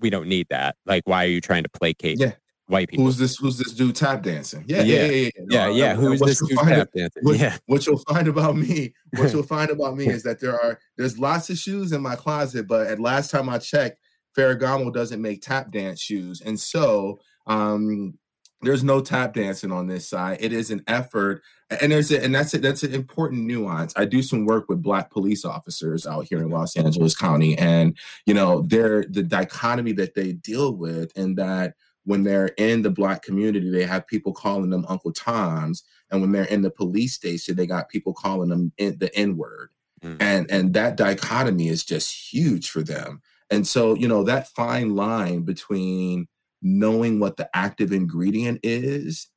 we 0.00 0.10
don't 0.10 0.28
need 0.28 0.46
that. 0.50 0.76
Like 0.86 1.02
why 1.06 1.24
are 1.24 1.28
you 1.28 1.40
trying 1.40 1.64
to 1.64 1.70
placate 1.70 2.18
yeah 2.18 2.32
white 2.74 2.88
people. 2.88 3.04
Who's 3.04 3.16
this? 3.16 3.36
Who's 3.36 3.56
this 3.56 3.72
dude 3.72 3.96
tap 3.96 4.22
dancing? 4.22 4.64
Yeah, 4.66 4.82
yeah, 4.82 5.04
yeah, 5.04 5.10
yeah. 5.10 5.30
Yeah, 5.48 5.66
no, 5.66 5.72
yeah. 5.72 5.94
Who's 5.94 6.20
this 6.20 6.40
dude 6.46 6.58
tap 6.58 6.90
dancing? 6.92 7.22
What, 7.22 7.38
yeah. 7.38 7.56
What 7.66 7.86
you'll 7.86 8.02
find 8.08 8.28
about 8.28 8.56
me, 8.56 8.94
what 9.16 9.32
you'll 9.32 9.42
find 9.56 9.70
about 9.70 9.96
me 9.96 10.08
is 10.08 10.22
that 10.24 10.40
there 10.40 10.60
are 10.60 10.78
there's 10.96 11.18
lots 11.18 11.48
of 11.50 11.56
shoes 11.56 11.92
in 11.92 12.02
my 12.02 12.16
closet, 12.16 12.66
but 12.66 12.88
at 12.88 13.00
last 13.00 13.30
time 13.30 13.48
I 13.48 13.58
checked, 13.58 13.98
Ferragamo 14.36 14.92
doesn't 14.92 15.22
make 15.22 15.40
tap 15.40 15.70
dance 15.70 16.00
shoes, 16.00 16.40
and 16.40 16.58
so 16.58 17.20
um 17.46 18.18
there's 18.64 18.82
no 18.82 19.00
tap 19.00 19.34
dancing 19.34 19.70
on 19.70 19.86
this 19.86 20.08
side. 20.08 20.38
It 20.40 20.52
is 20.52 20.70
an 20.70 20.82
effort, 20.86 21.42
and 21.82 21.92
there's 21.92 22.10
a, 22.10 22.22
and 22.22 22.34
that's 22.34 22.54
it. 22.54 22.62
That's 22.62 22.82
an 22.82 22.94
important 22.94 23.44
nuance. 23.44 23.92
I 23.96 24.06
do 24.06 24.22
some 24.22 24.46
work 24.46 24.68
with 24.68 24.82
Black 24.82 25.10
police 25.10 25.44
officers 25.44 26.06
out 26.06 26.26
here 26.28 26.38
in 26.38 26.50
Los 26.50 26.76
Angeles 26.76 27.14
County, 27.14 27.56
and 27.58 27.96
you 28.26 28.34
know, 28.34 28.62
they're 28.62 29.04
the 29.08 29.22
dichotomy 29.22 29.92
that 29.92 30.14
they 30.14 30.32
deal 30.32 30.74
with, 30.74 31.12
and 31.16 31.36
that 31.36 31.74
when 32.04 32.22
they're 32.22 32.50
in 32.58 32.82
the 32.82 32.90
black 32.90 33.22
community, 33.22 33.70
they 33.70 33.84
have 33.84 34.06
people 34.06 34.32
calling 34.32 34.70
them 34.70 34.86
Uncle 34.88 35.12
Toms, 35.12 35.82
and 36.10 36.20
when 36.20 36.32
they're 36.32 36.44
in 36.44 36.62
the 36.62 36.70
police 36.70 37.14
station, 37.14 37.56
they 37.56 37.66
got 37.66 37.88
people 37.88 38.12
calling 38.12 38.50
them 38.50 38.72
in, 38.78 38.98
the 38.98 39.14
N 39.16 39.36
word, 39.36 39.70
mm. 40.02 40.16
and 40.20 40.50
and 40.50 40.74
that 40.74 40.96
dichotomy 40.96 41.68
is 41.68 41.84
just 41.84 42.32
huge 42.32 42.70
for 42.70 42.82
them. 42.82 43.22
And 43.50 43.66
so, 43.66 43.94
you 43.94 44.08
know, 44.08 44.22
that 44.24 44.48
fine 44.48 44.94
line 44.94 45.42
between 45.42 46.28
knowing 46.62 47.20
what 47.20 47.36
the 47.36 47.48
active 47.54 47.92
ingredient 47.92 48.60
is 48.62 49.28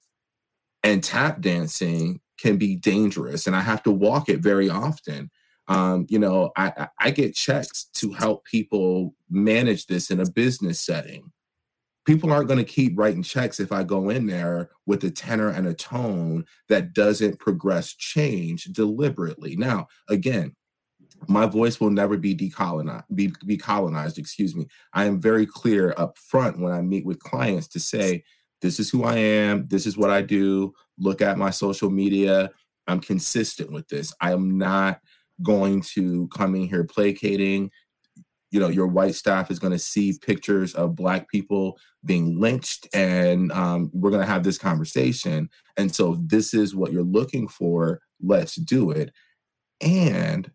and 0.84 1.04
tap 1.04 1.42
dancing 1.42 2.22
can 2.40 2.58
be 2.58 2.76
dangerous, 2.76 3.48
and 3.48 3.56
I 3.56 3.62
have 3.62 3.84
to 3.84 3.92
walk 3.92 4.30
it 4.30 4.40
very 4.40 4.70
often. 4.70 5.32
Um, 5.70 6.06
you 6.08 6.18
know, 6.20 6.52
I, 6.56 6.88
I 6.98 7.12
get 7.12 7.36
checks 7.36 7.90
to 7.96 8.14
help 8.14 8.46
people 8.46 9.16
manage 9.30 9.88
this 9.88 10.10
in 10.10 10.22
a 10.22 10.30
business 10.30 10.80
setting 10.80 11.34
people 12.08 12.32
aren't 12.32 12.48
going 12.48 12.58
to 12.58 12.64
keep 12.64 12.98
writing 12.98 13.22
checks 13.22 13.60
if 13.60 13.74
I 13.74 13.84
go 13.84 14.10
in 14.10 14.28
there 14.28 14.70
with 14.86 15.04
a 15.04 15.12
tenor 15.12 15.50
and 15.50 15.68
a 15.68 15.74
tone 15.74 16.46
that 16.70 16.94
doesn't 16.94 17.38
progress 17.38 17.94
change 17.94 18.64
deliberately. 18.66 19.58
Now, 19.58 19.90
again, 20.10 20.56
my 21.28 21.46
voice 21.46 21.82
will 21.82 21.90
never 21.90 22.16
be 22.16 22.34
decolonized 22.34 23.04
be, 23.14 23.34
be 23.46 23.58
colonized 23.58 24.18
excuse 24.18 24.56
me. 24.56 24.68
I 24.94 25.06
am 25.06 25.20
very 25.20 25.46
clear 25.46 25.94
up 25.98 26.16
front 26.18 26.60
when 26.60 26.72
i 26.72 26.82
meet 26.82 27.08
with 27.08 27.20
clients 27.20 27.68
to 27.70 27.80
say 27.80 28.24
this 28.62 28.80
is 28.80 28.92
who 28.92 29.04
i 29.04 29.16
am. 29.16 29.68
This 29.68 29.88
is 29.88 29.98
what 29.98 30.12
i 30.12 30.22
do. 30.22 30.74
Look 31.00 31.22
at 31.22 31.40
my 31.40 31.50
social 31.50 31.90
media. 31.90 32.52
I'm 32.88 33.00
consistent 33.00 33.72
with 33.72 33.88
this. 33.88 34.14
I 34.22 34.32
am 34.32 34.60
not 34.60 35.02
going 35.42 35.82
to 35.82 36.28
come 36.30 36.56
in 36.56 36.68
here 36.68 36.84
placating 36.84 37.72
you 38.52 38.60
know 38.60 38.70
your 38.70 38.88
white 38.88 39.16
staff 39.16 39.52
is 39.52 39.60
going 39.60 39.74
to 39.74 39.80
see 39.80 40.18
pictures 40.22 40.74
of 40.74 40.96
black 40.96 41.30
people 41.30 41.78
being 42.06 42.40
lynched 42.40 42.88
and 42.94 43.52
um, 43.52 43.90
we're 43.94 44.12
going 44.12 44.22
to 44.22 44.32
have 44.32 44.44
this 44.44 44.58
conversation. 44.58 45.50
And 45.76 45.94
so 45.94 46.18
this 46.26 46.54
is 46.54 46.76
what 46.76 46.92
you're 46.92 47.04
looking 47.04 47.48
for 47.48 48.02
let's 48.22 48.56
do 48.56 48.90
it. 48.92 49.12
And 49.82 50.50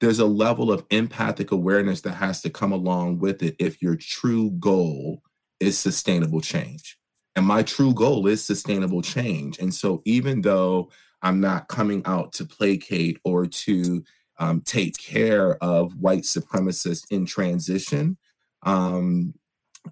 there's 0.00 0.18
a 0.18 0.26
level 0.26 0.70
of 0.70 0.84
empathic 0.90 1.50
awareness 1.50 2.02
that 2.02 2.14
has 2.14 2.40
to 2.42 2.50
come 2.50 2.72
along 2.72 3.18
with 3.18 3.42
it 3.42 3.56
if 3.58 3.82
your 3.82 3.96
true 3.96 4.50
goal 4.52 5.22
is 5.58 5.78
sustainable 5.78 6.40
change. 6.40 6.96
And 7.36 7.46
my 7.46 7.62
true 7.62 7.92
goal 7.92 8.26
is 8.26 8.44
sustainable 8.44 9.02
change. 9.02 9.58
And 9.58 9.74
so 9.74 10.02
even 10.04 10.42
though 10.42 10.90
i'm 11.22 11.40
not 11.40 11.68
coming 11.68 12.02
out 12.06 12.32
to 12.32 12.44
placate 12.44 13.18
or 13.24 13.46
to 13.46 14.02
um, 14.40 14.62
take 14.62 14.98
care 14.98 15.56
of 15.62 15.94
white 16.00 16.22
supremacists 16.22 17.04
in 17.10 17.26
transition, 17.26 18.16
um, 18.64 19.34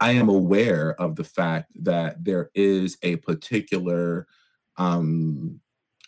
I 0.01 0.12
am 0.12 0.28
aware 0.28 1.01
of 1.01 1.16
the 1.16 1.24
fact 1.24 1.70
that 1.82 2.24
there 2.24 2.51
is 2.55 2.99
a 3.03 3.16
particular 3.16 4.26
um, 4.76 5.61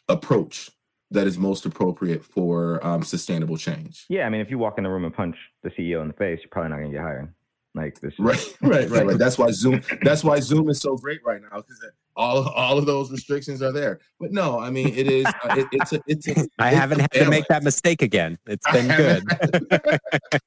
approach 0.09 0.70
that 1.11 1.26
is 1.26 1.38
most 1.38 1.66
appropriate 1.66 2.24
for 2.24 2.84
um, 2.86 3.03
sustainable 3.03 3.57
change. 3.57 4.07
Yeah, 4.09 4.26
I 4.26 4.30
mean, 4.30 4.41
if 4.41 4.51
you 4.51 4.59
walk 4.59 4.78
in 4.78 4.84
the 4.84 4.91
room 4.91 5.05
and 5.05 5.14
punch 5.14 5.36
the 5.62 5.70
CEO 5.70 6.03
in 6.03 6.09
the 6.09 6.14
face, 6.14 6.38
you're 6.41 6.51
probably 6.51 6.70
not 6.70 6.78
going 6.78 6.91
to 6.91 6.97
get 6.97 7.03
hired. 7.03 7.34
Like 7.75 8.01
this, 8.01 8.18
right, 8.18 8.57
right, 8.62 8.91
right, 8.91 9.07
right. 9.07 9.18
That's 9.18 9.39
why 9.39 9.51
Zoom. 9.53 9.83
That's 10.03 10.25
why 10.25 10.41
Zoom 10.41 10.68
is 10.71 10.81
so 10.81 10.97
great 10.97 11.21
right 11.25 11.41
now 11.41 11.59
because 11.59 11.85
all 12.16 12.49
all 12.49 12.79
of 12.79 12.87
those 12.87 13.12
restrictions 13.12 13.62
are 13.62 13.71
there. 13.71 14.01
But 14.18 14.33
no, 14.33 14.59
I 14.59 14.71
mean 14.71 14.89
it 14.89 15.07
is. 15.07 15.27
Uh, 15.27 15.55
it, 15.59 15.66
it's 15.73 15.93
a. 15.93 16.01
It's 16.07 16.29
a. 16.29 16.33
I 16.59 16.71
it's 16.71 16.79
haven't 16.79 17.01
had 17.01 17.11
balance. 17.11 17.27
to 17.27 17.31
make 17.31 17.47
that 17.47 17.62
mistake 17.62 18.03
again. 18.03 18.39
It's 18.47 18.68
been 18.73 18.89
good. 18.89 19.25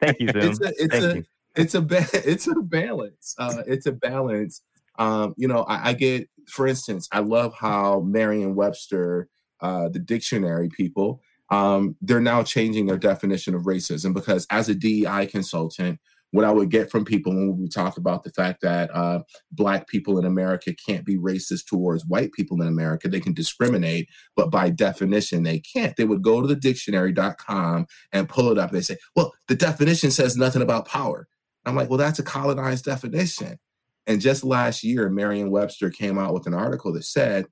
Thank 0.02 0.20
you, 0.20 0.28
Zoom. 0.30 0.44
It's 0.44 0.60
a. 0.60 0.84
It's 0.84 0.96
Thank 0.96 1.04
a. 1.04 1.16
You. 1.16 1.26
It's 1.56 1.76
a. 1.76 1.82
Ba- 1.82 2.08
it's 2.14 2.48
a 2.48 2.56
balance. 2.56 3.36
Uh, 3.38 3.64
it's 3.68 3.86
a 3.86 3.94
balance. 3.94 4.62
Um, 5.00 5.34
you 5.38 5.48
know, 5.48 5.64
I, 5.64 5.90
I 5.90 5.94
get. 5.94 6.30
For 6.48 6.68
instance, 6.68 7.08
I 7.14 7.20
love 7.20 7.54
how 7.56 8.02
Merriam-Webster 8.02 9.30
uh, 9.64 9.88
the 9.88 10.00
dictionary 10.00 10.68
people, 10.68 11.22
um, 11.50 11.96
they're 12.02 12.20
now 12.20 12.44
changing 12.44 12.86
their 12.86 12.98
definition 12.98 13.56
of 13.56 13.62
racism 13.62 14.14
because 14.14 14.46
as 14.50 14.68
a 14.68 14.76
DEI 14.76 15.26
consultant, 15.26 16.00
what 16.34 16.46
I 16.46 16.52
would 16.52 16.72
get 16.72 16.90
from 16.90 17.06
people 17.06 17.32
when 17.32 17.60
we 17.60 17.70
talk 17.70 17.96
about 17.96 18.24
the 18.24 18.32
fact 18.32 18.62
that 18.62 18.90
uh, 18.96 19.20
Black 19.52 19.88
people 19.88 20.18
in 20.18 20.26
America 20.26 20.74
can't 20.74 21.06
be 21.06 21.16
racist 21.16 21.68
towards 21.68 22.08
white 22.08 22.32
people 22.34 22.60
in 22.60 22.68
America, 22.68 23.08
they 23.08 23.20
can 23.20 23.36
discriminate, 23.36 24.10
but 24.36 24.50
by 24.50 24.72
definition, 24.72 25.44
they 25.44 25.60
can't. 25.60 25.96
They 25.96 26.06
would 26.06 26.24
go 26.24 26.42
to 26.42 26.48
the 26.48 26.56
dictionary.com 26.56 27.86
and 28.12 28.28
pull 28.28 28.52
it 28.52 28.58
up. 28.58 28.72
They 28.72 28.82
say, 28.82 28.98
well, 29.16 29.32
the 29.48 29.54
definition 29.54 30.10
says 30.10 30.36
nothing 30.36 30.64
about 30.64 30.88
power. 30.88 31.28
I'm 31.66 31.76
like, 31.76 31.88
well, 31.90 32.00
that's 32.00 32.18
a 32.18 32.24
colonized 32.24 32.86
definition. 32.86 33.60
And 34.08 34.20
just 34.20 34.44
last 34.44 34.84
year, 34.84 35.10
Merriam 35.12 35.52
Webster 35.52 35.92
came 35.92 36.18
out 36.18 36.34
with 36.34 36.48
an 36.48 36.56
article 36.56 36.92
that 36.94 37.06
said 37.06 37.46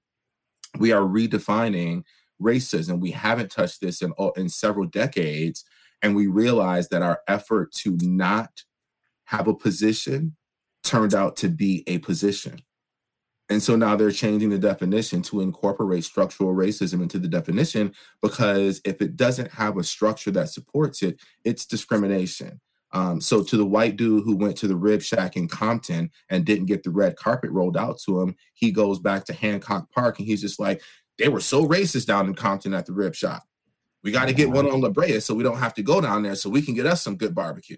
we 0.79 0.91
are 0.91 1.03
redefining 1.03 2.01
racism. 2.41 2.99
We 2.99 3.11
haven't 3.11 3.51
touched 3.51 3.79
this 3.79 4.01
in, 4.01 4.11
in 4.35 4.49
several 4.49 4.87
decades. 4.87 5.63
And 6.01 6.15
we 6.15 6.25
realize 6.25 6.89
that 6.89 7.03
our 7.03 7.19
effort 7.27 7.71
to 7.73 7.95
not 8.01 8.63
have 9.31 9.47
a 9.47 9.55
position 9.55 10.35
turned 10.83 11.15
out 11.15 11.37
to 11.37 11.47
be 11.47 11.85
a 11.87 11.97
position. 11.99 12.61
And 13.49 13.63
so 13.63 13.77
now 13.77 13.95
they're 13.95 14.11
changing 14.11 14.49
the 14.49 14.57
definition 14.57 15.21
to 15.23 15.39
incorporate 15.39 16.03
structural 16.03 16.53
racism 16.53 17.01
into 17.01 17.17
the 17.17 17.29
definition 17.29 17.93
because 18.21 18.81
if 18.85 19.01
it 19.01 19.15
doesn't 19.15 19.51
have 19.51 19.77
a 19.77 19.83
structure 19.83 20.31
that 20.31 20.49
supports 20.49 21.01
it, 21.01 21.17
it's 21.45 21.65
discrimination. 21.65 22.59
Um, 22.91 23.21
so 23.21 23.41
to 23.41 23.55
the 23.55 23.65
white 23.65 23.95
dude 23.95 24.25
who 24.25 24.35
went 24.35 24.57
to 24.57 24.67
the 24.67 24.75
rib 24.75 25.01
shack 25.01 25.37
in 25.37 25.47
Compton 25.47 26.11
and 26.29 26.45
didn't 26.45 26.65
get 26.65 26.83
the 26.83 26.91
red 26.91 27.15
carpet 27.15 27.51
rolled 27.51 27.77
out 27.77 27.99
to 28.05 28.19
him, 28.19 28.35
he 28.53 28.71
goes 28.71 28.99
back 28.99 29.23
to 29.25 29.33
Hancock 29.33 29.89
Park 29.91 30.19
and 30.19 30.27
he's 30.27 30.41
just 30.41 30.59
like, 30.59 30.81
they 31.17 31.29
were 31.29 31.39
so 31.39 31.65
racist 31.65 32.05
down 32.05 32.27
in 32.27 32.35
Compton 32.35 32.73
at 32.73 32.85
the 32.85 32.93
rib 32.93 33.15
shop. 33.15 33.43
We 34.03 34.11
got 34.11 34.27
to 34.27 34.33
get 34.33 34.49
one 34.49 34.69
on 34.69 34.81
La 34.81 34.89
Brea 34.89 35.21
so 35.21 35.33
we 35.33 35.43
don't 35.43 35.59
have 35.59 35.73
to 35.75 35.83
go 35.83 36.01
down 36.01 36.23
there 36.23 36.35
so 36.35 36.49
we 36.49 36.61
can 36.61 36.73
get 36.73 36.85
us 36.85 37.01
some 37.01 37.15
good 37.15 37.33
barbecue. 37.33 37.77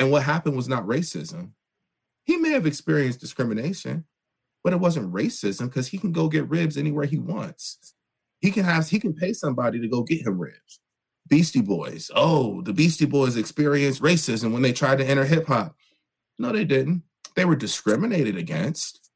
And 0.00 0.10
what 0.10 0.22
happened 0.22 0.56
was 0.56 0.66
not 0.66 0.86
racism. 0.86 1.50
He 2.24 2.38
may 2.38 2.52
have 2.52 2.66
experienced 2.66 3.20
discrimination, 3.20 4.06
but 4.64 4.72
it 4.72 4.80
wasn't 4.80 5.12
racism 5.12 5.66
because 5.66 5.88
he 5.88 5.98
can 5.98 6.10
go 6.10 6.26
get 6.26 6.48
ribs 6.48 6.78
anywhere 6.78 7.04
he 7.04 7.18
wants. 7.18 7.94
He 8.40 8.50
can 8.50 8.64
have 8.64 8.88
he 8.88 8.98
can 8.98 9.12
pay 9.12 9.34
somebody 9.34 9.78
to 9.78 9.88
go 9.88 10.02
get 10.02 10.26
him 10.26 10.38
ribs. 10.38 10.80
Beastie 11.28 11.60
Boys. 11.60 12.10
Oh, 12.14 12.62
the 12.62 12.72
Beastie 12.72 13.04
Boys 13.04 13.36
experienced 13.36 14.00
racism 14.00 14.52
when 14.52 14.62
they 14.62 14.72
tried 14.72 14.96
to 14.98 15.06
enter 15.06 15.26
hip 15.26 15.46
hop. 15.46 15.76
No, 16.38 16.50
they 16.50 16.64
didn't. 16.64 17.02
They 17.36 17.44
were 17.44 17.54
discriminated 17.54 18.38
against. 18.38 19.10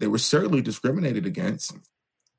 They 0.00 0.06
were 0.06 0.16
certainly 0.16 0.62
discriminated 0.62 1.26
against. 1.26 1.76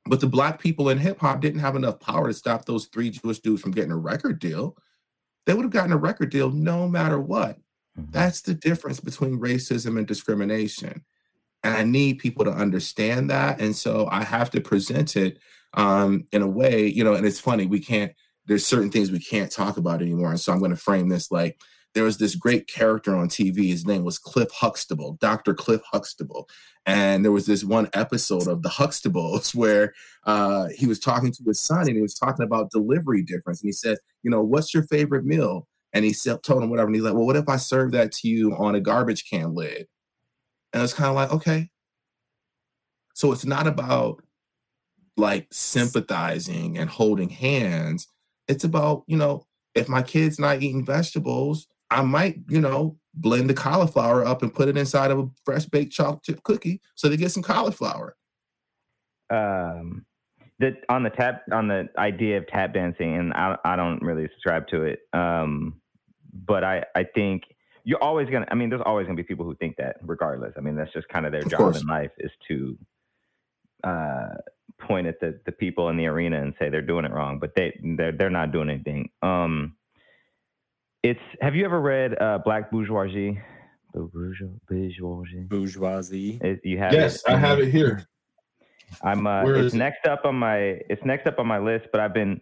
But 0.06 0.18
the 0.18 0.26
black 0.26 0.60
people 0.60 0.88
in 0.88 0.98
hip 0.98 1.20
hop 1.20 1.40
didn't 1.40 1.60
have 1.60 1.76
enough 1.76 2.00
power 2.00 2.26
to 2.26 2.34
stop 2.34 2.64
those 2.64 2.86
three 2.86 3.10
Jewish 3.10 3.38
dudes 3.38 3.62
from 3.62 3.70
getting 3.70 3.92
a 3.92 3.96
record 3.96 4.40
deal. 4.40 4.76
They 5.46 5.54
would 5.54 5.64
have 5.64 5.72
gotten 5.72 5.92
a 5.92 5.96
record 5.96 6.30
deal 6.30 6.50
no 6.50 6.88
matter 6.88 7.20
what. 7.20 7.58
Mm-hmm. 7.98 8.10
That's 8.10 8.42
the 8.42 8.54
difference 8.54 9.00
between 9.00 9.40
racism 9.40 9.98
and 9.98 10.06
discrimination. 10.06 11.04
And 11.62 11.74
I 11.74 11.84
need 11.84 12.18
people 12.18 12.44
to 12.44 12.50
understand 12.50 13.30
that. 13.30 13.60
And 13.60 13.74
so 13.74 14.08
I 14.10 14.22
have 14.22 14.50
to 14.50 14.60
present 14.60 15.16
it 15.16 15.38
um, 15.74 16.24
in 16.32 16.42
a 16.42 16.48
way, 16.48 16.86
you 16.86 17.02
know, 17.02 17.14
and 17.14 17.26
it's 17.26 17.40
funny, 17.40 17.66
we 17.66 17.80
can't, 17.80 18.12
there's 18.46 18.66
certain 18.66 18.90
things 18.90 19.10
we 19.10 19.20
can't 19.20 19.50
talk 19.50 19.76
about 19.76 20.02
anymore. 20.02 20.30
And 20.30 20.40
so 20.40 20.52
I'm 20.52 20.58
going 20.58 20.70
to 20.70 20.76
frame 20.76 21.08
this 21.08 21.30
like 21.30 21.58
there 21.94 22.04
was 22.04 22.18
this 22.18 22.34
great 22.34 22.66
character 22.66 23.16
on 23.16 23.28
TV. 23.28 23.68
His 23.68 23.86
name 23.86 24.04
was 24.04 24.18
Cliff 24.18 24.50
Huxtable, 24.50 25.16
Dr. 25.20 25.54
Cliff 25.54 25.80
Huxtable. 25.92 26.48
And 26.86 27.24
there 27.24 27.32
was 27.32 27.46
this 27.46 27.64
one 27.64 27.88
episode 27.94 28.48
of 28.48 28.62
the 28.62 28.68
Huxtables 28.68 29.54
where 29.54 29.94
uh, 30.24 30.68
he 30.74 30.86
was 30.86 30.98
talking 30.98 31.32
to 31.32 31.42
his 31.46 31.60
son 31.60 31.86
and 31.86 31.96
he 31.96 32.02
was 32.02 32.14
talking 32.14 32.44
about 32.44 32.70
delivery 32.70 33.22
difference. 33.22 33.62
And 33.62 33.68
he 33.68 33.72
said, 33.72 33.98
You 34.22 34.30
know, 34.30 34.42
what's 34.42 34.74
your 34.74 34.82
favorite 34.84 35.24
meal? 35.24 35.66
And 35.94 36.04
he 36.04 36.12
told 36.12 36.62
him 36.62 36.70
whatever. 36.70 36.88
And 36.88 36.94
he's 36.94 37.04
like, 37.04 37.14
Well, 37.14 37.26
what 37.26 37.36
if 37.36 37.48
I 37.48 37.56
serve 37.56 37.92
that 37.92 38.12
to 38.12 38.28
you 38.28 38.54
on 38.54 38.74
a 38.74 38.80
garbage 38.80 39.28
can 39.30 39.54
lid? 39.54 39.86
And 40.72 40.82
it's 40.82 40.92
kind 40.92 41.08
of 41.08 41.14
like, 41.14 41.32
Okay. 41.32 41.70
So 43.14 43.32
it's 43.32 43.46
not 43.46 43.66
about 43.66 44.22
like 45.16 45.46
sympathizing 45.52 46.76
and 46.76 46.90
holding 46.90 47.28
hands. 47.28 48.08
It's 48.48 48.64
about, 48.64 49.04
you 49.06 49.16
know, 49.16 49.46
if 49.74 49.88
my 49.88 50.02
kid's 50.02 50.38
not 50.40 50.62
eating 50.62 50.84
vegetables, 50.84 51.68
I 51.90 52.02
might, 52.02 52.40
you 52.48 52.60
know, 52.60 52.98
blend 53.14 53.48
the 53.48 53.54
cauliflower 53.54 54.24
up 54.24 54.42
and 54.42 54.52
put 54.52 54.68
it 54.68 54.76
inside 54.76 55.12
of 55.12 55.18
a 55.20 55.28
fresh 55.44 55.66
baked 55.66 55.92
chocolate 55.92 56.24
chip 56.24 56.42
cookie 56.42 56.80
so 56.96 57.08
they 57.08 57.16
get 57.16 57.30
some 57.30 57.42
cauliflower. 57.42 58.16
Um, 59.30 60.04
the 60.58 60.76
on 60.88 61.02
the 61.02 61.10
tap 61.10 61.42
on 61.52 61.68
the 61.68 61.88
idea 61.98 62.38
of 62.38 62.46
tap 62.46 62.74
dancing, 62.74 63.16
and 63.16 63.32
I 63.34 63.56
I 63.64 63.76
don't 63.76 64.02
really 64.02 64.28
subscribe 64.34 64.68
to 64.68 64.82
it. 64.82 65.00
Um, 65.12 65.80
but 66.34 66.64
I 66.64 66.84
I 66.94 67.04
think 67.04 67.44
you're 67.84 68.02
always 68.02 68.28
gonna. 68.28 68.46
I 68.50 68.54
mean, 68.54 68.70
there's 68.70 68.82
always 68.84 69.06
gonna 69.06 69.16
be 69.16 69.22
people 69.22 69.44
who 69.44 69.54
think 69.56 69.76
that, 69.76 69.96
regardless. 70.02 70.54
I 70.56 70.60
mean, 70.60 70.74
that's 70.74 70.92
just 70.92 71.08
kind 71.08 71.26
of 71.26 71.32
their 71.32 71.42
of 71.42 71.50
job 71.50 71.58
course. 71.58 71.80
in 71.82 71.86
life 71.86 72.10
is 72.18 72.30
to 72.48 72.78
uh, 73.84 74.34
point 74.80 75.06
at 75.06 75.20
the 75.20 75.38
the 75.46 75.52
people 75.52 75.90
in 75.90 75.96
the 75.96 76.06
arena 76.06 76.40
and 76.40 76.54
say 76.58 76.70
they're 76.70 76.82
doing 76.82 77.04
it 77.04 77.12
wrong, 77.12 77.38
but 77.38 77.54
they 77.54 77.78
they're 77.96 78.12
they're 78.12 78.30
not 78.30 78.52
doing 78.52 78.70
anything. 78.70 79.10
Um, 79.22 79.76
it's 81.02 81.20
have 81.40 81.54
you 81.54 81.64
ever 81.64 81.80
read 81.80 82.20
uh, 82.20 82.38
Black 82.38 82.70
Bourgeoisie? 82.70 83.40
Bourgeoisie. 83.94 85.46
Bourgeoisie. 85.48 86.38
It, 86.42 86.60
you 86.64 86.78
have 86.78 86.92
yes, 86.92 87.16
it? 87.16 87.32
I 87.32 87.36
have 87.36 87.60
it 87.60 87.70
here. 87.70 88.06
I'm. 89.02 89.26
Uh, 89.26 89.44
it's 89.44 89.74
next 89.74 90.06
up 90.06 90.24
on 90.24 90.36
my. 90.36 90.56
It's 90.88 91.04
next 91.04 91.26
up 91.26 91.38
on 91.38 91.46
my 91.46 91.58
list, 91.58 91.86
but 91.92 92.00
I've 92.00 92.14
been 92.14 92.40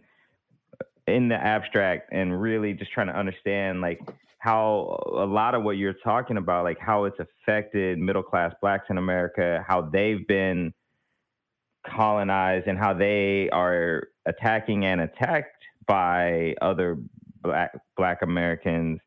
in 1.07 1.27
the 1.29 1.35
abstract 1.35 2.11
and 2.11 2.41
really 2.41 2.73
just 2.73 2.91
trying 2.91 3.07
to 3.07 3.17
understand 3.17 3.81
like 3.81 3.99
how 4.39 5.01
a 5.15 5.25
lot 5.25 5.55
of 5.55 5.63
what 5.63 5.77
you're 5.77 5.93
talking 5.93 6.37
about, 6.37 6.63
like 6.63 6.79
how 6.79 7.05
it's 7.05 7.19
affected 7.19 7.97
middle 7.97 8.23
class 8.23 8.53
blacks 8.61 8.85
in 8.89 8.97
America, 8.97 9.63
how 9.67 9.81
they've 9.81 10.27
been 10.27 10.73
colonized, 11.85 12.67
and 12.67 12.77
how 12.77 12.93
they 12.93 13.49
are 13.51 14.07
attacking 14.25 14.85
and 14.85 15.01
attacked 15.01 15.63
by 15.87 16.55
other 16.61 16.97
black 17.41 17.77
black 17.97 18.21
Americans, 18.21 18.99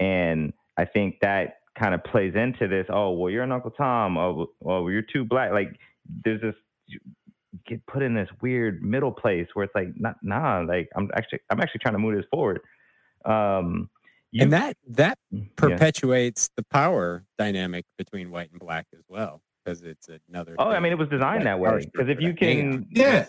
and 0.00 0.52
I 0.76 0.84
think 0.84 1.18
that 1.22 1.58
kind 1.78 1.94
of 1.94 2.02
plays 2.04 2.34
into 2.34 2.68
this. 2.68 2.86
Oh, 2.88 3.12
well, 3.12 3.30
you're 3.30 3.42
an 3.44 3.52
Uncle 3.52 3.70
Tom. 3.70 4.16
Oh, 4.16 4.48
well, 4.60 4.90
you're 4.90 5.02
too 5.02 5.24
black. 5.24 5.52
Like 5.52 5.78
there's 6.24 6.40
this 6.40 6.54
get 7.66 7.84
put 7.86 8.02
in 8.02 8.14
this 8.14 8.28
weird 8.40 8.82
middle 8.82 9.12
place 9.12 9.46
where 9.54 9.64
it's 9.64 9.74
like, 9.74 9.88
not 9.96 10.16
nah. 10.22 10.60
Like 10.60 10.88
I'm 10.96 11.10
actually 11.14 11.40
I'm 11.50 11.60
actually 11.60 11.80
trying 11.80 11.94
to 11.94 11.98
move 11.98 12.16
this 12.16 12.26
forward. 12.30 12.60
Um, 13.24 13.88
you, 14.30 14.42
and 14.42 14.52
that 14.52 14.76
that 14.88 15.18
mm, 15.32 15.48
perpetuates 15.56 16.50
yeah. 16.50 16.62
the 16.62 16.64
power 16.64 17.24
dynamic 17.38 17.86
between 17.96 18.30
white 18.30 18.50
and 18.50 18.60
black 18.60 18.86
as 18.92 19.04
well 19.08 19.42
because 19.64 19.82
it's 19.82 20.08
another. 20.28 20.56
Oh, 20.58 20.70
I 20.70 20.80
mean, 20.80 20.92
it 20.92 20.98
was 20.98 21.08
designed 21.08 21.46
that 21.46 21.58
way 21.58 21.88
because 21.92 22.08
if 22.08 22.20
you 22.20 22.34
can, 22.34 22.86
yeah. 22.90 23.26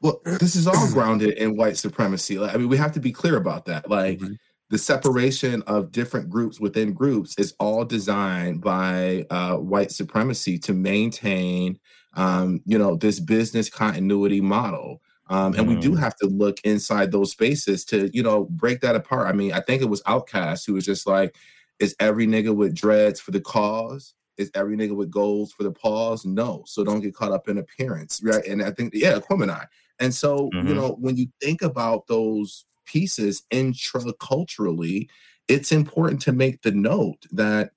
Well, 0.00 0.20
this 0.24 0.56
is 0.56 0.66
all 0.66 0.90
grounded 0.90 1.38
in 1.38 1.56
white 1.56 1.76
supremacy. 1.76 2.36
Like, 2.36 2.54
I 2.54 2.58
mean, 2.58 2.68
we 2.68 2.76
have 2.76 2.90
to 2.94 3.00
be 3.00 3.12
clear 3.12 3.36
about 3.36 3.66
that. 3.66 3.88
Like 3.88 4.18
mm-hmm. 4.18 4.34
The 4.72 4.78
separation 4.78 5.60
of 5.66 5.92
different 5.92 6.30
groups 6.30 6.58
within 6.58 6.94
groups 6.94 7.34
is 7.36 7.54
all 7.60 7.84
designed 7.84 8.62
by 8.62 9.22
uh, 9.28 9.56
white 9.56 9.92
supremacy 9.92 10.58
to 10.58 10.72
maintain, 10.72 11.78
um, 12.14 12.58
you 12.64 12.78
know, 12.78 12.96
this 12.96 13.20
business 13.20 13.68
continuity 13.68 14.40
model. 14.40 15.02
Um, 15.28 15.52
and 15.52 15.66
mm. 15.66 15.74
we 15.74 15.76
do 15.76 15.90
mm-hmm. 15.90 16.00
have 16.00 16.16
to 16.16 16.26
look 16.26 16.58
inside 16.64 17.12
those 17.12 17.32
spaces 17.32 17.84
to, 17.84 18.08
you 18.14 18.22
know, 18.22 18.44
break 18.44 18.80
that 18.80 18.96
apart. 18.96 19.26
I 19.26 19.34
mean, 19.34 19.52
I 19.52 19.60
think 19.60 19.82
it 19.82 19.90
was 19.90 20.02
Outkast 20.04 20.66
who 20.66 20.72
was 20.72 20.86
just 20.86 21.06
like, 21.06 21.36
"Is 21.78 21.94
every 22.00 22.26
nigga 22.26 22.56
with 22.56 22.74
dreads 22.74 23.20
for 23.20 23.30
the 23.30 23.42
cause?" 23.42 24.14
is 24.38 24.50
every 24.54 24.78
nigga 24.78 24.96
with 24.96 25.10
goals 25.10 25.52
for 25.52 25.62
the 25.62 25.70
pause? 25.70 26.24
No. 26.24 26.64
So 26.66 26.82
don't 26.82 27.02
get 27.02 27.14
caught 27.14 27.32
up 27.32 27.48
in 27.48 27.58
appearance, 27.58 28.18
right? 28.24 28.42
And 28.46 28.62
I 28.62 28.70
think, 28.70 28.94
yeah, 28.94 29.18
Aquemini. 29.18 29.66
And 30.00 30.12
so, 30.12 30.48
mm-hmm. 30.54 30.68
you 30.68 30.74
know, 30.74 30.96
when 30.98 31.18
you 31.18 31.26
think 31.42 31.60
about 31.60 32.06
those 32.06 32.64
pieces 32.84 33.42
intraculturally, 33.50 35.08
it's 35.48 35.72
important 35.72 36.20
to 36.22 36.32
make 36.32 36.62
the 36.62 36.72
note 36.72 37.26
that 37.32 37.72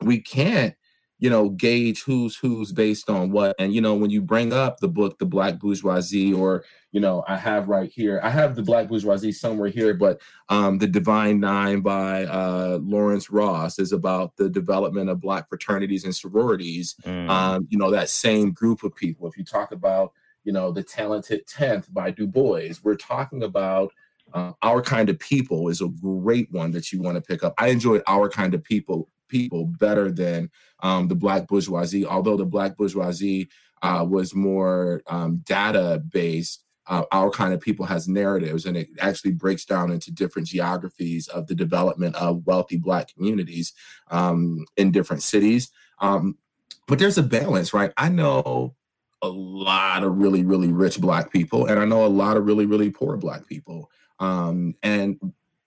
we 0.00 0.20
can't 0.20 0.74
you 1.20 1.28
know 1.28 1.48
gauge 1.48 2.02
who's 2.04 2.36
who's 2.36 2.70
based 2.70 3.10
on 3.10 3.32
what 3.32 3.56
and 3.58 3.74
you 3.74 3.80
know 3.80 3.94
when 3.94 4.10
you 4.10 4.22
bring 4.22 4.52
up 4.52 4.78
the 4.78 4.86
book 4.86 5.18
the 5.18 5.26
black 5.26 5.58
bourgeoisie 5.58 6.32
or 6.32 6.64
you 6.92 7.00
know 7.00 7.24
i 7.26 7.36
have 7.36 7.68
right 7.68 7.90
here 7.90 8.20
i 8.22 8.30
have 8.30 8.54
the 8.54 8.62
black 8.62 8.86
bourgeoisie 8.86 9.32
somewhere 9.32 9.68
here 9.68 9.94
but 9.94 10.20
um 10.48 10.78
the 10.78 10.86
divine 10.86 11.40
nine 11.40 11.80
by 11.80 12.24
uh 12.26 12.78
lawrence 12.82 13.30
ross 13.30 13.80
is 13.80 13.90
about 13.90 14.36
the 14.36 14.48
development 14.48 15.10
of 15.10 15.20
black 15.20 15.48
fraternities 15.48 16.04
and 16.04 16.14
sororities 16.14 16.94
mm. 17.04 17.28
um 17.28 17.66
you 17.68 17.76
know 17.76 17.90
that 17.90 18.08
same 18.08 18.52
group 18.52 18.84
of 18.84 18.94
people 18.94 19.26
if 19.26 19.36
you 19.36 19.42
talk 19.42 19.72
about 19.72 20.12
you 20.48 20.54
know, 20.54 20.72
The 20.72 20.82
Talented 20.82 21.46
Tenth 21.46 21.92
by 21.92 22.10
Du 22.10 22.26
Bois. 22.26 22.72
We're 22.82 22.96
talking 22.96 23.42
about 23.42 23.92
uh, 24.32 24.52
Our 24.62 24.82
Kind 24.82 25.08
of 25.08 25.18
People 25.18 25.68
is 25.68 25.80
a 25.80 25.88
great 25.88 26.50
one 26.52 26.70
that 26.72 26.92
you 26.92 27.00
want 27.00 27.16
to 27.16 27.20
pick 27.20 27.42
up. 27.42 27.54
I 27.58 27.68
enjoyed 27.68 28.02
Our 28.06 28.28
Kind 28.28 28.54
of 28.54 28.62
People 28.62 29.08
people 29.28 29.66
better 29.66 30.10
than 30.10 30.50
um, 30.82 31.08
the 31.08 31.14
Black 31.14 31.46
Bourgeoisie, 31.46 32.06
although 32.06 32.36
the 32.36 32.46
Black 32.46 32.76
Bourgeoisie 32.76 33.48
uh, 33.82 34.04
was 34.08 34.34
more 34.34 35.02
um, 35.06 35.38
data 35.44 36.02
based. 36.10 36.64
Uh, 36.86 37.04
our 37.12 37.30
kind 37.30 37.52
of 37.52 37.60
people 37.60 37.84
has 37.84 38.08
narratives, 38.08 38.64
and 38.64 38.74
it 38.74 38.88
actually 38.98 39.32
breaks 39.32 39.66
down 39.66 39.90
into 39.90 40.10
different 40.10 40.48
geographies 40.48 41.28
of 41.28 41.46
the 41.46 41.54
development 41.54 42.16
of 42.16 42.46
wealthy 42.46 42.78
Black 42.78 43.12
communities 43.12 43.74
um, 44.10 44.64
in 44.78 44.90
different 44.90 45.22
cities. 45.22 45.70
Um, 46.00 46.38
but 46.86 46.98
there's 46.98 47.18
a 47.18 47.22
balance, 47.22 47.74
right? 47.74 47.92
I 47.98 48.08
know 48.08 48.74
a 49.20 49.28
lot 49.28 50.02
of 50.02 50.16
really, 50.16 50.44
really 50.44 50.72
rich 50.72 50.98
Black 50.98 51.30
people, 51.30 51.66
and 51.66 51.78
I 51.78 51.84
know 51.84 52.06
a 52.06 52.08
lot 52.08 52.38
of 52.38 52.46
really, 52.46 52.64
really 52.64 52.90
poor 52.90 53.18
Black 53.18 53.46
people. 53.46 53.90
Um, 54.20 54.74
and 54.82 55.18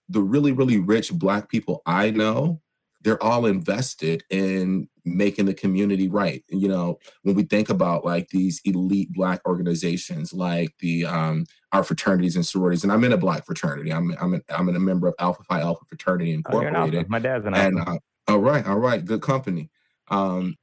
the 0.08 0.20
really, 0.22 0.52
really 0.52 0.78
rich 0.78 1.12
Black 1.12 1.48
people 1.48 1.82
I 1.86 2.10
know 2.10 2.60
they're 3.02 3.22
all 3.22 3.46
invested 3.46 4.22
in 4.30 4.88
making 5.04 5.46
the 5.46 5.54
community 5.54 6.08
right. 6.08 6.44
You 6.48 6.68
know, 6.68 6.98
when 7.22 7.34
we 7.34 7.42
think 7.42 7.68
about 7.68 8.04
like 8.04 8.28
these 8.28 8.60
elite 8.64 9.12
black 9.12 9.40
organizations 9.46 10.32
like 10.32 10.74
the 10.78 11.06
um 11.06 11.46
our 11.72 11.82
fraternities 11.82 12.36
and 12.36 12.46
sororities, 12.46 12.84
and 12.84 12.92
I'm 12.92 13.02
in 13.04 13.12
a 13.12 13.16
black 13.16 13.44
fraternity. 13.44 13.92
I'm 13.92 14.14
I'm 14.20 14.34
an, 14.34 14.42
I'm 14.48 14.68
a 14.68 14.78
member 14.78 15.08
of 15.08 15.14
Alpha 15.18 15.42
Phi 15.44 15.60
Alpha 15.60 15.84
Fraternity 15.88 16.30
Oh, 16.30 16.34
Incorporated. 16.34 16.94
an. 16.94 17.06
My 17.08 17.18
dad's 17.18 17.46
an 17.46 17.54
alpha. 17.54 17.66
and 17.66 17.88
uh, 17.88 17.98
all 18.28 18.38
right, 18.38 18.64
all 18.66 18.78
right, 18.78 19.04
good 19.04 19.22
company. 19.22 19.70
Um, 20.08 20.56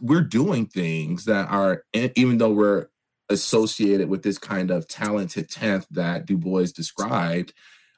we're 0.00 0.22
doing 0.22 0.66
things 0.66 1.24
that 1.26 1.48
are, 1.50 1.84
even 1.94 2.38
though 2.38 2.52
we're 2.52 2.88
associated 3.28 4.08
with 4.08 4.22
this 4.22 4.38
kind 4.38 4.70
of 4.70 4.86
talented 4.88 5.50
tenth 5.50 5.86
that 5.90 6.26
Du 6.26 6.36
Bois 6.36 6.66
described, 6.74 7.52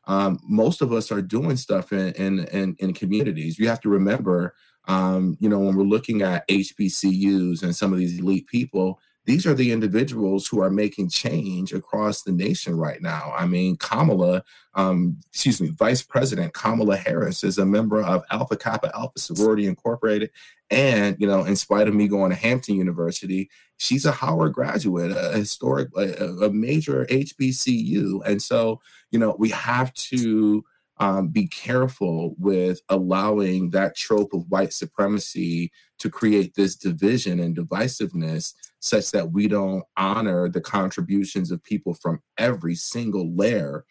um, 0.07 0.39
most 0.43 0.81
of 0.81 0.93
us 0.93 1.12
are 1.12 1.22
doing 1.22 1.57
stuff 1.57 1.93
in, 1.93 2.12
in 2.14 2.45
in 2.47 2.76
in 2.79 2.93
communities. 2.95 3.59
You 3.59 3.68
have 3.68 3.81
to 3.81 3.91
remember, 3.91 4.55
um, 4.87 5.37
you 5.39 5.49
know, 5.49 5.59
when 5.59 5.76
we're 5.76 5.85
looking 5.85 6.22
at 6.22 6.49
HBCUs 6.49 7.62
and 7.62 7.76
some 7.76 7.93
of 7.93 7.99
these 7.99 8.18
elite 8.18 8.47
people, 8.47 9.01
these 9.29 9.45
are 9.45 9.53
the 9.53 9.72
individuals 9.72 10.47
who 10.47 10.62
are 10.62 10.70
making 10.70 11.11
change 11.11 11.74
across 11.74 12.22
the 12.22 12.33
nation 12.33 12.74
right 12.74 13.03
now. 13.03 13.35
I 13.37 13.45
mean, 13.45 13.76
Kamala, 13.76 14.43
um, 14.74 15.18
excuse 15.29 15.61
me, 15.61 15.68
Vice 15.68 16.03
President 16.03 16.55
Kamala 16.55 16.97
Harris 16.97 17.45
is 17.45 17.59
a 17.59 17.66
member 17.66 18.01
of 18.01 18.24
Alpha 18.31 18.57
Kappa 18.57 18.91
Alpha 18.97 19.18
Sorority 19.18 19.66
Incorporated, 19.66 20.31
and 20.71 21.16
you 21.19 21.27
know, 21.27 21.45
in 21.45 21.57
spite 21.57 21.89
of 21.89 21.95
me 21.95 22.09
going 22.09 22.31
to 22.31 22.37
Hampton 22.37 22.77
University, 22.77 23.51
she's 23.79 24.05
a 24.05 24.12
Howard 24.12 24.53
graduate, 24.53 25.12
a 25.12 25.33
historic, 25.33 25.89
a, 25.97 26.47
a 26.47 26.51
major 26.51 27.07
HBCU, 27.07 28.21
and 28.27 28.43
so 28.43 28.81
you 29.11 29.19
know, 29.19 29.35
we 29.39 29.51
have 29.51 29.93
to 29.95 30.64
um, 31.01 31.29
be 31.29 31.47
careful 31.47 32.35
with 32.39 32.81
allowing 32.89 33.71
that 33.71 33.97
trope 33.97 34.33
of 34.33 34.49
white 34.49 34.73
supremacy 34.73 35.71
to 35.99 36.11
create 36.11 36.55
this 36.55 36.77
division 36.77 37.41
and 37.41 37.57
divisiveness 37.57 38.55
such 38.81 39.11
that 39.12 39.33
we 39.33 39.49
don't 39.49 39.85
honor 39.97 40.49
the 40.49 40.61
contributions 40.61 41.51
of 41.51 41.62
people 41.62 41.95
from 41.95 42.21
every 42.37 42.75
single 42.75 43.35
layer 43.35 43.85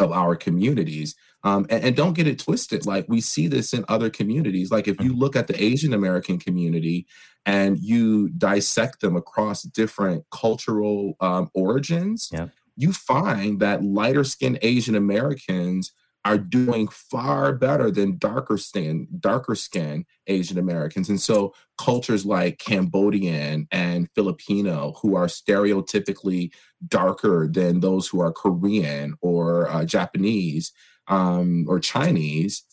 of 0.00 0.12
our 0.12 0.36
communities. 0.36 1.14
Um, 1.44 1.66
and, 1.70 1.84
and 1.84 1.96
don't 1.96 2.14
get 2.14 2.26
it 2.26 2.38
twisted. 2.40 2.86
Like 2.86 3.06
we 3.08 3.20
see 3.20 3.46
this 3.46 3.72
in 3.72 3.84
other 3.88 4.10
communities. 4.10 4.70
Like 4.70 4.88
if 4.88 5.00
you 5.00 5.14
look 5.14 5.36
at 5.36 5.46
the 5.46 5.62
Asian 5.62 5.92
American 5.94 6.38
community 6.38 7.06
and 7.44 7.78
you 7.78 8.28
dissect 8.30 9.00
them 9.00 9.14
across 9.14 9.62
different 9.62 10.24
cultural 10.32 11.14
um, 11.20 11.48
origins, 11.54 12.30
Yeah. 12.32 12.48
you 12.76 12.92
find 12.92 13.60
that 13.60 13.84
lighter 13.84 14.24
skinned 14.24 14.58
Asian 14.62 14.96
Americans 14.96 15.92
are 16.26 16.38
doing 16.38 16.88
far 16.88 17.52
better 17.52 17.88
than 17.88 18.18
darker 18.18 18.58
skin 18.58 19.06
darker 19.20 19.54
skin 19.54 20.04
Asian 20.26 20.58
Americans. 20.58 21.08
And 21.08 21.20
so 21.20 21.54
cultures 21.78 22.26
like 22.26 22.58
Cambodian 22.58 23.68
and 23.70 24.08
Filipino 24.12 24.94
who 25.00 25.14
are 25.14 25.26
stereotypically 25.26 26.50
darker 26.88 27.48
than 27.48 27.78
those 27.78 28.08
who 28.08 28.20
are 28.20 28.32
Korean 28.32 29.14
or 29.20 29.70
uh, 29.70 29.84
Japanese 29.84 30.72
um, 31.06 31.64
or 31.68 31.78
Chinese, 31.78 32.64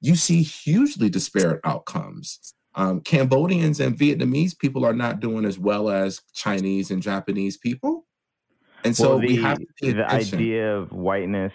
you 0.00 0.14
see 0.14 0.42
hugely 0.42 1.08
disparate 1.08 1.60
outcomes. 1.64 2.54
Um, 2.76 3.00
Cambodians 3.00 3.80
and 3.80 3.98
Vietnamese 3.98 4.56
people 4.56 4.84
are 4.84 4.94
not 4.94 5.18
doing 5.18 5.44
as 5.44 5.58
well 5.58 5.90
as 5.90 6.22
Chinese 6.34 6.92
and 6.92 7.02
Japanese 7.02 7.56
people. 7.56 8.06
And 8.84 8.94
so 8.96 9.08
well, 9.08 9.18
the, 9.18 9.26
we 9.26 9.36
have 9.42 9.58
the 9.80 10.08
idea 10.08 10.76
of 10.76 10.92
whiteness 10.92 11.52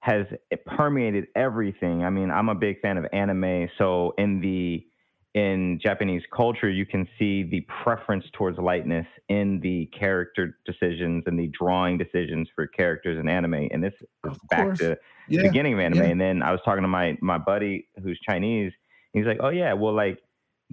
has 0.00 0.26
permeated 0.66 1.26
everything. 1.36 2.04
I 2.04 2.10
mean, 2.10 2.30
I'm 2.30 2.48
a 2.48 2.54
big 2.54 2.80
fan 2.80 2.96
of 2.96 3.06
anime, 3.12 3.68
so 3.78 4.14
in 4.18 4.40
the 4.40 4.84
in 5.32 5.78
Japanese 5.80 6.22
culture, 6.34 6.68
you 6.68 6.84
can 6.84 7.06
see 7.16 7.44
the 7.44 7.64
preference 7.84 8.24
towards 8.32 8.58
lightness 8.58 9.06
in 9.28 9.60
the 9.60 9.88
character 9.96 10.58
decisions 10.66 11.22
and 11.26 11.38
the 11.38 11.48
drawing 11.56 11.98
decisions 11.98 12.48
for 12.56 12.66
characters 12.66 13.16
in 13.16 13.28
anime. 13.28 13.68
And 13.70 13.84
this 13.84 13.92
is 14.00 14.36
back 14.48 14.74
to 14.78 14.98
the 15.28 15.42
beginning 15.42 15.74
of 15.74 15.78
anime. 15.78 15.98
yeah. 15.98 16.04
And 16.06 16.20
then 16.20 16.42
I 16.42 16.50
was 16.50 16.60
talking 16.64 16.82
to 16.82 16.88
my 16.88 17.16
my 17.20 17.38
buddy 17.38 17.86
who's 18.02 18.18
Chinese. 18.28 18.72
He's 19.12 19.26
like, 19.26 19.38
"Oh 19.40 19.50
yeah, 19.50 19.74
well 19.74 19.94
like 19.94 20.18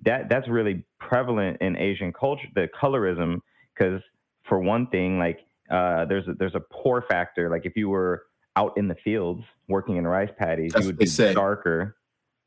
that 0.06 0.30
that's 0.30 0.48
really 0.48 0.84
prevalent 1.00 1.58
in 1.62 1.78
Asian 1.78 2.14
culture, 2.14 2.48
the 2.56 2.68
colorism, 2.82 3.42
because 3.76 4.02
for 4.48 4.60
one 4.60 4.88
thing, 4.88 5.20
like 5.20 5.40
uh, 5.70 6.06
there's 6.06 6.28
a, 6.28 6.34
there's 6.34 6.56
a 6.56 6.62
poor 6.72 7.04
factor. 7.10 7.50
Like 7.50 7.66
if 7.66 7.76
you 7.76 7.90
were 7.90 8.24
out 8.58 8.74
in 8.78 8.88
the 8.88 8.96
fields 9.04 9.44
working 9.68 9.98
in 9.98 10.08
rice 10.08 10.30
paddies, 10.38 10.72
That's 10.74 10.84
you 10.86 10.90
would 10.90 10.98
be 10.98 11.06
say. 11.06 11.34
darker, 11.34 11.96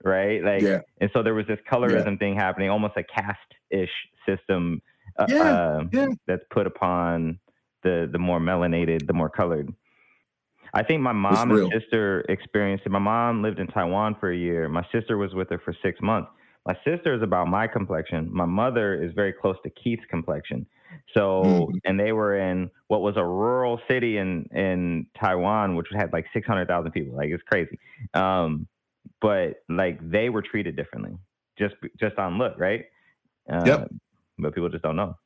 right? 0.05 0.43
Like, 0.43 0.63
Yeah. 0.63 0.81
and 1.01 1.11
so 1.13 1.23
there 1.23 1.35
was 1.35 1.47
this 1.47 1.61
colorism 1.71 2.19
thing 2.19 2.35
happening, 2.35 2.69
almost 2.71 2.97
a 2.97 3.05
caste-ish 3.05 3.91
system 4.27 4.83
uh, 5.19 5.27
Yeah, 5.29 5.43
uh, 5.43 5.85
yeah. 5.93 6.07
that's 6.27 6.43
put 6.51 6.67
upon 6.67 7.39
the 7.83 8.09
the 8.13 8.19
more 8.19 8.39
melanated, 8.41 9.07
the 9.07 9.13
more 9.13 9.29
colored. 9.31 9.73
I 10.73 10.83
think 10.85 11.01
my 11.03 11.13
mom 11.13 11.51
and 11.51 11.73
sister 11.73 12.21
experienced 12.29 12.87
it. 12.87 12.91
My 12.91 12.99
mom 13.01 13.43
lived 13.43 13.59
in 13.59 13.67
Taiwan 13.67 14.17
for 14.21 14.31
a 14.31 14.37
year. 14.37 14.69
My 14.69 14.87
sister 14.93 15.17
was 15.19 15.35
with 15.35 15.49
her 15.51 15.59
for 15.59 15.75
six 15.83 16.01
months. 16.01 16.31
My 16.67 16.75
sister 16.85 17.15
is 17.15 17.23
about 17.23 17.49
my 17.49 17.67
complexion. 17.67 18.29
My 18.33 18.45
mother 18.45 19.03
is 19.03 19.13
very 19.15 19.33
close 19.33 19.57
to 19.65 19.71
Keith's 19.71 20.05
complexion. 20.11 20.67
So, 21.15 21.69
Mhm. 21.73 21.81
and 21.85 21.99
they 22.01 22.13
were 22.13 22.37
in 22.37 22.71
what 22.89 23.01
was 23.01 23.17
a 23.17 23.25
rural 23.25 23.81
city 23.89 24.19
in 24.19 24.45
in 24.53 25.07
Taiwan, 25.19 25.77
which 25.77 25.87
had 25.93 26.13
like 26.13 26.27
six 26.33 26.47
hundred 26.47 26.69
thousand 26.69 26.93
people. 26.93 27.17
Like 27.17 27.31
it's 27.31 27.43
crazy. 27.45 27.79
Um, 28.15 28.67
but 29.21 29.63
like 29.69 29.99
they 30.11 30.29
were 30.29 30.43
treated 30.43 30.77
differently, 30.77 31.17
just 31.59 31.77
just 31.99 32.19
on 32.19 32.39
look, 32.39 32.59
right? 32.59 32.87
Uh, 33.51 33.63
Yep. 33.67 33.91
But 34.39 34.55
people 34.55 34.69
just 34.69 34.83
don't 34.83 34.97
know. 34.97 35.17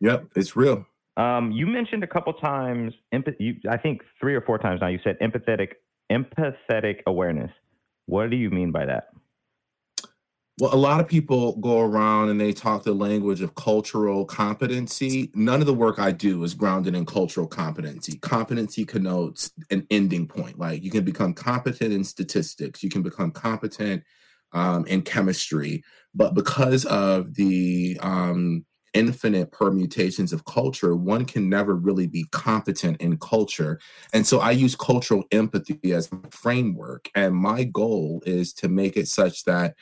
Yep, 0.00 0.26
it's 0.36 0.56
real. 0.56 0.86
Um, 1.16 1.52
you 1.52 1.66
mentioned 1.66 2.02
a 2.02 2.06
couple 2.06 2.32
times, 2.34 2.92
empath- 3.12 3.36
you, 3.38 3.56
I 3.68 3.76
think 3.76 4.02
three 4.20 4.34
or 4.34 4.40
four 4.40 4.58
times 4.58 4.80
now. 4.80 4.88
You 4.88 4.98
said 5.04 5.18
empathetic, 5.20 5.74
empathetic 6.10 7.00
awareness. 7.06 7.52
What 8.06 8.30
do 8.30 8.36
you 8.36 8.50
mean 8.50 8.72
by 8.72 8.84
that? 8.86 9.13
Well, 10.60 10.72
a 10.72 10.76
lot 10.76 11.00
of 11.00 11.08
people 11.08 11.56
go 11.56 11.80
around 11.80 12.28
and 12.28 12.40
they 12.40 12.52
talk 12.52 12.84
the 12.84 12.94
language 12.94 13.40
of 13.40 13.56
cultural 13.56 14.24
competency. 14.24 15.32
None 15.34 15.60
of 15.60 15.66
the 15.66 15.74
work 15.74 15.98
I 15.98 16.12
do 16.12 16.44
is 16.44 16.54
grounded 16.54 16.94
in 16.94 17.06
cultural 17.06 17.48
competency. 17.48 18.18
Competency 18.18 18.84
connotes 18.84 19.50
an 19.70 19.84
ending 19.90 20.28
point. 20.28 20.56
Like 20.56 20.84
you 20.84 20.92
can 20.92 21.04
become 21.04 21.34
competent 21.34 21.92
in 21.92 22.04
statistics, 22.04 22.84
you 22.84 22.88
can 22.88 23.02
become 23.02 23.32
competent 23.32 24.04
um, 24.52 24.86
in 24.86 25.02
chemistry, 25.02 25.82
but 26.14 26.34
because 26.34 26.84
of 26.84 27.34
the 27.34 27.98
um, 28.00 28.64
infinite 28.92 29.50
permutations 29.50 30.32
of 30.32 30.44
culture, 30.44 30.94
one 30.94 31.24
can 31.24 31.48
never 31.48 31.74
really 31.74 32.06
be 32.06 32.26
competent 32.30 33.00
in 33.00 33.18
culture. 33.18 33.80
And 34.12 34.24
so 34.24 34.38
I 34.38 34.52
use 34.52 34.76
cultural 34.76 35.24
empathy 35.32 35.92
as 35.92 36.08
a 36.12 36.30
framework. 36.30 37.08
And 37.16 37.34
my 37.34 37.64
goal 37.64 38.22
is 38.24 38.52
to 38.54 38.68
make 38.68 38.96
it 38.96 39.08
such 39.08 39.42
that 39.46 39.74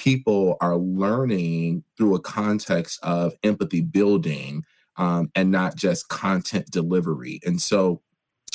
people 0.00 0.56
are 0.62 0.78
learning 0.78 1.84
through 1.94 2.14
a 2.14 2.20
context 2.20 2.98
of 3.02 3.34
empathy 3.42 3.82
building 3.82 4.64
um, 4.96 5.30
and 5.34 5.50
not 5.50 5.76
just 5.76 6.08
content 6.08 6.70
delivery. 6.70 7.38
And 7.44 7.60
so, 7.60 8.00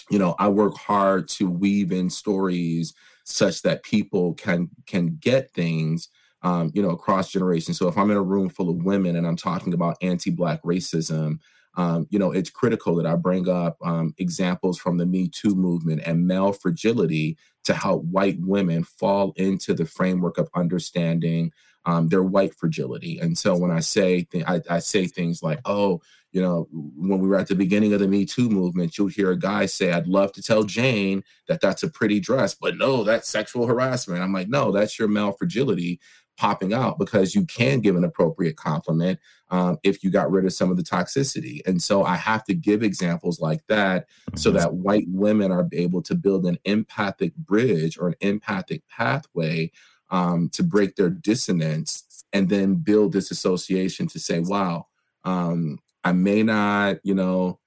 you 0.09 0.17
know, 0.17 0.35
I 0.39 0.47
work 0.47 0.75
hard 0.75 1.29
to 1.29 1.47
weave 1.47 1.91
in 1.91 2.09
stories 2.09 2.95
such 3.25 3.61
that 3.61 3.83
people 3.83 4.33
can 4.33 4.69
can 4.87 5.17
get 5.19 5.53
things 5.53 6.09
um, 6.41 6.71
you 6.73 6.81
know 6.81 6.89
across 6.89 7.31
generations. 7.31 7.77
So 7.77 7.87
if 7.87 7.97
I'm 7.97 8.09
in 8.09 8.17
a 8.17 8.23
room 8.23 8.49
full 8.49 8.69
of 8.71 8.83
women 8.83 9.15
and 9.15 9.27
I'm 9.27 9.35
talking 9.35 9.73
about 9.75 9.97
anti-black 10.01 10.63
racism, 10.63 11.37
um, 11.77 12.07
you 12.09 12.19
know, 12.19 12.31
it's 12.31 12.49
critical 12.49 12.95
that 12.95 13.05
I 13.05 13.15
bring 13.15 13.49
up 13.49 13.77
um, 13.83 14.13
examples 14.17 14.77
from 14.77 14.97
the 14.97 15.05
Me 15.05 15.27
Too 15.27 15.55
movement 15.55 16.01
and 16.05 16.27
male 16.27 16.53
fragility 16.53 17.37
to 17.65 17.73
help 17.73 18.03
white 18.03 18.37
women 18.39 18.83
fall 18.83 19.33
into 19.35 19.73
the 19.73 19.85
framework 19.85 20.37
of 20.37 20.49
understanding 20.55 21.51
um, 21.85 22.07
their 22.07 22.23
white 22.23 22.55
fragility. 22.57 23.19
And 23.19 23.37
so 23.37 23.55
when 23.55 23.71
I 23.71 23.79
say 23.79 24.23
th- 24.23 24.45
I, 24.47 24.61
I 24.69 24.79
say 24.79 25.07
things 25.07 25.43
like, 25.43 25.59
"Oh, 25.65 26.01
you 26.31 26.41
know, 26.41 26.67
when 26.71 27.19
we 27.19 27.27
were 27.27 27.37
at 27.37 27.47
the 27.47 27.55
beginning 27.55 27.93
of 27.93 27.99
the 27.99 28.07
Me 28.07 28.25
Too 28.25 28.49
movement, 28.49 28.97
you'll 28.97 29.07
hear 29.07 29.31
a 29.31 29.39
guy 29.39 29.65
say, 29.67 29.91
"I'd 29.91 30.07
love 30.07 30.31
to 30.33 30.41
tell 30.41 30.63
Jane 30.63 31.23
that 31.47 31.61
that's 31.61 31.83
a 31.83 31.89
pretty 31.89 32.19
dress, 32.19 32.55
but 32.55 32.77
no, 32.77 33.03
that's 33.03 33.29
sexual 33.29 33.67
harassment." 33.67 34.21
I'm 34.21 34.33
like, 34.33 34.49
"No, 34.49 34.71
that's 34.71 34.97
your 34.97 35.07
male 35.07 35.33
fragility." 35.33 35.99
Popping 36.37 36.73
out 36.73 36.99
because 36.99 37.35
you 37.35 37.45
can 37.45 37.79
give 37.79 37.95
an 37.95 38.03
appropriate 38.03 38.57
compliment 38.57 39.19
um, 39.49 39.77
if 39.83 40.03
you 40.03 40.09
got 40.09 40.31
rid 40.31 40.45
of 40.45 40.53
some 40.53 40.71
of 40.71 40.77
the 40.77 40.83
toxicity. 40.83 41.61
And 41.65 41.81
so 41.81 42.03
I 42.03 42.15
have 42.15 42.43
to 42.45 42.53
give 42.53 42.83
examples 42.83 43.39
like 43.39 43.61
that 43.67 44.07
mm-hmm. 44.07 44.37
so 44.37 44.51
that 44.51 44.73
white 44.73 45.05
women 45.07 45.51
are 45.51 45.67
able 45.71 46.01
to 46.03 46.15
build 46.15 46.45
an 46.45 46.57
empathic 46.65 47.35
bridge 47.35 47.97
or 47.97 48.09
an 48.09 48.15
empathic 48.21 48.83
pathway 48.89 49.71
um, 50.09 50.49
to 50.53 50.63
break 50.63 50.95
their 50.95 51.09
dissonance 51.09 52.25
and 52.33 52.49
then 52.49 52.75
build 52.75 53.13
this 53.13 53.31
association 53.31 54.07
to 54.07 54.19
say, 54.19 54.39
wow, 54.39 54.87
um, 55.23 55.79
I 56.03 56.11
may 56.11 56.43
not, 56.43 56.97
you 57.03 57.15
know, 57.15 57.59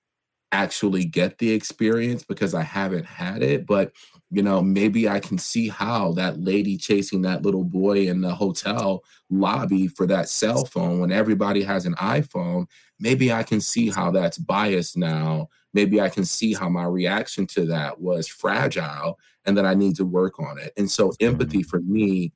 actually 0.53 1.05
get 1.05 1.39
the 1.39 1.51
experience 1.51 2.23
because 2.23 2.55
I 2.55 2.63
haven't 2.63 3.07
had 3.07 3.43
it, 3.43 3.67
but 3.67 3.93
you 4.31 4.43
know, 4.43 4.61
maybe 4.61 5.09
I 5.09 5.21
can 5.21 5.39
see 5.39 5.69
how 5.69 6.13
that 6.13 6.41
lady 6.41 6.77
chasing 6.77 7.23
that 7.23 7.43
little 7.43 7.65
boy 7.65 8.09
in 8.09 8.21
the 8.21 8.35
hotel 8.35 9.03
lobby 9.31 9.89
for 9.89 10.07
that 10.07 10.29
cell 10.29 10.65
phone 10.67 11.01
when 11.01 11.13
everybody 11.13 11.63
has 11.63 11.87
an 11.87 11.95
iPhone, 11.95 12.67
maybe 13.01 13.33
I 13.33 13.43
can 13.43 13.61
see 13.61 13.89
how 13.91 14.11
that's 14.11 14.39
biased 14.39 14.97
now. 14.97 15.49
Maybe 15.73 16.01
I 16.01 16.09
can 16.09 16.25
see 16.25 16.53
how 16.53 16.69
my 16.69 16.85
reaction 16.85 17.47
to 17.49 17.65
that 17.67 18.01
was 18.01 18.29
fragile 18.29 19.19
and 19.45 19.57
that 19.57 19.67
I 19.67 19.75
need 19.75 19.97
to 19.97 20.05
work 20.05 20.39
on 20.39 20.59
it. 20.59 20.73
And 20.77 20.91
so 20.91 21.09
mm-hmm. 21.09 21.27
empathy 21.27 21.63
for 21.63 21.81
me 21.81 22.33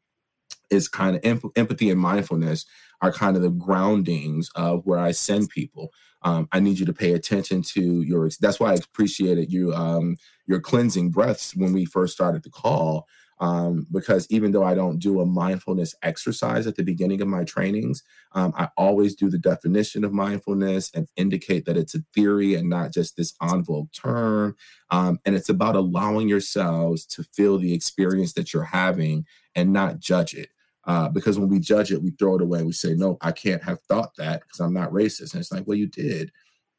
is 0.72 0.88
kind 0.88 1.14
of 1.14 1.20
em- 1.24 1.52
empathy 1.54 1.90
and 1.90 2.00
mindfulness 2.00 2.64
are 3.02 3.12
kind 3.12 3.36
of 3.36 3.42
the 3.42 3.50
groundings 3.50 4.50
of 4.54 4.86
where 4.86 4.98
I 4.98 5.12
send 5.12 5.50
people. 5.50 5.92
Um, 6.22 6.48
I 6.52 6.60
need 6.60 6.78
you 6.78 6.86
to 6.86 6.92
pay 6.92 7.12
attention 7.12 7.62
to 7.74 8.02
your. 8.02 8.30
That's 8.40 8.60
why 8.60 8.72
I 8.72 8.74
appreciated 8.74 9.52
you 9.52 9.74
um, 9.74 10.16
your 10.46 10.60
cleansing 10.60 11.10
breaths 11.10 11.54
when 11.54 11.72
we 11.72 11.84
first 11.84 12.14
started 12.14 12.42
the 12.42 12.50
call. 12.50 13.06
Um, 13.40 13.88
because 13.90 14.28
even 14.30 14.52
though 14.52 14.62
I 14.62 14.76
don't 14.76 15.00
do 15.00 15.20
a 15.20 15.26
mindfulness 15.26 15.96
exercise 16.00 16.68
at 16.68 16.76
the 16.76 16.84
beginning 16.84 17.20
of 17.20 17.26
my 17.26 17.42
trainings, 17.42 18.04
um, 18.36 18.52
I 18.56 18.68
always 18.76 19.16
do 19.16 19.28
the 19.30 19.38
definition 19.38 20.04
of 20.04 20.12
mindfulness 20.12 20.92
and 20.94 21.08
indicate 21.16 21.64
that 21.64 21.76
it's 21.76 21.96
a 21.96 22.04
theory 22.14 22.54
and 22.54 22.68
not 22.68 22.92
just 22.92 23.16
this 23.16 23.34
en 23.42 23.64
vogue 23.64 23.90
term. 23.92 24.54
Um, 24.90 25.18
and 25.24 25.34
it's 25.34 25.48
about 25.48 25.74
allowing 25.74 26.28
yourselves 26.28 27.04
to 27.06 27.24
feel 27.24 27.58
the 27.58 27.74
experience 27.74 28.34
that 28.34 28.52
you're 28.54 28.62
having 28.62 29.26
and 29.56 29.72
not 29.72 29.98
judge 29.98 30.34
it. 30.34 30.50
Uh, 30.84 31.08
because 31.08 31.38
when 31.38 31.48
we 31.48 31.60
judge 31.60 31.92
it, 31.92 32.02
we 32.02 32.10
throw 32.10 32.34
it 32.36 32.42
away. 32.42 32.62
We 32.62 32.72
say, 32.72 32.94
no, 32.94 33.16
I 33.20 33.32
can't 33.32 33.62
have 33.62 33.80
thought 33.82 34.16
that 34.16 34.42
because 34.42 34.60
I'm 34.60 34.74
not 34.74 34.90
racist. 34.90 35.32
And 35.32 35.40
it's 35.40 35.52
like, 35.52 35.66
well, 35.66 35.78
you 35.78 35.86
did. 35.86 36.32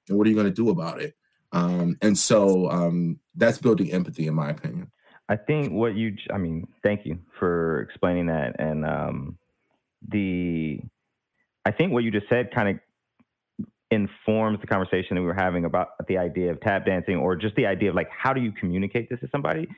And 0.10 0.18
what 0.18 0.28
are 0.28 0.30
you 0.30 0.36
going 0.36 0.47
to 0.47 0.51
do 0.51 0.70
about 0.70 1.01
it? 1.01 1.16
Um, 1.54 1.97
and 2.01 2.18
so 2.18 2.70
um, 2.70 3.20
that's 3.36 3.60
building 3.60 3.91
empathy, 3.93 4.28
in 4.28 4.34
my 4.34 4.49
opinion. 4.49 4.91
I 5.30 5.38
think 5.38 5.72
what 5.72 5.95
you, 5.95 6.16
I 6.34 6.38
mean, 6.38 6.68
thank 6.84 7.06
you 7.06 7.20
for 7.39 7.82
explaining 7.82 8.26
that. 8.26 8.60
And 8.60 8.86
um, 8.86 9.38
the, 10.10 10.82
I 11.66 11.72
think 11.72 11.93
what 11.93 12.04
you 12.04 12.12
just 12.12 12.28
said 12.28 12.54
kind 12.54 12.70
of 12.70 12.80
informs 13.89 14.60
the 14.60 14.68
conversation 14.68 15.16
that 15.16 15.22
we 15.22 15.28
were 15.28 15.34
having 15.34 15.64
about 15.64 15.89
the 16.08 16.18
idea 16.18 16.51
of 16.51 16.60
tap 16.60 16.86
dancing 16.86 17.16
or 17.16 17.36
just 17.36 17.56
the 17.56 17.68
idea 17.68 17.89
of 17.89 17.95
like, 17.95 18.10
how 18.10 18.34
do 18.34 18.41
you 18.41 18.51
communicate 18.51 19.10
this 19.10 19.20
to 19.22 19.30
somebody? 19.32 19.70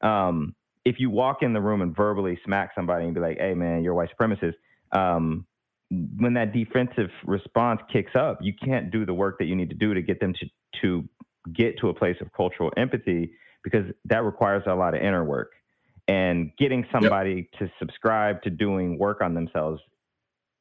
Um, 0.00 0.54
if 0.86 1.00
you 1.00 1.10
walk 1.10 1.42
in 1.42 1.52
the 1.52 1.60
room 1.60 1.82
and 1.82 1.94
verbally 1.94 2.38
smack 2.44 2.70
somebody 2.74 3.04
and 3.04 3.12
be 3.12 3.20
like, 3.20 3.38
"Hey, 3.38 3.54
man, 3.54 3.82
you're 3.82 3.92
a 3.92 3.96
white 3.96 4.08
supremacist," 4.16 4.54
um, 4.92 5.44
when 5.90 6.32
that 6.34 6.52
defensive 6.52 7.10
response 7.24 7.80
kicks 7.92 8.14
up, 8.14 8.38
you 8.40 8.54
can't 8.54 8.92
do 8.92 9.04
the 9.04 9.12
work 9.12 9.36
that 9.38 9.46
you 9.46 9.56
need 9.56 9.68
to 9.68 9.74
do 9.74 9.94
to 9.94 10.00
get 10.00 10.20
them 10.20 10.32
to 10.34 10.46
to 10.80 11.08
get 11.52 11.76
to 11.80 11.88
a 11.88 11.94
place 11.94 12.16
of 12.20 12.32
cultural 12.32 12.72
empathy 12.76 13.32
because 13.64 13.84
that 14.04 14.22
requires 14.22 14.62
a 14.66 14.74
lot 14.74 14.94
of 14.94 15.02
inner 15.02 15.24
work. 15.24 15.52
And 16.06 16.52
getting 16.56 16.86
somebody 16.92 17.48
yep. 17.52 17.60
to 17.60 17.72
subscribe 17.80 18.42
to 18.42 18.50
doing 18.50 18.96
work 18.96 19.20
on 19.20 19.34
themselves 19.34 19.82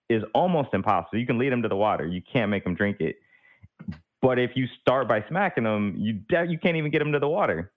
is 0.09 0.23
almost 0.33 0.69
impossible. 0.73 1.19
You 1.19 1.27
can 1.27 1.37
lead 1.37 1.51
them 1.51 1.61
to 1.61 1.67
the 1.67 1.75
water, 1.75 2.07
you 2.07 2.23
can't 2.33 2.49
make 2.49 2.63
them 2.63 2.73
drink 2.73 2.97
it. 2.99 3.17
But 4.23 4.39
if 4.39 4.51
you 4.55 4.65
start 4.81 5.07
by 5.07 5.23
smacking 5.29 5.65
them, 5.65 5.93
you 5.99 6.19
you 6.47 6.57
can't 6.57 6.77
even 6.77 6.89
get 6.89 6.97
them 6.97 7.11
to 7.11 7.19
the 7.19 7.27
water. 7.27 7.71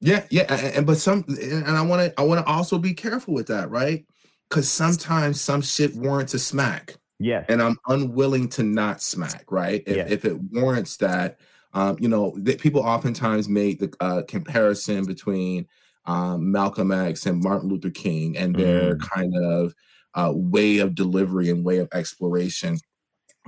Yeah, 0.00 0.24
yeah, 0.30 0.52
and, 0.76 0.86
but 0.86 0.98
some, 0.98 1.24
and 1.28 1.66
I 1.66 1.82
want 1.82 2.02
to, 2.02 2.20
I 2.20 2.24
want 2.24 2.44
to 2.44 2.50
also 2.50 2.78
be 2.78 2.94
careful 2.94 3.34
with 3.34 3.48
that, 3.48 3.68
right? 3.70 4.06
Because 4.48 4.68
sometimes 4.68 5.40
some 5.40 5.60
shit 5.60 5.94
warrants 5.96 6.34
a 6.34 6.38
smack. 6.38 6.96
Yeah, 7.18 7.44
and 7.48 7.60
I'm 7.60 7.76
unwilling 7.88 8.48
to 8.50 8.62
not 8.62 9.02
smack, 9.02 9.50
right? 9.50 9.82
If, 9.86 10.10
if 10.10 10.24
it 10.24 10.40
warrants 10.52 10.98
that, 10.98 11.38
um, 11.72 11.96
you 11.98 12.08
know, 12.08 12.32
that 12.38 12.60
people 12.60 12.80
oftentimes 12.80 13.48
make 13.48 13.80
the 13.80 13.92
uh, 14.00 14.22
comparison 14.28 15.04
between 15.04 15.66
um, 16.06 16.50
Malcolm 16.50 16.92
X 16.92 17.26
and 17.26 17.42
Martin 17.42 17.68
Luther 17.68 17.90
King 17.90 18.36
and 18.36 18.54
their 18.54 18.96
mm. 18.96 19.00
kind 19.00 19.36
of 19.36 19.74
uh, 20.14 20.32
way 20.34 20.78
of 20.78 20.94
delivery 20.94 21.50
and 21.50 21.64
way 21.64 21.78
of 21.78 21.88
exploration. 21.92 22.78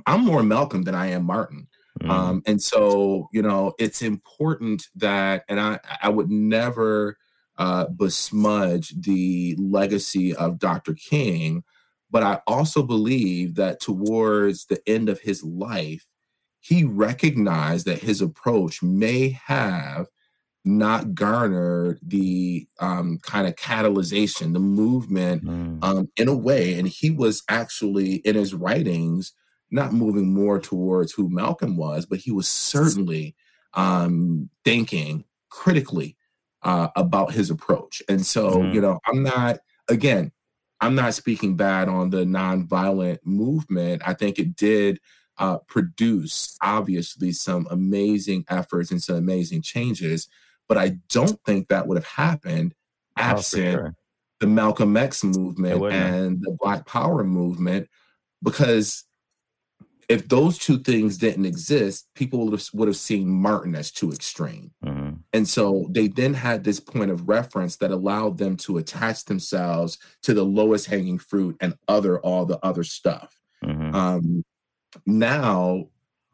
I'm 0.07 0.25
more 0.25 0.43
Malcolm 0.43 0.83
than 0.83 0.95
I 0.95 1.09
am 1.09 1.25
Martin. 1.25 1.69
Mm. 2.03 2.11
Um, 2.11 2.43
and 2.47 2.63
so, 2.63 3.29
you 3.33 3.43
know, 3.43 3.75
it's 3.79 4.03
important 4.03 4.87
that, 4.97 5.45
and 5.49 5.61
I, 5.61 5.79
I 6.03 6.09
would 6.09 6.31
never 6.31 7.17
uh, 7.59 7.87
besmudge 7.87 8.95
the 9.01 9.57
legacy 9.59 10.35
of 10.35 10.59
Dr. 10.59 10.95
King, 10.95 11.63
but 12.11 12.23
I 12.23 12.41
also 12.47 12.83
believe 12.83 13.55
that 13.57 13.81
towards 13.81 14.67
the 14.67 14.81
end 14.89 15.09
of 15.09 15.21
his 15.21 15.45
life, 15.45 16.07
he 16.61 16.85
recognized 16.85 17.87
that 17.87 18.01
his 18.01 18.21
approach 18.21 18.83
may 18.83 19.31
have 19.47 20.09
not 20.65 21.15
garnered 21.15 21.99
the 22.03 22.67
um, 22.81 23.19
kind 23.23 23.47
of 23.47 23.57
catalyzation, 23.57 24.53
the 24.53 24.59
movement 24.59 25.45
mm. 25.45 25.83
um, 25.83 26.11
in 26.17 26.29
a 26.29 26.37
way. 26.37 26.79
And 26.79 26.87
he 26.87 27.11
was 27.11 27.43
actually 27.49 28.17
in 28.17 28.35
his 28.35 28.55
writings 28.55 29.33
not 29.71 29.93
moving 29.93 30.33
more 30.33 30.59
towards 30.59 31.13
who 31.13 31.29
Malcolm 31.29 31.77
was, 31.77 32.07
but 32.07 32.19
he 32.19 32.31
was 32.31 32.49
certainly 32.49 33.35
um, 33.75 34.51
thinking 34.65 35.25
critically 35.49 36.17
uh, 36.63 36.89
about 36.97 37.33
his 37.33 37.51
approach. 37.51 38.03
And 38.09 38.25
so, 38.25 38.51
mm-hmm. 38.51 38.75
you 38.75 38.81
know, 38.81 38.99
I'm 39.07 39.23
not, 39.23 39.59
again, 39.89 40.33
I'm 40.81 40.95
not 40.95 41.15
speaking 41.15 41.57
bad 41.57 41.89
on 41.89 42.11
the 42.11 42.25
nonviolent 42.25 43.19
movement. 43.25 44.03
I 44.05 44.15
think 44.15 44.39
it 44.39 44.57
did 44.57 44.99
uh, 45.39 45.59
produce, 45.69 46.57
obviously, 46.63 47.33
some 47.33 47.67
amazing 47.71 48.45
efforts 48.49 48.91
and 48.91 49.03
some 49.03 49.17
amazing 49.17 49.63
changes. 49.63 50.29
But 50.69 50.79
I 50.79 50.99
don't 51.09 51.39
think 51.45 51.69
that 51.69 51.87
would 51.87 51.97
have 51.97 52.07
happened 52.07 52.75
oh, 53.17 53.23
absent 53.23 53.67
oh, 53.67 53.73
sure. 53.73 53.95
the 54.41 54.47
Malcolm 54.47 54.97
X 54.97 55.23
movement 55.25 55.83
and 55.93 56.41
the 56.41 56.57
Black 56.61 56.87
Power 56.87 57.25
movement, 57.25 57.89
because 58.43 59.05
if 60.11 60.29
those 60.29 60.59
two 60.59 60.77
things 60.81 61.17
didn't 61.17 61.47
exist, 61.47 62.09
people 62.17 62.41
would 62.41 62.53
have, 62.53 62.69
would 62.75 62.89
have 62.89 62.97
seen 62.97 63.29
Martin 63.29 63.77
as 63.77 63.93
too 63.93 64.11
extreme. 64.11 64.73
Mm-hmm. 64.85 65.13
And 65.33 65.49
so 65.49 65.87
they 65.89 66.09
then 66.09 66.35
had 66.35 66.65
this 66.65 66.81
point 66.81 67.13
of 67.13 67.29
reference 67.29 67.77
that 67.77 67.93
allowed 67.93 68.37
them 68.37 68.57
to 68.57 68.79
attach 68.79 69.25
themselves 69.27 69.99
to 70.25 70.35
the 70.35 70.43
lowest 70.43 70.87
hanging 70.87 71.19
fruit 71.19 71.57
and 71.61 71.75
other 71.87 72.19
all 72.23 72.45
the 72.45 72.59
other 72.67 72.83
stuff. 72.83 73.41
Mm-hmm. 73.65 73.95
Um, 73.95 74.45
now 75.07 75.85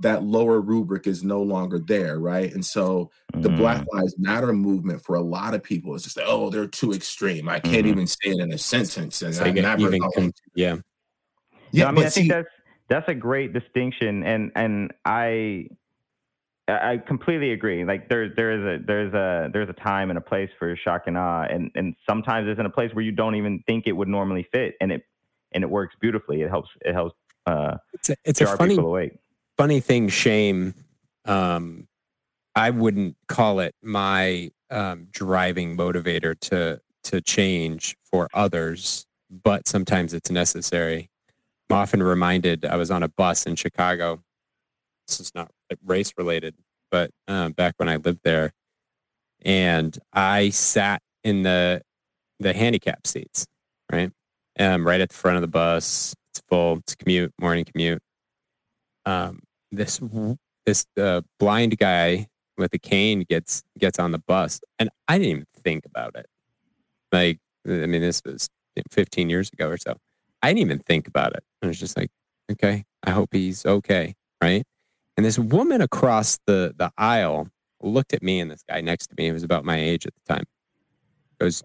that 0.01 0.22
lower 0.22 0.62
rubric 0.62 1.07
is 1.07 1.22
no 1.22 1.43
longer 1.43 1.79
there, 1.79 2.18
right? 2.18 2.55
And 2.55 2.64
so 2.64 3.11
the 3.35 3.51
mm-hmm. 3.51 3.59
Black 3.59 3.85
Lives 3.93 4.14
Matter 4.18 4.55
movement 4.55 5.05
for 5.05 5.16
a 5.16 5.20
lot 5.20 5.53
of 5.53 5.62
people 5.62 5.95
is 5.95 6.05
just 6.05 6.16
like, 6.16 6.27
oh, 6.27 6.49
they're 6.49 6.66
too 6.66 6.95
extreme. 6.95 7.47
I 7.47 7.61
can't 7.61 7.77
mm-hmm. 7.77 7.89
even 7.89 8.07
say 8.07 8.31
it 8.31 8.41
in 8.41 8.55
a 8.55 8.59
sentence. 8.59 9.20
And 9.20 9.39
I 9.39 9.51
never, 9.51 9.95
even, 9.95 10.33
yeah. 10.55 10.77
Yeah, 11.72 11.85
no, 11.85 11.89
I 11.89 11.93
mean, 11.93 12.07
I 12.07 12.09
think 12.09 12.24
see, 12.24 12.29
that's 12.29 12.49
that's 12.89 13.09
a 13.09 13.14
great 13.14 13.53
distinction, 13.53 14.22
and 14.22 14.53
and 14.55 14.93
I 15.05 15.68
I 16.68 16.99
completely 17.07 17.53
agree. 17.53 17.84
Like 17.84 18.09
there 18.09 18.28
there 18.34 18.53
is 18.53 18.80
a 18.80 18.84
there's 18.84 19.14
a 19.14 19.51
there's 19.53 19.68
a 19.68 19.72
time 19.72 20.11
and 20.11 20.18
a 20.18 20.22
place 20.22 20.51
for 20.59 20.76
shock 20.76 21.03
and 21.07 21.16
awe, 21.16 21.43
and 21.43 21.70
and 21.74 21.95
sometimes 22.09 22.49
it's 22.49 22.59
in 22.59 22.66
a 22.66 22.70
place 22.70 22.93
where 22.93 23.05
you 23.05 23.12
don't 23.12 23.37
even 23.37 23.62
think 23.66 23.87
it 23.87 23.93
would 23.93 24.09
normally 24.09 24.47
fit, 24.53 24.74
and 24.80 24.91
it 24.91 25.03
and 25.53 25.62
it 25.62 25.70
works 25.70 25.95
beautifully. 26.01 26.43
It 26.43 26.51
helps 26.51 26.70
it 26.80 26.93
helps. 26.93 27.14
Uh, 27.47 27.76
it's 27.93 28.11
a, 28.11 28.16
it's 28.24 28.41
a 28.41 28.57
funny 28.57 29.11
funny 29.57 29.80
thing. 29.80 30.09
Shame. 30.09 30.74
Um, 31.24 31.87
I 32.55 32.70
wouldn't 32.70 33.16
call 33.28 33.61
it 33.61 33.74
my 33.82 34.51
um, 34.70 35.09
driving 35.11 35.76
motivator 35.76 36.39
to 36.41 36.80
to 37.05 37.20
change 37.20 37.97
for 38.03 38.28
others, 38.34 39.07
but 39.30 39.68
sometimes 39.68 40.14
it's 40.14 40.30
necessary. 40.30 41.11
I'm 41.69 41.77
often 41.77 42.03
reminded 42.03 42.64
I 42.64 42.77
was 42.77 42.91
on 42.91 43.03
a 43.03 43.09
bus 43.09 43.45
in 43.45 43.57
Chicago. 43.57 44.23
This 45.09 45.21
is 45.21 45.35
not 45.35 45.51
race 45.85 46.12
related, 46.17 46.55
but 46.91 47.11
um, 47.29 47.53
back 47.53 47.75
when 47.79 47.89
I 47.89 47.97
lived 47.97 48.21
there, 48.25 48.53
and 49.45 49.97
I 50.12 50.51
sat 50.51 51.03
in 51.25 51.43
the 51.43 51.83
the 52.39 52.53
handicap 52.53 53.07
seats, 53.07 53.47
right, 53.91 54.11
um, 54.59 54.87
right 54.87 55.01
at 55.01 55.11
the 55.11 55.17
front 55.17 55.37
of 55.37 55.43
the 55.43 55.49
bus. 55.49 56.14
It's 56.33 56.43
full. 56.49 56.79
It's 56.79 56.95
commute, 56.95 57.33
morning 57.41 57.64
commute. 57.64 58.03
Um, 59.05 59.41
this 59.73 60.01
this 60.67 60.87
uh, 61.01 61.23
blind 61.39 61.79
guy 61.79 62.27
with 62.59 62.75
a 62.75 62.79
cane 62.79 63.25
gets 63.29 63.62
gets 63.79 63.99
on 63.99 64.12
the 64.12 64.19
bus, 64.19 64.61
and 64.79 64.91
I 65.09 65.19
didn't 65.19 65.31
even 65.31 65.47
think 65.62 65.85
about 65.87 66.17
it. 66.17 66.27
Like, 67.12 67.39
I 67.67 67.87
mean, 67.87 68.03
this 68.03 68.21
was 68.25 68.49
15 68.91 69.31
years 69.31 69.51
ago 69.53 69.69
or 69.69 69.77
so. 69.79 69.97
I 70.43 70.49
didn't 70.49 70.61
even 70.61 70.78
think 70.78 71.09
about 71.09 71.34
it. 71.34 71.45
I 71.62 71.66
was 71.66 71.78
just 71.78 71.97
like, 71.97 72.11
okay, 72.51 72.84
I 73.03 73.11
hope 73.11 73.30
he's 73.32 73.64
okay. 73.66 74.14
Right. 74.43 74.64
And 75.16 75.24
this 75.24 75.39
woman 75.39 75.80
across 75.80 76.39
the, 76.47 76.74
the 76.76 76.91
aisle 76.99 77.49
looked 77.82 78.12
at 78.12 78.22
me 78.22 78.41
and 78.41 78.51
this 78.51 78.62
guy 78.68 78.80
next 78.80 79.09
to 79.09 79.14
me, 79.16 79.28
who 79.28 79.32
was 79.34 79.43
about 79.43 79.64
my 79.64 79.78
age 79.78 80.07
at 80.07 80.12
the 80.14 80.34
time, 80.34 80.45
goes, 81.41 81.62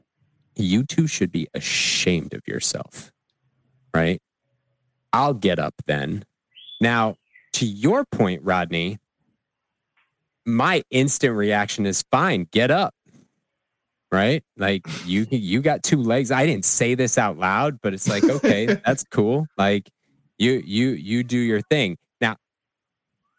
You 0.55 0.83
two 0.83 1.07
should 1.07 1.31
be 1.31 1.47
ashamed 1.53 2.33
of 2.33 2.41
yourself. 2.47 3.11
Right. 3.93 4.21
I'll 5.11 5.33
get 5.33 5.59
up 5.59 5.75
then. 5.85 6.23
Now, 6.79 7.15
to 7.53 7.65
your 7.65 8.05
point, 8.05 8.41
Rodney, 8.43 8.99
my 10.45 10.83
instant 10.89 11.35
reaction 11.35 11.85
is 11.85 12.03
fine, 12.09 12.47
get 12.51 12.71
up. 12.71 12.95
Right? 14.11 14.43
Like 14.57 14.85
you 15.05 15.25
you 15.29 15.61
got 15.61 15.83
two 15.83 16.01
legs. 16.01 16.31
I 16.31 16.45
didn't 16.45 16.65
say 16.65 16.95
this 16.95 17.17
out 17.17 17.37
loud, 17.37 17.79
but 17.81 17.93
it's 17.93 18.09
like, 18.09 18.23
okay, 18.23 18.65
that's 18.85 19.05
cool. 19.05 19.47
Like 19.57 19.89
you 20.37 20.61
you 20.65 20.89
you 20.89 21.23
do 21.23 21.37
your 21.37 21.61
thing. 21.61 21.97
Now, 22.19 22.35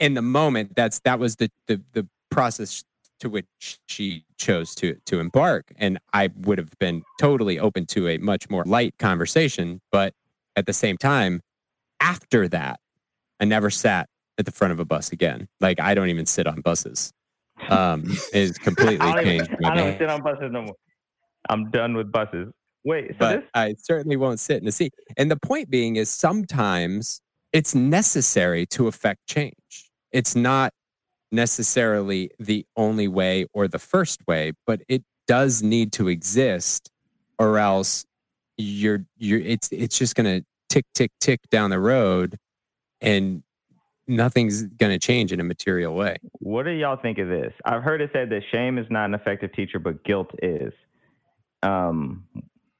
in 0.00 0.14
the 0.14 0.22
moment, 0.22 0.74
that's 0.74 1.00
that 1.00 1.18
was 1.18 1.36
the 1.36 1.50
the 1.66 1.82
the 1.92 2.08
process 2.30 2.84
to 3.20 3.28
which 3.28 3.46
she 3.86 4.24
chose 4.38 4.74
to 4.76 4.96
to 5.06 5.20
embark. 5.20 5.72
And 5.76 5.98
I 6.12 6.30
would 6.36 6.58
have 6.58 6.72
been 6.78 7.04
totally 7.20 7.58
open 7.58 7.86
to 7.86 8.08
a 8.08 8.18
much 8.18 8.48
more 8.48 8.64
light 8.64 8.94
conversation. 8.98 9.80
But 9.92 10.14
at 10.56 10.66
the 10.66 10.72
same 10.72 10.96
time, 10.96 11.42
after 12.00 12.48
that, 12.48 12.80
I 13.40 13.44
never 13.44 13.70
sat 13.70 14.08
at 14.38 14.46
the 14.46 14.52
front 14.52 14.72
of 14.72 14.80
a 14.80 14.84
bus 14.84 15.12
again. 15.12 15.48
Like 15.60 15.80
I 15.80 15.94
don't 15.94 16.08
even 16.08 16.26
sit 16.26 16.46
on 16.46 16.60
buses. 16.60 17.12
Um, 17.68 18.04
is 18.32 18.58
completely 18.58 18.98
I 19.00 19.22
changed. 19.22 19.50
don't, 19.50 19.64
I 19.64 19.76
don't 19.76 19.98
sit 19.98 20.08
on 20.08 20.22
buses 20.22 20.50
no 20.50 20.62
more. 20.62 20.76
I'm 21.48 21.70
done 21.70 21.94
with 21.94 22.10
buses. 22.10 22.48
Wait, 22.84 23.10
so 23.12 23.16
but 23.18 23.40
this 23.40 23.50
I 23.54 23.74
certainly 23.78 24.16
won't 24.16 24.40
sit 24.40 24.60
in 24.60 24.68
a 24.68 24.72
seat. 24.72 24.92
And 25.16 25.30
the 25.30 25.36
point 25.36 25.70
being 25.70 25.96
is 25.96 26.10
sometimes 26.10 27.20
it's 27.52 27.74
necessary 27.74 28.66
to 28.66 28.88
affect 28.88 29.26
change. 29.26 29.90
It's 30.10 30.34
not 30.34 30.72
necessarily 31.30 32.30
the 32.38 32.66
only 32.76 33.08
way 33.08 33.46
or 33.54 33.68
the 33.68 33.78
first 33.78 34.20
way, 34.26 34.52
but 34.66 34.82
it 34.88 35.02
does 35.26 35.62
need 35.62 35.92
to 35.92 36.08
exist, 36.08 36.90
or 37.38 37.58
else 37.58 38.04
you're 38.58 39.04
you're 39.16 39.40
it's 39.40 39.68
it's 39.70 39.96
just 39.96 40.14
gonna 40.14 40.42
tick 40.68 40.84
tick 40.94 41.10
tick 41.20 41.40
down 41.50 41.70
the 41.70 41.78
road, 41.78 42.36
and 43.00 43.42
nothing's 44.12 44.62
gonna 44.62 44.98
change 44.98 45.32
in 45.32 45.40
a 45.40 45.44
material 45.44 45.94
way. 45.94 46.16
What 46.38 46.64
do 46.64 46.70
y'all 46.70 46.96
think 46.96 47.18
of 47.18 47.28
this? 47.28 47.52
I've 47.64 47.82
heard 47.82 48.00
it 48.00 48.10
said 48.12 48.30
that 48.30 48.42
shame 48.50 48.78
is 48.78 48.86
not 48.90 49.06
an 49.06 49.14
effective 49.14 49.52
teacher, 49.52 49.78
but 49.78 50.04
guilt 50.04 50.30
is. 50.42 50.72
Um, 51.62 52.24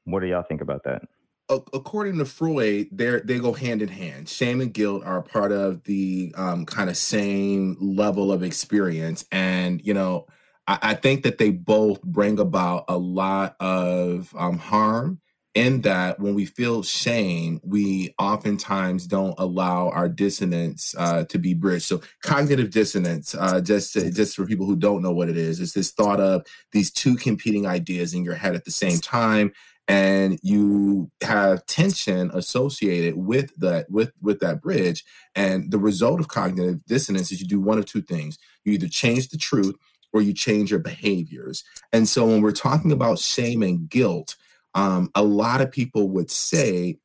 what 0.04 0.20
do 0.20 0.26
y'all 0.26 0.44
think 0.48 0.60
about 0.60 0.84
that? 0.84 1.02
According 1.48 2.18
to 2.18 2.24
Freud, 2.24 2.88
they 2.92 3.20
they 3.20 3.38
go 3.38 3.52
hand 3.52 3.82
in 3.82 3.88
hand. 3.88 4.28
Shame 4.28 4.60
and 4.60 4.72
guilt 4.72 5.04
are 5.04 5.20
part 5.22 5.52
of 5.52 5.84
the 5.84 6.32
um, 6.36 6.64
kind 6.64 6.88
of 6.88 6.96
same 6.96 7.76
level 7.80 8.32
of 8.32 8.42
experience, 8.42 9.26
and 9.30 9.84
you 9.84 9.92
know, 9.92 10.26
I, 10.66 10.78
I 10.82 10.94
think 10.94 11.24
that 11.24 11.38
they 11.38 11.50
both 11.50 12.02
bring 12.02 12.38
about 12.38 12.84
a 12.88 12.96
lot 12.96 13.56
of 13.60 14.34
um, 14.36 14.58
harm. 14.58 15.20
In 15.54 15.82
that, 15.82 16.18
when 16.18 16.34
we 16.34 16.46
feel 16.46 16.82
shame, 16.82 17.60
we 17.62 18.14
oftentimes 18.18 19.06
don't 19.06 19.34
allow 19.36 19.90
our 19.90 20.08
dissonance 20.08 20.94
uh, 20.96 21.24
to 21.24 21.38
be 21.38 21.52
bridged. 21.52 21.84
So, 21.84 22.00
cognitive 22.22 22.70
dissonance, 22.70 23.34
uh, 23.34 23.60
just 23.60 23.92
to, 23.92 24.10
just 24.10 24.34
for 24.34 24.46
people 24.46 24.64
who 24.64 24.76
don't 24.76 25.02
know 25.02 25.12
what 25.12 25.28
it 25.28 25.36
is, 25.36 25.60
is 25.60 25.74
this 25.74 25.90
thought 25.90 26.20
of 26.20 26.46
these 26.72 26.90
two 26.90 27.16
competing 27.16 27.66
ideas 27.66 28.14
in 28.14 28.24
your 28.24 28.34
head 28.34 28.54
at 28.54 28.64
the 28.64 28.70
same 28.70 28.98
time 28.98 29.52
and 29.88 30.38
you 30.42 31.10
have 31.22 31.66
tension 31.66 32.30
associated 32.34 33.16
with 33.16 33.52
that 33.58 33.90
with 33.90 34.12
with 34.20 34.40
that 34.40 34.62
bridge. 34.62 35.04
And 35.34 35.70
the 35.70 35.78
result 35.78 36.20
of 36.20 36.28
cognitive 36.28 36.84
dissonance 36.86 37.32
is 37.32 37.40
you 37.40 37.46
do 37.46 37.60
one 37.60 37.78
of 37.78 37.86
two 37.86 38.02
things. 38.02 38.38
You 38.64 38.72
either 38.72 38.88
change 38.88 39.28
the 39.28 39.38
truth 39.38 39.74
or 40.12 40.22
you 40.22 40.32
change 40.32 40.70
your 40.70 40.80
behaviors. 40.80 41.64
And 41.92 42.08
so 42.08 42.26
when 42.26 42.42
we're 42.42 42.52
talking 42.52 42.92
about 42.92 43.18
shame 43.18 43.62
and 43.62 43.88
guilt 43.88 44.36
um, 44.74 45.10
a 45.14 45.22
lot 45.22 45.60
of 45.60 45.70
people 45.70 46.08
would 46.10 46.30
say 46.30 46.98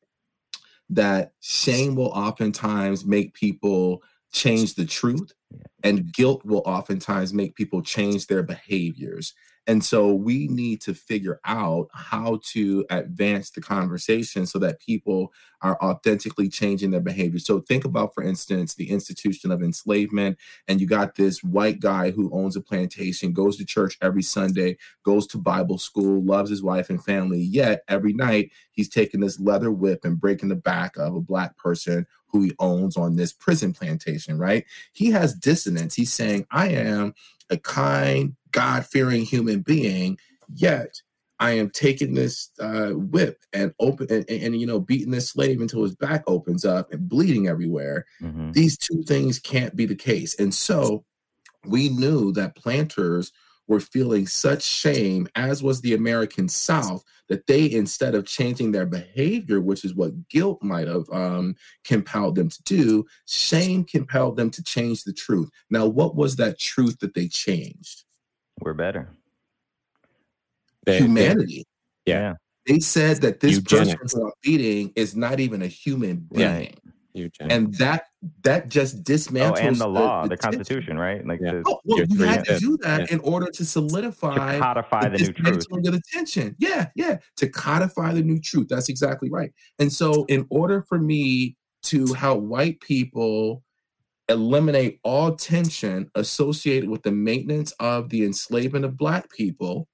that 0.90 1.32
shame 1.40 1.94
will 1.94 2.08
oftentimes 2.08 3.04
make 3.04 3.34
people 3.34 4.02
change 4.32 4.74
the 4.74 4.86
truth 4.86 5.32
and 5.82 6.12
guilt 6.12 6.44
will 6.44 6.62
oftentimes 6.66 7.32
make 7.32 7.54
people 7.54 7.82
change 7.82 8.26
their 8.26 8.42
behaviors 8.42 9.34
and 9.68 9.84
so 9.84 10.14
we 10.14 10.48
need 10.48 10.80
to 10.80 10.94
figure 10.94 11.40
out 11.44 11.88
how 11.92 12.40
to 12.46 12.86
advance 12.88 13.50
the 13.50 13.60
conversation 13.60 14.46
so 14.46 14.58
that 14.58 14.80
people 14.80 15.30
are 15.60 15.76
authentically 15.82 16.48
changing 16.48 16.90
their 16.90 17.00
behavior. 17.00 17.38
So 17.38 17.60
think 17.60 17.84
about, 17.84 18.14
for 18.14 18.22
instance, 18.22 18.74
the 18.74 18.88
institution 18.88 19.50
of 19.50 19.62
enslavement, 19.62 20.38
and 20.68 20.80
you 20.80 20.86
got 20.86 21.16
this 21.16 21.44
white 21.44 21.80
guy 21.80 22.12
who 22.12 22.32
owns 22.32 22.56
a 22.56 22.62
plantation, 22.62 23.34
goes 23.34 23.58
to 23.58 23.66
church 23.66 23.98
every 24.00 24.22
Sunday, 24.22 24.78
goes 25.02 25.26
to 25.28 25.38
Bible 25.38 25.76
school, 25.76 26.22
loves 26.22 26.48
his 26.48 26.62
wife 26.62 26.88
and 26.88 27.04
family, 27.04 27.40
yet 27.40 27.82
every 27.88 28.14
night 28.14 28.50
he's 28.70 28.88
taking 28.88 29.20
this 29.20 29.38
leather 29.38 29.70
whip 29.70 30.02
and 30.02 30.18
breaking 30.18 30.48
the 30.48 30.56
back 30.56 30.96
of 30.96 31.14
a 31.14 31.20
black 31.20 31.58
person 31.58 32.06
who 32.28 32.40
he 32.40 32.54
owns 32.58 32.96
on 32.96 33.16
this 33.16 33.34
prison 33.34 33.74
plantation, 33.74 34.38
right? 34.38 34.64
He 34.92 35.10
has 35.10 35.34
dissonance. 35.34 35.94
He's 35.94 36.12
saying, 36.12 36.46
I 36.50 36.68
am 36.68 37.14
a 37.50 37.58
kind, 37.58 38.36
God 38.52 38.86
fearing 38.86 39.24
human 39.24 39.60
being, 39.60 40.18
yet 40.54 41.00
I 41.40 41.52
am 41.52 41.70
taking 41.70 42.14
this 42.14 42.50
uh, 42.60 42.90
whip 42.90 43.38
and 43.52 43.72
open 43.78 44.08
and, 44.10 44.28
and, 44.28 44.60
you 44.60 44.66
know 44.66 44.80
beating 44.80 45.12
this 45.12 45.30
slave 45.30 45.60
until 45.60 45.84
his 45.84 45.94
back 45.94 46.24
opens 46.26 46.64
up 46.64 46.92
and 46.92 47.08
bleeding 47.08 47.46
everywhere. 47.46 48.06
Mm-hmm. 48.20 48.52
These 48.52 48.76
two 48.78 49.02
things 49.04 49.38
can't 49.38 49.76
be 49.76 49.86
the 49.86 49.94
case, 49.94 50.38
and 50.38 50.52
so 50.52 51.04
we 51.64 51.88
knew 51.88 52.32
that 52.32 52.56
planters 52.56 53.32
were 53.68 53.80
feeling 53.80 54.26
such 54.26 54.62
shame, 54.62 55.28
as 55.36 55.62
was 55.62 55.80
the 55.80 55.94
American 55.94 56.48
South, 56.48 57.04
that 57.28 57.46
they, 57.46 57.70
instead 57.70 58.14
of 58.14 58.24
changing 58.24 58.72
their 58.72 58.86
behavior, 58.86 59.60
which 59.60 59.84
is 59.84 59.94
what 59.94 60.28
guilt 60.28 60.62
might 60.62 60.88
have 60.88 61.04
um, 61.12 61.54
compelled 61.84 62.34
them 62.34 62.48
to 62.48 62.62
do, 62.62 63.04
shame 63.26 63.84
compelled 63.84 64.36
them 64.36 64.50
to 64.50 64.62
change 64.62 65.04
the 65.04 65.12
truth. 65.12 65.50
Now, 65.70 65.86
what 65.86 66.16
was 66.16 66.36
that 66.36 66.58
truth 66.58 66.98
that 67.00 67.12
they 67.14 67.28
changed? 67.28 68.04
We're 68.60 68.74
better. 68.74 69.10
They- 70.84 70.98
they- 70.98 71.04
Humanity. 71.04 71.64
Yeah. 72.06 72.34
They 72.66 72.80
said 72.80 73.18
that 73.22 73.40
this 73.40 73.56
Eugenics. 73.56 73.94
person 74.00 74.20
who 74.20 74.26
I'm 74.26 74.32
beating 74.42 74.92
is 74.96 75.16
not 75.16 75.40
even 75.40 75.62
a 75.62 75.66
human 75.66 76.26
Yeah. 76.32 76.58
being. 76.58 76.76
Eugenics. 77.14 77.54
And 77.54 77.74
that 77.74 78.04
that 78.42 78.68
just 78.68 78.96
Oh, 78.96 79.00
dismantles 79.02 79.60
and 79.60 79.76
the 79.76 79.86
law, 79.88 80.26
the, 80.26 80.36
tension. 80.36 80.58
Constitution, 80.58 80.98
right? 80.98 81.26
Like 81.26 81.40
Yeah. 81.42 81.52
the, 81.54 81.62
Oh, 81.66 81.80
well, 81.84 82.04
You're 82.08 82.26
had 82.26 82.44
to 82.46 82.58
do 82.58 82.76
that 82.82 83.00
yeah. 83.08 83.14
in 83.14 83.20
order 83.20 83.46
to 83.46 83.52
to 83.52 83.64
solidify 83.64 84.58
codify 84.58 85.08
the 85.08 85.18
new 85.18 85.32
truth. 85.32 85.54
dismantling 85.56 85.86
of 85.88 85.92
the 85.94 86.02
tension. 86.12 86.54
Yeah, 86.58 86.88
yeah. 86.94 87.18
To 87.36 87.48
codify 87.48 88.12
the 88.12 88.22
new 88.22 88.38
truth. 88.40 88.68
That's 88.68 88.88
exactly 88.88 89.30
right. 89.30 89.52
And 89.78 89.92
so, 89.92 90.24
in 90.26 90.46
order 90.50 90.82
for 90.88 90.98
me 90.98 91.56
to 91.84 92.12
help 92.14 92.42
white 92.42 92.80
people 92.80 93.62
eliminate 94.28 95.00
all 95.04 95.34
tension 95.36 96.10
associated 96.14 96.88
with 96.88 97.02
the 97.02 97.12
maintenance 97.12 97.72
of 97.80 98.10
the 98.10 98.24
enslavement 98.24 98.84
of 98.84 98.96
black 98.96 99.30
people, 99.30 99.88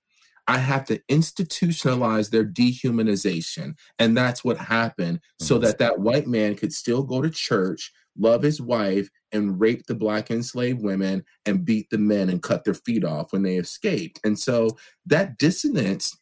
I 0.46 0.58
have 0.58 0.84
to 0.86 1.00
institutionalize 1.10 2.30
their 2.30 2.44
dehumanization. 2.44 3.76
And 3.98 4.16
that's 4.16 4.44
what 4.44 4.58
happened 4.58 5.20
so 5.38 5.58
Mhm. 5.58 5.62
that 5.62 5.78
that 5.78 6.00
white 6.00 6.26
man 6.26 6.54
could 6.54 6.72
still 6.72 7.02
go 7.02 7.22
to 7.22 7.30
church, 7.30 7.92
love 8.16 8.42
his 8.42 8.60
wife, 8.60 9.08
and 9.32 9.58
rape 9.58 9.86
the 9.86 9.94
black 9.94 10.30
enslaved 10.30 10.82
women 10.82 11.24
and 11.46 11.64
beat 11.64 11.88
the 11.90 11.98
men 11.98 12.28
and 12.28 12.42
cut 12.42 12.64
their 12.64 12.74
feet 12.74 13.04
off 13.04 13.32
when 13.32 13.42
they 13.42 13.56
escaped. 13.56 14.20
And 14.22 14.38
so 14.38 14.76
that 15.06 15.38
dissonance, 15.38 16.14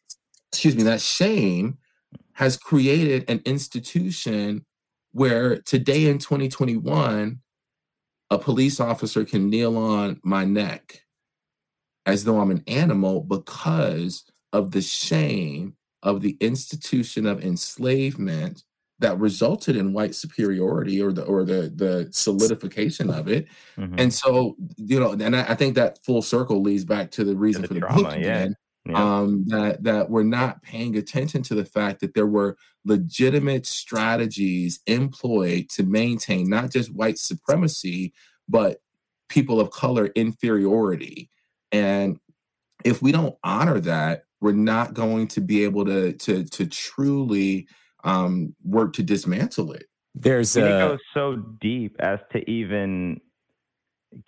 excuse 0.51 0.75
me, 0.75 0.83
that 0.83 1.01
shame 1.01 1.77
has 2.33 2.57
created 2.57 3.29
an 3.29 3.41
institution 3.45 4.65
where 5.11 5.59
today 5.61 6.07
in 6.09 6.17
2021, 6.17 7.41
a 8.33 8.39
police 8.39 8.79
officer 8.79 9.23
can 9.23 9.49
kneel 9.49 9.77
on 9.77 10.19
my 10.23 10.43
neck 10.43 11.03
as 12.05 12.23
though 12.23 12.39
I'm 12.39 12.51
an 12.51 12.63
animal 12.67 13.21
because 13.21 14.23
of 14.51 14.71
the 14.71 14.81
shame 14.81 15.75
of 16.01 16.21
the 16.21 16.35
institution 16.41 17.25
of 17.25 17.43
enslavement 17.43 18.63
that 18.99 19.17
resulted 19.19 19.75
in 19.75 19.93
white 19.93 20.15
superiority 20.15 21.01
or 21.01 21.11
the 21.11 21.23
or 21.23 21.43
the 21.43 21.71
the 21.75 22.07
solidification 22.11 23.09
of 23.09 23.27
it. 23.27 23.47
Mhm. 23.77 23.99
And 23.99 24.13
so, 24.13 24.55
you 24.77 24.99
know, 24.99 25.11
and 25.11 25.35
I, 25.35 25.43
I 25.51 25.55
think 25.55 25.75
that 25.75 26.03
full 26.03 26.21
circle 26.21 26.61
leads 26.61 26.85
back 26.85 27.11
to 27.11 27.23
the 27.23 27.35
reason 27.35 27.61
the 27.61 27.67
for 27.67 27.73
the 27.75 27.79
trauma, 27.81 28.03
book 28.03 28.17
yeah. 28.19 28.47
Again. 28.93 29.01
Yeah. 29.01 29.19
Um, 29.19 29.45
that 29.47 29.83
that 29.83 30.09
we're 30.09 30.23
not 30.23 30.61
paying 30.61 30.95
attention 30.97 31.43
to 31.43 31.55
the 31.55 31.65
fact 31.65 31.99
that 32.01 32.13
there 32.13 32.27
were 32.27 32.57
legitimate 32.85 33.65
strategies 33.65 34.79
employed 34.87 35.69
to 35.69 35.83
maintain 35.83 36.49
not 36.49 36.71
just 36.71 36.93
white 36.93 37.17
supremacy, 37.17 38.13
but 38.47 38.81
people 39.29 39.59
of 39.59 39.71
color 39.71 40.07
inferiority. 40.15 41.29
And 41.71 42.19
if 42.83 43.01
we 43.01 43.11
don't 43.11 43.35
honor 43.43 43.79
that, 43.79 44.25
we're 44.41 44.51
not 44.51 44.93
going 44.93 45.27
to 45.29 45.41
be 45.41 45.63
able 45.63 45.85
to 45.85 46.13
to 46.13 46.43
to 46.45 46.65
truly 46.67 47.67
um, 48.03 48.55
work 48.63 48.93
to 48.93 49.03
dismantle 49.03 49.73
it. 49.73 49.85
There's 50.15 50.55
And 50.55 50.67
it 50.67 50.69
goes 50.69 50.99
so 51.13 51.37
deep 51.59 51.95
as 51.99 52.19
to 52.33 52.49
even 52.49 53.19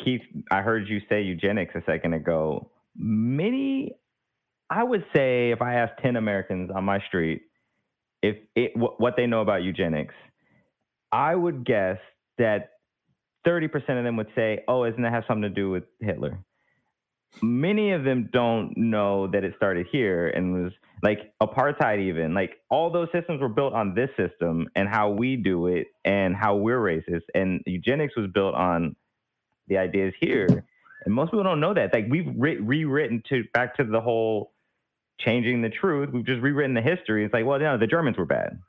Keith. 0.03 0.21
I 0.49 0.61
heard 0.61 0.87
you 0.87 0.99
say 1.09 1.21
eugenics 1.21 1.75
a 1.75 1.83
second 1.85 2.13
ago. 2.13 2.71
Many, 2.97 3.91
I 4.69 4.83
would 4.83 5.05
say, 5.15 5.51
if 5.51 5.61
I 5.61 5.75
asked 5.75 6.01
ten 6.01 6.15
Americans 6.15 6.71
on 6.73 6.83
my 6.83 6.99
street 7.07 7.43
if 8.21 8.37
it 8.55 8.71
wh- 8.75 8.99
what 8.99 9.15
they 9.17 9.27
know 9.27 9.41
about 9.41 9.63
eugenics, 9.63 10.15
I 11.11 11.35
would 11.35 11.65
guess 11.65 11.97
that 12.37 12.71
thirty 13.45 13.67
percent 13.67 13.99
of 13.99 14.03
them 14.03 14.17
would 14.17 14.31
say, 14.35 14.63
"Oh, 14.67 14.85
doesn't 14.85 15.01
that 15.03 15.13
have 15.13 15.23
something 15.27 15.43
to 15.43 15.49
do 15.49 15.69
with 15.69 15.83
Hitler?" 15.99 16.39
Many 17.41 17.91
of 17.91 18.03
them 18.03 18.29
don't 18.31 18.77
know 18.77 19.27
that 19.27 19.43
it 19.43 19.53
started 19.57 19.87
here 19.91 20.29
and 20.29 20.53
was 20.53 20.73
like 21.03 21.33
apartheid 21.43 21.99
even. 21.99 22.33
Like 22.33 22.61
all 22.69 22.89
those 22.89 23.09
systems 23.13 23.41
were 23.41 23.49
built 23.49 23.73
on 23.73 23.93
this 23.93 24.09
system 24.17 24.69
and 24.75 24.87
how 24.87 25.09
we 25.11 25.35
do 25.35 25.67
it 25.67 25.87
and 26.05 26.33
how 26.35 26.55
we're 26.55 26.79
racist 26.79 27.23
and 27.33 27.61
eugenics 27.65 28.15
was 28.15 28.29
built 28.33 28.55
on 28.55 28.95
the 29.67 29.77
ideas 29.77 30.13
here. 30.21 30.65
And 31.05 31.13
most 31.13 31.31
people 31.31 31.43
don't 31.43 31.59
know 31.59 31.73
that. 31.73 31.93
Like 31.93 32.05
we've 32.09 32.33
re- 32.37 32.57
rewritten 32.57 33.21
to 33.29 33.43
back 33.53 33.75
to 33.77 33.83
the 33.83 33.99
whole 33.99 34.53
changing 35.19 35.61
the 35.61 35.69
truth 35.69 36.09
we've 36.11 36.25
just 36.25 36.41
rewritten 36.41 36.73
the 36.73 36.81
history 36.81 37.23
it's 37.23 37.33
like 37.33 37.45
well 37.45 37.59
no 37.59 37.77
the 37.77 37.87
germans 37.87 38.17
were 38.17 38.25
bad 38.25 38.59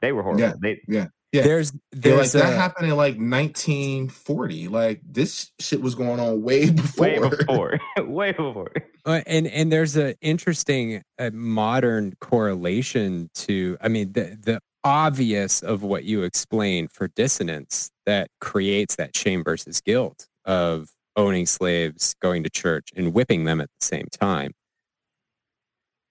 they 0.00 0.12
were 0.12 0.22
horrible 0.22 0.40
Yeah. 0.42 0.54
they 0.60 0.80
Yeah. 0.88 1.06
there's 1.32 1.72
Yeah, 1.72 1.78
like 1.94 2.02
there's 2.02 2.32
that 2.32 2.54
happened 2.54 2.88
in 2.90 2.96
like 2.96 3.16
1940. 3.16 4.68
Like 4.68 5.00
this 5.04 5.50
shit 5.60 5.80
was 5.80 5.94
going 5.94 6.18
on 6.20 6.42
way 6.42 6.70
before. 6.70 7.06
way 7.06 7.18
before 7.28 7.78
way 7.98 8.32
before 8.32 8.70
Uh, 9.04 9.20
and 9.26 9.46
and 9.46 9.70
there's 9.70 9.96
an 9.96 10.14
interesting 10.20 11.02
uh, 11.18 11.30
modern 11.32 12.14
correlation 12.20 13.28
to 13.34 13.76
i 13.80 13.88
mean 13.88 14.12
the 14.12 14.36
the 14.42 14.58
obvious 14.82 15.62
of 15.62 15.82
what 15.82 16.04
you 16.04 16.22
explain 16.22 16.88
for 16.88 17.06
dissonance 17.08 17.90
that 18.06 18.28
creates 18.40 18.96
that 18.96 19.14
shame 19.14 19.44
versus 19.44 19.80
guilt 19.82 20.26
of 20.46 20.88
owning 21.16 21.44
slaves 21.44 22.14
going 22.22 22.42
to 22.42 22.48
church 22.50 22.88
and 22.96 23.12
whipping 23.12 23.44
them 23.44 23.60
at 23.60 23.68
the 23.78 23.84
same 23.86 24.06
time 24.10 24.52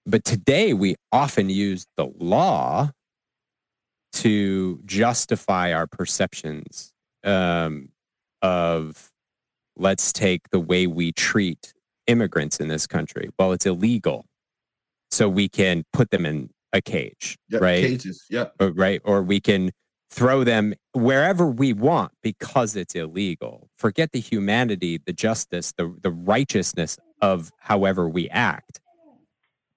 but 0.06 0.24
today 0.24 0.72
we 0.72 0.96
often 1.12 1.50
use 1.50 1.86
the 1.96 2.10
law 2.18 2.90
to 4.12 4.80
justify 4.84 5.72
our 5.72 5.86
perceptions 5.86 6.92
um, 7.24 7.90
of 8.42 9.10
let's 9.76 10.12
take 10.12 10.50
the 10.50 10.60
way 10.60 10.86
we 10.86 11.12
treat 11.12 11.72
immigrants 12.06 12.58
in 12.58 12.68
this 12.68 12.86
country. 12.86 13.30
Well, 13.38 13.52
it's 13.52 13.66
illegal. 13.66 14.26
So 15.10 15.28
we 15.28 15.48
can 15.48 15.84
put 15.92 16.10
them 16.10 16.24
in 16.26 16.50
a 16.72 16.80
cage, 16.80 17.36
Yep, 17.50 17.60
right? 17.62 17.84
Cages. 17.84 18.24
Yep. 18.30 18.54
Or- 18.60 18.70
right? 18.72 19.00
Or 19.04 19.22
we 19.22 19.40
can 19.40 19.70
throw 20.10 20.42
them 20.42 20.74
wherever 20.92 21.46
we 21.46 21.72
want 21.72 22.12
because 22.22 22.74
it's 22.74 22.94
illegal. 22.94 23.70
Forget 23.76 24.10
the 24.12 24.20
humanity, 24.20 24.98
the 25.04 25.12
justice, 25.12 25.72
the, 25.76 25.94
the 26.02 26.10
righteousness 26.10 26.98
of 27.20 27.52
however 27.58 28.08
we 28.08 28.28
act. 28.30 28.79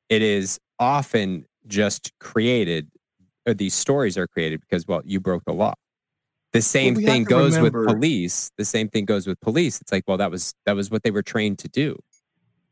It 0.10 0.22
is 0.22 0.60
often 0.80 1.46
just 1.68 2.12
created, 2.20 2.90
or 3.48 3.54
these 3.54 3.74
stories 3.74 4.18
are 4.18 4.28
created 4.28 4.62
because, 4.62 4.88
well, 4.88 5.02
you 5.06 5.20
broke 5.20 5.44
the 5.46 5.54
law. 5.54 5.74
The 6.52 6.62
same 6.62 6.94
we 6.94 7.06
thing 7.06 7.24
goes 7.24 7.58
with 7.58 7.74
police. 7.74 8.52
The 8.58 8.66
same 8.66 8.88
thing 8.88 9.06
goes 9.06 9.26
with 9.26 9.40
police. 9.42 9.82
It's 9.82 9.92
like, 9.92 10.04
well, 10.08 10.18
that 10.18 10.30
was 10.30 10.54
that 10.66 10.76
was 10.76 10.92
what 10.92 11.02
they 11.04 11.10
were 11.10 11.24
trained 11.24 11.58
to 11.60 11.68
do. 11.68 11.98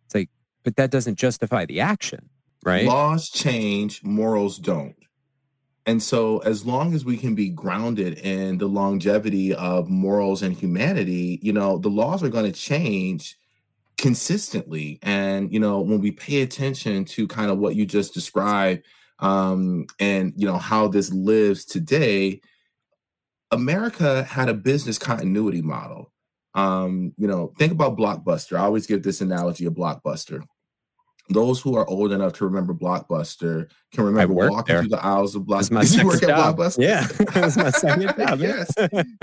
It's 0.06 0.14
like, 0.14 0.30
but 0.64 0.76
that 0.76 0.92
doesn't 0.92 1.16
justify 1.16 1.66
the 1.66 1.82
action, 1.82 2.30
right? 2.64 2.86
Laws 2.86 3.30
change, 3.30 4.04
morals 4.04 4.60
don't. 4.60 4.96
And 5.88 6.02
so, 6.02 6.38
as 6.40 6.64
long 6.64 6.94
as 6.94 7.04
we 7.04 7.18
can 7.18 7.34
be 7.34 7.50
grounded 7.50 8.20
in 8.20 8.60
the 8.60 8.68
longevity 8.68 9.56
of 9.56 9.90
morals 9.90 10.44
and 10.44 10.56
humanity, 10.56 11.40
you 11.42 11.52
know, 11.52 11.80
the 11.80 11.90
laws 11.90 12.22
are 12.22 12.30
going 12.30 12.46
to 12.46 12.58
change 12.58 13.36
consistently. 14.02 14.98
And, 15.04 15.54
you 15.54 15.60
know, 15.60 15.80
when 15.80 16.02
we 16.02 16.12
pay 16.12 16.42
attention 16.42 17.06
to 17.06 17.28
kind 17.28 17.52
of 17.52 17.60
what 17.60 17.76
you 17.76 17.86
just 17.86 18.16
described 18.16 18.84
um, 19.20 19.86
and, 20.00 20.34
you 20.36 20.48
know, 20.48 20.58
how 20.58 20.88
this 20.88 21.14
lives 21.14 21.66
today, 21.66 22.42
America 23.52 24.24
had 24.24 24.50
a 24.50 24.56
business 24.56 24.98
continuity 24.98 25.62
model. 25.62 26.12
Um, 26.56 27.14
you 27.18 27.28
know, 27.28 27.54
think 27.60 27.72
about 27.72 27.96
Blockbuster. 27.96 28.58
I 28.58 28.64
always 28.64 28.88
give 28.88 29.04
this 29.04 29.22
analogy 29.22 29.66
of 29.66 29.74
Blockbuster 29.74 30.44
those 31.34 31.62
who 31.62 31.76
are 31.76 31.88
old 31.90 32.12
enough 32.12 32.34
to 32.34 32.46
remember 32.46 32.74
Blockbuster 32.74 33.70
can 33.94 34.04
remember 34.04 34.34
walking 34.34 34.74
there. 34.74 34.82
through 34.82 34.90
the 34.90 35.04
aisles 35.04 35.36
of 35.36 35.48
That's 35.48 35.70
Blockbuster. 35.70 35.72
my 35.72 35.82
you 36.02 36.06
work 36.06 36.24
at 36.24 36.30
job. 36.30 36.58
Blockbuster? 36.58 36.84
Yeah, 36.84 37.08
that 37.34 37.46
was 37.46 37.58
my 37.58 37.70
second 37.72 38.14
job. 38.18 38.40
yes, 38.40 38.72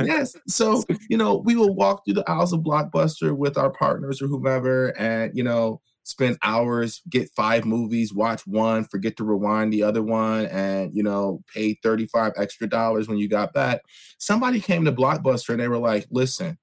yes. 0.02 0.36
So 0.46 0.84
you 1.08 1.16
know, 1.16 1.36
we 1.36 1.56
will 1.56 1.74
walk 1.74 2.04
through 2.04 2.14
the 2.14 2.30
aisles 2.30 2.52
of 2.52 2.60
Blockbuster 2.60 3.36
with 3.36 3.56
our 3.58 3.70
partners 3.70 4.20
or 4.22 4.26
whomever, 4.26 4.88
and 4.98 5.36
you 5.36 5.42
know, 5.44 5.80
spend 6.04 6.38
hours, 6.42 7.02
get 7.10 7.28
five 7.36 7.64
movies, 7.66 8.14
watch 8.14 8.46
one, 8.46 8.84
forget 8.84 9.16
to 9.18 9.24
rewind 9.24 9.72
the 9.72 9.82
other 9.82 10.02
one, 10.02 10.46
and 10.46 10.94
you 10.94 11.02
know, 11.02 11.42
pay 11.54 11.74
thirty 11.82 12.06
five 12.06 12.32
extra 12.36 12.66
dollars 12.68 13.08
when 13.08 13.18
you 13.18 13.28
got 13.28 13.52
back. 13.52 13.82
Somebody 14.18 14.60
came 14.60 14.84
to 14.86 14.92
Blockbuster 14.92 15.50
and 15.50 15.60
they 15.60 15.68
were 15.68 15.78
like, 15.78 16.06
"Listen, 16.10 16.58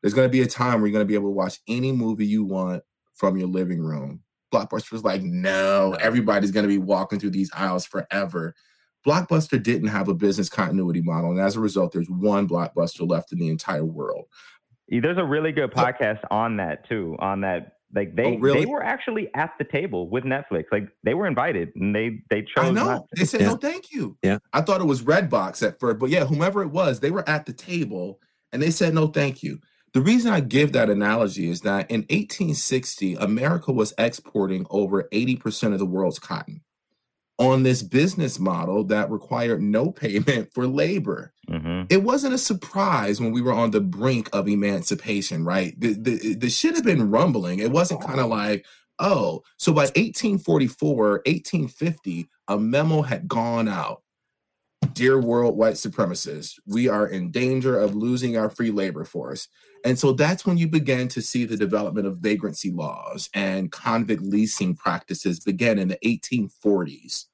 there's 0.00 0.14
going 0.14 0.26
to 0.28 0.32
be 0.32 0.42
a 0.42 0.46
time 0.46 0.80
where 0.80 0.88
you're 0.88 0.92
going 0.94 1.06
to 1.06 1.08
be 1.08 1.14
able 1.14 1.28
to 1.28 1.34
watch 1.36 1.60
any 1.68 1.92
movie 1.92 2.26
you 2.26 2.44
want 2.44 2.82
from 3.14 3.36
your 3.36 3.48
living 3.48 3.80
room." 3.80 4.23
Blockbuster 4.54 4.92
was 4.92 5.04
like, 5.04 5.22
no, 5.22 5.96
everybody's 6.00 6.50
going 6.50 6.64
to 6.64 6.68
be 6.68 6.78
walking 6.78 7.18
through 7.18 7.30
these 7.30 7.50
aisles 7.54 7.84
forever. 7.86 8.54
Blockbuster 9.06 9.62
didn't 9.62 9.88
have 9.88 10.08
a 10.08 10.14
business 10.14 10.48
continuity 10.48 11.02
model. 11.02 11.30
And 11.30 11.40
as 11.40 11.56
a 11.56 11.60
result, 11.60 11.92
there's 11.92 12.08
one 12.08 12.48
Blockbuster 12.48 13.08
left 13.08 13.32
in 13.32 13.38
the 13.38 13.48
entire 13.48 13.84
world. 13.84 14.26
There's 14.88 15.18
a 15.18 15.24
really 15.24 15.52
good 15.52 15.70
podcast 15.72 16.20
on 16.30 16.56
that 16.58 16.88
too. 16.88 17.16
On 17.18 17.40
that, 17.42 17.72
like 17.94 18.16
they 18.16 18.36
Oh, 18.36 18.38
really? 18.38 18.60
they 18.60 18.66
were 18.66 18.82
actually 18.82 19.28
at 19.34 19.52
the 19.58 19.64
table 19.64 20.08
with 20.08 20.24
Netflix. 20.24 20.64
Like 20.72 20.88
they 21.04 21.14
were 21.14 21.26
invited 21.26 21.70
and 21.76 21.94
they 21.94 22.20
they 22.30 22.42
chose. 22.42 22.66
I 22.66 22.70
know. 22.70 22.84
not. 22.86 23.02
They 23.16 23.24
said, 23.24 23.40
Yeah. 23.42 23.48
no, 23.48 23.56
thank 23.56 23.92
you. 23.92 24.16
Yeah. 24.22 24.38
I 24.52 24.62
thought 24.62 24.80
it 24.80 24.86
was 24.86 25.02
Redbox 25.02 25.66
at 25.66 25.78
first, 25.80 25.98
but 25.98 26.10
yeah, 26.10 26.24
whomever 26.24 26.62
it 26.62 26.68
was, 26.70 27.00
they 27.00 27.10
were 27.10 27.28
at 27.28 27.46
the 27.46 27.52
table 27.52 28.20
and 28.52 28.60
they 28.62 28.70
said, 28.70 28.94
no, 28.94 29.06
thank 29.08 29.42
you. 29.42 29.58
The 29.94 30.02
reason 30.02 30.32
I 30.32 30.40
give 30.40 30.72
that 30.72 30.90
analogy 30.90 31.48
is 31.48 31.60
that 31.62 31.90
in 31.90 32.00
1860, 32.00 33.14
America 33.14 33.72
was 33.72 33.94
exporting 33.96 34.66
over 34.68 35.04
80% 35.12 35.72
of 35.72 35.78
the 35.78 35.86
world's 35.86 36.18
cotton 36.18 36.62
on 37.38 37.62
this 37.62 37.82
business 37.82 38.38
model 38.38 38.84
that 38.84 39.10
required 39.10 39.62
no 39.62 39.90
payment 40.04 40.52
for 40.52 40.66
labor. 40.66 41.32
Mhm. 41.48 41.86
it 41.90 42.02
wasn't 42.02 42.32
a 42.32 42.38
surprise 42.38 43.20
when 43.20 43.30
we 43.30 43.42
were 43.42 43.52
on 43.52 43.70
the 43.70 43.80
brink 43.80 44.30
of 44.32 44.48
emancipation, 44.48 45.44
right? 45.44 45.78
The 45.78 45.92
the, 45.92 46.34
the 46.34 46.48
shit 46.48 46.74
had 46.74 46.84
been 46.84 47.10
rumbling. 47.10 47.58
It 47.58 47.70
wasn't 47.70 48.00
kind 48.00 48.18
of 48.18 48.28
like, 48.30 48.64
oh, 48.98 49.42
so 49.58 49.72
by 49.74 49.82
1844, 49.82 51.22
1850, 51.26 52.28
a 52.48 52.58
memo 52.58 53.02
had 53.02 53.28
gone 53.28 53.68
out. 53.68 54.03
Dear 54.92 55.20
world 55.20 55.56
white 55.56 55.74
supremacists, 55.74 56.58
we 56.66 56.88
are 56.88 57.06
in 57.06 57.30
danger 57.30 57.78
of 57.78 57.94
losing 57.94 58.36
our 58.36 58.50
free 58.50 58.70
labor 58.70 59.04
force. 59.04 59.48
And 59.84 59.98
so 59.98 60.12
that's 60.12 60.46
when 60.46 60.56
you 60.56 60.68
begin 60.68 61.08
to 61.08 61.22
see 61.22 61.44
the 61.44 61.56
development 61.56 62.06
of 62.06 62.18
vagrancy 62.18 62.70
laws 62.70 63.28
and 63.34 63.72
convict 63.72 64.22
leasing 64.22 64.74
practices 64.76 65.40
begin 65.40 65.78
in 65.78 65.88
the 65.88 65.98
1840s 66.04 67.26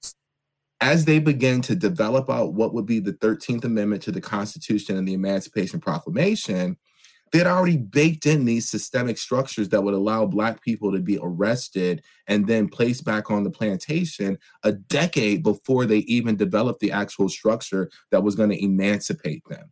as 0.80 1.04
they 1.04 1.18
begin 1.18 1.60
to 1.62 1.74
develop 1.74 2.30
out 2.30 2.54
what 2.54 2.72
would 2.72 2.86
be 2.86 3.00
the 3.00 3.12
13th 3.12 3.64
Amendment 3.64 4.02
to 4.02 4.12
the 4.12 4.20
Constitution 4.20 4.96
and 4.96 5.06
the 5.06 5.14
Emancipation 5.14 5.78
Proclamation, 5.78 6.76
they 7.32 7.38
had 7.38 7.46
already 7.46 7.76
baked 7.76 8.26
in 8.26 8.44
these 8.44 8.68
systemic 8.68 9.16
structures 9.16 9.68
that 9.68 9.82
would 9.82 9.94
allow 9.94 10.26
Black 10.26 10.62
people 10.62 10.92
to 10.92 10.98
be 10.98 11.18
arrested 11.22 12.02
and 12.26 12.46
then 12.46 12.68
placed 12.68 13.04
back 13.04 13.30
on 13.30 13.44
the 13.44 13.50
plantation 13.50 14.36
a 14.64 14.72
decade 14.72 15.42
before 15.42 15.86
they 15.86 15.98
even 15.98 16.36
developed 16.36 16.80
the 16.80 16.90
actual 16.90 17.28
structure 17.28 17.88
that 18.10 18.22
was 18.22 18.34
going 18.34 18.50
to 18.50 18.62
emancipate 18.62 19.42
them. 19.48 19.70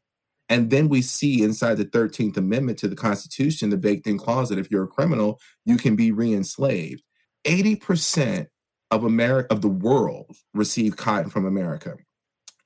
And 0.48 0.70
then 0.70 0.88
we 0.88 1.02
see 1.02 1.42
inside 1.42 1.74
the 1.74 1.84
13th 1.84 2.36
Amendment 2.36 2.78
to 2.78 2.88
the 2.88 2.96
Constitution 2.96 3.70
the 3.70 3.76
baked 3.76 4.06
in 4.06 4.18
clause 4.18 4.48
that 4.48 4.58
if 4.58 4.70
you're 4.70 4.84
a 4.84 4.88
criminal, 4.88 5.40
you 5.64 5.76
can 5.76 5.94
be 5.94 6.12
re 6.12 6.32
enslaved. 6.32 7.02
80% 7.44 8.46
of 8.90 9.04
America 9.04 9.52
of 9.52 9.60
the 9.60 9.68
world 9.68 10.36
received 10.54 10.96
cotton 10.96 11.30
from 11.30 11.44
America. 11.44 11.96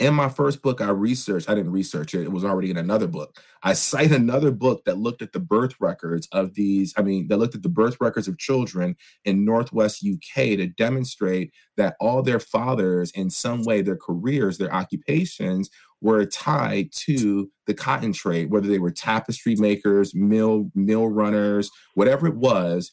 In 0.03 0.14
my 0.14 0.28
first 0.28 0.62
book, 0.62 0.80
I 0.80 0.88
researched, 0.88 1.48
I 1.48 1.55
didn't 1.55 1.70
research 1.70 2.12
it, 2.12 2.22
it 2.22 2.32
was 2.32 2.44
already 2.44 2.72
in 2.72 2.76
another 2.76 3.07
book. 3.07 3.40
I 3.62 3.74
cite 3.74 4.11
another 4.11 4.50
book 4.50 4.84
that 4.84 4.98
looked 4.98 5.22
at 5.22 5.32
the 5.32 5.38
birth 5.38 5.74
records 5.78 6.26
of 6.32 6.55
these, 6.55 6.92
I 6.96 7.03
mean, 7.03 7.28
that 7.28 7.36
looked 7.36 7.55
at 7.55 7.62
the 7.62 7.68
birth 7.68 7.98
records 8.00 8.26
of 8.26 8.36
children 8.36 8.96
in 9.24 9.44
Northwest 9.44 10.05
UK 10.05 10.57
to 10.57 10.66
demonstrate 10.66 11.53
that 11.76 11.94
all 12.00 12.20
their 12.20 12.40
fathers, 12.40 13.12
in 13.12 13.30
some 13.30 13.62
way, 13.62 13.80
their 13.80 13.96
careers, 13.96 14.59
their 14.59 14.74
occupations, 14.74 15.70
were 16.00 16.26
tied 16.26 16.90
to 16.92 17.53
the 17.68 17.74
cotton 17.74 18.12
trade, 18.12 18.50
whether 18.50 18.66
they 18.66 18.80
were 18.80 18.90
tapestry 18.90 19.55
makers, 19.55 20.16
mill, 20.16 20.68
mill 20.74 21.07
runners, 21.07 21.70
whatever 21.94 22.26
it 22.26 22.34
was, 22.34 22.90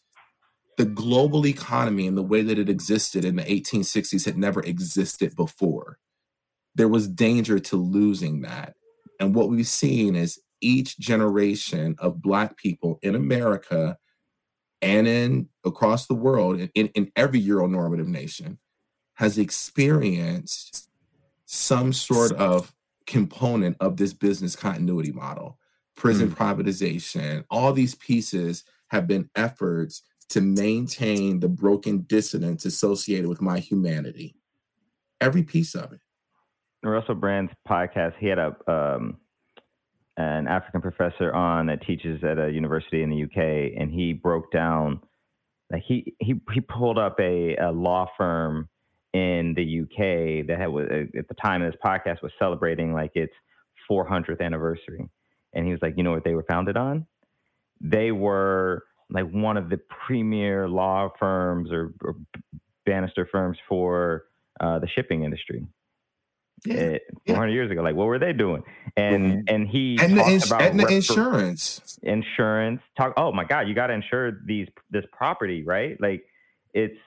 the 0.77 0.85
global 0.85 1.47
economy 1.47 2.05
and 2.05 2.15
the 2.15 2.21
way 2.21 2.43
that 2.43 2.59
it 2.59 2.69
existed 2.69 3.25
in 3.25 3.35
the 3.35 3.43
1860s 3.45 4.25
had 4.25 4.37
never 4.37 4.61
existed 4.61 5.35
before. 5.35 5.97
There 6.79 6.87
was 6.87 7.09
danger 7.09 7.59
to 7.59 7.75
losing 7.75 8.43
that. 8.43 8.75
And 9.19 9.35
what 9.35 9.49
we've 9.49 9.67
seen 9.67 10.15
is 10.15 10.39
each 10.61 10.97
generation 10.97 11.97
of 11.99 12.21
Black 12.21 12.55
people 12.55 12.99
in 13.01 13.15
America 13.15 13.97
and 14.81 15.05
in 15.05 15.49
across 15.65 16.07
the 16.07 16.15
world, 16.15 16.69
in, 16.73 16.87
in 16.87 17.11
every 17.17 17.41
Euronormative 17.41 18.07
nation, 18.07 18.59
has 19.15 19.37
experienced 19.37 20.89
some 21.43 21.91
sort 21.91 22.31
of 22.31 22.73
component 23.05 23.75
of 23.81 23.97
this 23.97 24.13
business 24.13 24.55
continuity 24.55 25.11
model. 25.11 25.59
Prison 25.97 26.31
mm. 26.31 26.37
privatization, 26.37 27.43
all 27.51 27.73
these 27.73 27.95
pieces 27.95 28.63
have 28.87 29.05
been 29.05 29.29
efforts 29.35 30.01
to 30.29 30.39
maintain 30.39 31.41
the 31.41 31.49
broken 31.49 32.03
dissonance 32.03 32.63
associated 32.63 33.27
with 33.27 33.41
my 33.41 33.59
humanity. 33.59 34.37
Every 35.19 35.43
piece 35.43 35.75
of 35.75 35.91
it. 35.91 35.99
Russell 36.83 37.15
Brand's 37.15 37.51
podcast, 37.67 38.13
he 38.19 38.27
had 38.27 38.39
a 38.39 38.55
um, 38.67 39.17
an 40.17 40.47
African 40.47 40.81
professor 40.81 41.33
on 41.33 41.67
that 41.67 41.81
teaches 41.85 42.23
at 42.23 42.37
a 42.37 42.51
university 42.51 43.03
in 43.03 43.09
the 43.09 43.23
UK, 43.23 43.73
and 43.79 43.91
he 43.91 44.13
broke 44.13 44.51
down 44.51 45.01
like 45.71 45.83
he 45.87 46.13
he 46.19 46.35
he 46.53 46.61
pulled 46.61 46.97
up 46.97 47.19
a, 47.19 47.55
a 47.55 47.71
law 47.71 48.07
firm 48.17 48.67
in 49.13 49.53
the 49.55 49.81
UK 49.81 50.47
that 50.47 50.59
had 50.59 50.69
at 51.17 51.27
the 51.27 51.35
time 51.41 51.61
of 51.61 51.71
this 51.71 51.79
podcast 51.83 52.21
was 52.21 52.31
celebrating 52.37 52.93
like 52.93 53.11
its 53.15 53.33
400th 53.89 54.41
anniversary, 54.41 55.09
and 55.53 55.65
he 55.65 55.71
was 55.71 55.81
like, 55.81 55.95
you 55.97 56.03
know 56.03 56.11
what 56.11 56.23
they 56.23 56.35
were 56.35 56.45
founded 56.49 56.77
on? 56.77 57.07
They 57.81 58.11
were 58.11 58.83
like 59.09 59.29
one 59.31 59.57
of 59.57 59.69
the 59.69 59.79
premier 60.05 60.67
law 60.67 61.09
firms 61.19 61.71
or, 61.71 61.93
or 62.03 62.15
barrister 62.85 63.27
firms 63.31 63.57
for 63.67 64.25
uh, 64.59 64.79
the 64.79 64.87
shipping 64.87 65.23
industry. 65.23 65.65
Yeah, 66.65 66.97
400 67.27 67.51
years 67.51 67.71
ago, 67.71 67.81
like 67.81 67.95
what 67.95 68.07
were 68.07 68.19
they 68.19 68.33
doing? 68.33 68.63
And 68.97 69.25
mm-hmm. 69.25 69.55
and 69.55 69.67
he 69.67 69.97
and 70.01 70.17
the, 70.17 70.25
ins- 70.27 70.51
and 70.51 70.79
the 70.79 70.87
insurance, 70.87 71.99
insurance. 72.03 72.81
Talk. 72.97 73.13
Oh 73.17 73.31
my 73.31 73.45
God, 73.45 73.67
you 73.67 73.73
got 73.73 73.87
to 73.87 73.93
insure 73.93 74.39
these 74.45 74.67
this 74.89 75.05
property, 75.11 75.63
right? 75.63 75.99
Like 76.01 76.25
it's 76.73 76.97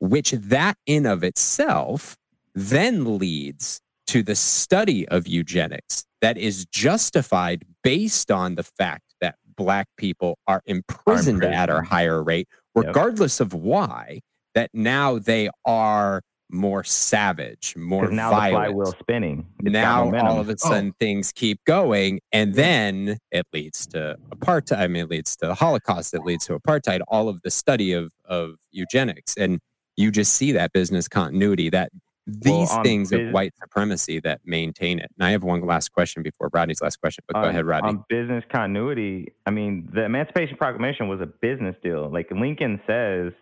which 0.00 0.32
that 0.32 0.76
in 0.86 1.06
of 1.06 1.22
itself 1.24 2.16
then 2.54 3.18
leads 3.18 3.80
to 4.08 4.22
the 4.22 4.34
study 4.34 5.06
of 5.08 5.26
eugenics 5.26 6.06
that 6.20 6.38
is 6.38 6.64
justified 6.66 7.64
based 7.82 8.30
on 8.30 8.54
the 8.54 8.62
fact 8.62 9.14
that 9.20 9.36
black 9.56 9.88
people 9.96 10.38
are 10.46 10.62
imprisoned, 10.66 11.44
at 11.44 11.70
a 11.70 11.82
higher 11.82 12.22
rate, 12.22 12.48
regardless 12.74 13.40
yep. 13.40 13.46
of 13.46 13.54
why, 13.54 14.20
that 14.54 14.70
now 14.72 15.18
they 15.18 15.50
are 15.64 16.22
more 16.50 16.84
savage, 16.84 17.74
more 17.76 18.08
now 18.08 18.30
violent. 18.30 18.68
the 18.68 18.72
flywheel 18.72 18.94
spinning. 19.00 19.46
It's 19.60 19.72
now 19.72 20.04
all 20.04 20.38
of 20.38 20.48
a 20.48 20.52
oh. 20.52 20.56
sudden 20.56 20.90
oh. 20.90 20.96
things 21.00 21.32
keep 21.32 21.64
going, 21.64 22.20
and 22.32 22.54
then 22.54 23.18
it 23.30 23.46
leads 23.52 23.86
to 23.88 24.16
apartheid. 24.30 24.78
I 24.78 24.86
mean, 24.86 25.04
it 25.04 25.10
leads 25.10 25.36
to 25.36 25.46
the 25.46 25.54
Holocaust. 25.54 26.14
It 26.14 26.22
leads 26.22 26.46
to 26.46 26.58
apartheid. 26.58 27.00
All 27.08 27.28
of 27.28 27.42
the 27.42 27.50
study 27.50 27.92
of 27.92 28.12
of 28.24 28.56
eugenics, 28.70 29.34
and 29.36 29.60
you 29.96 30.10
just 30.10 30.34
see 30.34 30.52
that 30.52 30.72
business 30.72 31.08
continuity, 31.08 31.70
that 31.70 31.90
these 32.26 32.68
well, 32.70 32.82
things 32.82 33.10
biz- 33.10 33.28
of 33.28 33.32
white 33.32 33.52
supremacy 33.60 34.20
that 34.20 34.40
maintain 34.44 34.98
it. 34.98 35.10
And 35.16 35.26
I 35.26 35.30
have 35.30 35.44
one 35.44 35.64
last 35.64 35.92
question 35.92 36.22
before 36.22 36.50
Rodney's 36.52 36.80
last 36.80 37.00
question, 37.00 37.24
but 37.28 37.40
go 37.40 37.48
ahead, 37.48 37.64
Rodney. 37.64 37.90
On 37.90 38.04
business 38.08 38.44
continuity, 38.52 39.32
I 39.46 39.50
mean, 39.50 39.88
the 39.94 40.04
Emancipation 40.04 40.56
Proclamation 40.56 41.08
was 41.08 41.20
a 41.20 41.26
business 41.26 41.76
deal. 41.82 42.10
Like 42.10 42.30
Lincoln 42.30 42.80
says 42.86 43.32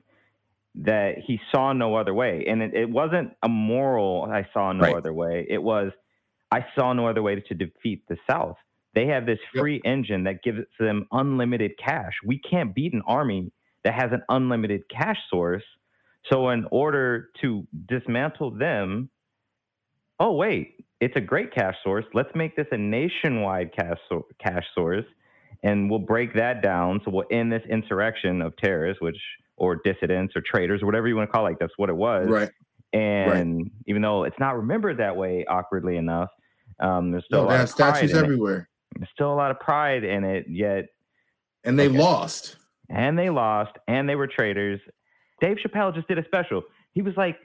that 0.77 1.19
he 1.25 1.41
saw 1.55 1.73
no 1.73 1.95
other 1.95 2.15
way. 2.15 2.45
And 2.49 2.63
it, 2.63 2.75
it 2.75 2.91
wasn't 2.91 3.33
a 3.43 3.49
moral, 3.49 4.29
I 4.31 4.47
saw 4.53 4.73
no 4.73 4.83
right. 4.83 4.97
other 4.97 5.13
way. 5.13 5.47
It 5.49 5.63
was, 5.63 5.93
I 6.51 6.67
saw 6.77 6.93
no 6.93 7.07
other 7.07 7.23
way 7.23 7.37
to 7.37 7.55
defeat 7.55 8.05
the 8.09 8.17
South. 8.29 8.57
They 8.95 9.07
have 9.07 9.27
this 9.27 9.39
free 9.55 9.81
yep. 9.85 9.93
engine 9.93 10.25
that 10.25 10.43
gives 10.43 10.61
them 10.79 11.07
unlimited 11.11 11.73
cash. 11.85 12.13
We 12.25 12.39
can't 12.39 12.75
beat 12.75 12.93
an 12.93 13.03
army 13.07 13.53
that 13.83 13.95
has 13.95 14.13
an 14.13 14.23
unlimited 14.29 14.83
cash 14.89 15.19
source 15.31 15.65
so, 16.31 16.51
in 16.51 16.67
order 16.71 17.31
to 17.43 17.67
dismantle 17.87 18.53
them, 18.53 19.11
oh, 20.19 20.33
wait, 20.33 20.85
it's 21.01 21.17
a 21.17 21.21
great 21.21 21.55
cash 21.55 21.75
source. 21.83 22.05
Let's 22.15 22.31
make 22.35 22.57
this 22.57 22.67
a 22.73 22.79
nationwide 22.79 23.75
cash, 23.75 23.99
so- 24.09 24.27
cash 24.43 24.65
source 24.75 25.05
and 25.63 25.89
we'll 25.89 26.01
break 26.01 26.35
that 26.35 26.63
down. 26.63 27.01
So, 27.05 27.11
we'll 27.11 27.27
end 27.31 27.53
this 27.53 27.63
insurrection 27.71 28.43
of 28.43 28.57
terrorists, 28.57 29.03
which, 29.03 29.19
or 29.57 29.81
dissidents 29.85 30.35
or 30.37 30.43
traitors 30.45 30.83
or 30.83 30.87
whatever 30.87 31.09
you 31.09 31.17
want 31.17 31.29
to 31.29 31.33
call 31.33 31.47
it. 31.47 31.51
Like, 31.51 31.59
that's 31.59 31.73
what 31.77 31.89
it 31.89 31.97
was. 31.97 32.29
Right. 32.29 32.51
And 32.93 33.57
right. 33.57 33.73
even 33.87 34.03
though 34.03 34.25
it's 34.25 34.39
not 34.39 34.57
remembered 34.57 34.99
that 34.99 35.17
way, 35.17 35.45
awkwardly 35.49 35.97
enough, 35.97 36.31
um, 36.81 37.11
there's 37.11 37.25
still 37.25 37.45
no, 37.45 37.51
they 37.51 37.57
have 37.57 37.71
statues 37.71 38.15
everywhere. 38.15 38.69
It. 38.95 39.01
There's 39.01 39.11
still 39.13 39.33
a 39.33 39.35
lot 39.35 39.51
of 39.51 39.59
pride 39.59 40.05
in 40.05 40.25
it, 40.25 40.47
yet. 40.49 40.87
And 41.65 41.79
they 41.79 41.89
okay. 41.89 41.99
lost. 41.99 42.57
And 42.91 43.19
they 43.19 43.31
lost, 43.31 43.73
and 43.89 44.09
they 44.09 44.15
were 44.15 44.27
traitors, 44.27 44.81
Dave 45.41 45.57
Chappelle 45.57 45.95
just 45.95 46.07
did 46.07 46.19
a 46.19 46.25
special. 46.25 46.63
He 46.93 47.03
was 47.03 47.15
like, 47.17 47.37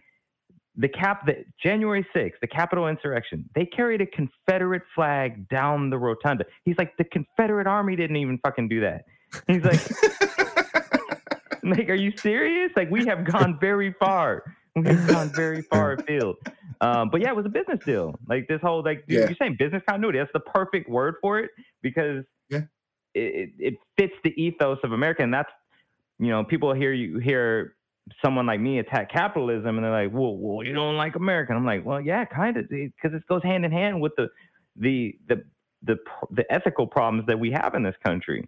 the 0.75 0.87
cap 0.87 1.25
the 1.25 1.43
January 1.61 2.05
6th, 2.15 2.33
the 2.41 2.47
Capitol 2.47 2.87
insurrection, 2.87 3.49
they 3.55 3.65
carried 3.65 4.01
a 4.01 4.05
Confederate 4.05 4.83
flag 4.95 5.49
down 5.49 5.89
the 5.89 5.97
rotunda. 5.97 6.45
He's 6.63 6.77
like, 6.77 6.95
the 6.97 7.03
Confederate 7.03 7.67
Army 7.67 7.95
didn't 7.95 8.15
even 8.15 8.39
fucking 8.43 8.69
do 8.69 8.79
that. 8.81 9.03
He's 9.47 9.63
like, 9.63 9.79
like, 11.71 11.89
are 11.89 11.95
you 11.95 12.15
serious? 12.17 12.71
Like, 12.75 12.89
we 12.89 13.05
have 13.05 13.25
gone 13.25 13.57
very 13.59 13.93
far. 13.93 14.43
We've 14.75 15.07
gone 15.07 15.31
very 15.33 15.61
far 15.63 15.93
afield. 15.93 16.37
Um, 16.81 17.09
but 17.09 17.21
yeah, 17.21 17.29
it 17.29 17.35
was 17.35 17.45
a 17.45 17.49
business 17.49 17.79
deal. 17.85 18.15
Like 18.27 18.47
this 18.47 18.61
whole 18.61 18.83
like 18.83 19.03
yeah. 19.07 19.21
you're 19.21 19.35
saying 19.41 19.57
business 19.59 19.83
continuity. 19.87 20.19
That's 20.19 20.31
the 20.31 20.39
perfect 20.39 20.89
word 20.89 21.15
for 21.21 21.39
it 21.39 21.51
because 21.81 22.23
yeah. 22.49 22.61
it, 23.13 23.51
it 23.59 23.73
fits 23.97 24.13
the 24.23 24.29
ethos 24.41 24.77
of 24.83 24.93
America, 24.93 25.21
and 25.21 25.33
that's 25.33 25.51
you 26.19 26.29
know 26.29 26.43
people 26.45 26.73
hear 26.73 26.93
you 26.93 27.19
hear 27.19 27.75
someone 28.23 28.45
like 28.45 28.59
me 28.59 28.79
attack 28.79 29.11
capitalism 29.11 29.77
and 29.77 29.83
they're 29.83 29.91
like, 29.91 30.13
well, 30.13 30.35
well, 30.35 30.65
you 30.65 30.73
don't 30.73 30.97
like 30.97 31.15
America. 31.15 31.53
I'm 31.53 31.65
like, 31.65 31.85
well, 31.85 32.01
yeah, 32.01 32.25
kind 32.25 32.57
of, 32.57 32.69
because 32.69 33.13
it 33.13 33.25
goes 33.27 33.43
hand 33.43 33.65
in 33.65 33.71
hand 33.71 34.01
with 34.01 34.13
the, 34.17 34.29
the, 34.75 35.15
the, 35.27 35.43
the, 35.83 35.97
the 36.31 36.51
ethical 36.51 36.87
problems 36.87 37.27
that 37.27 37.39
we 37.39 37.51
have 37.51 37.75
in 37.75 37.83
this 37.83 37.95
country. 38.03 38.47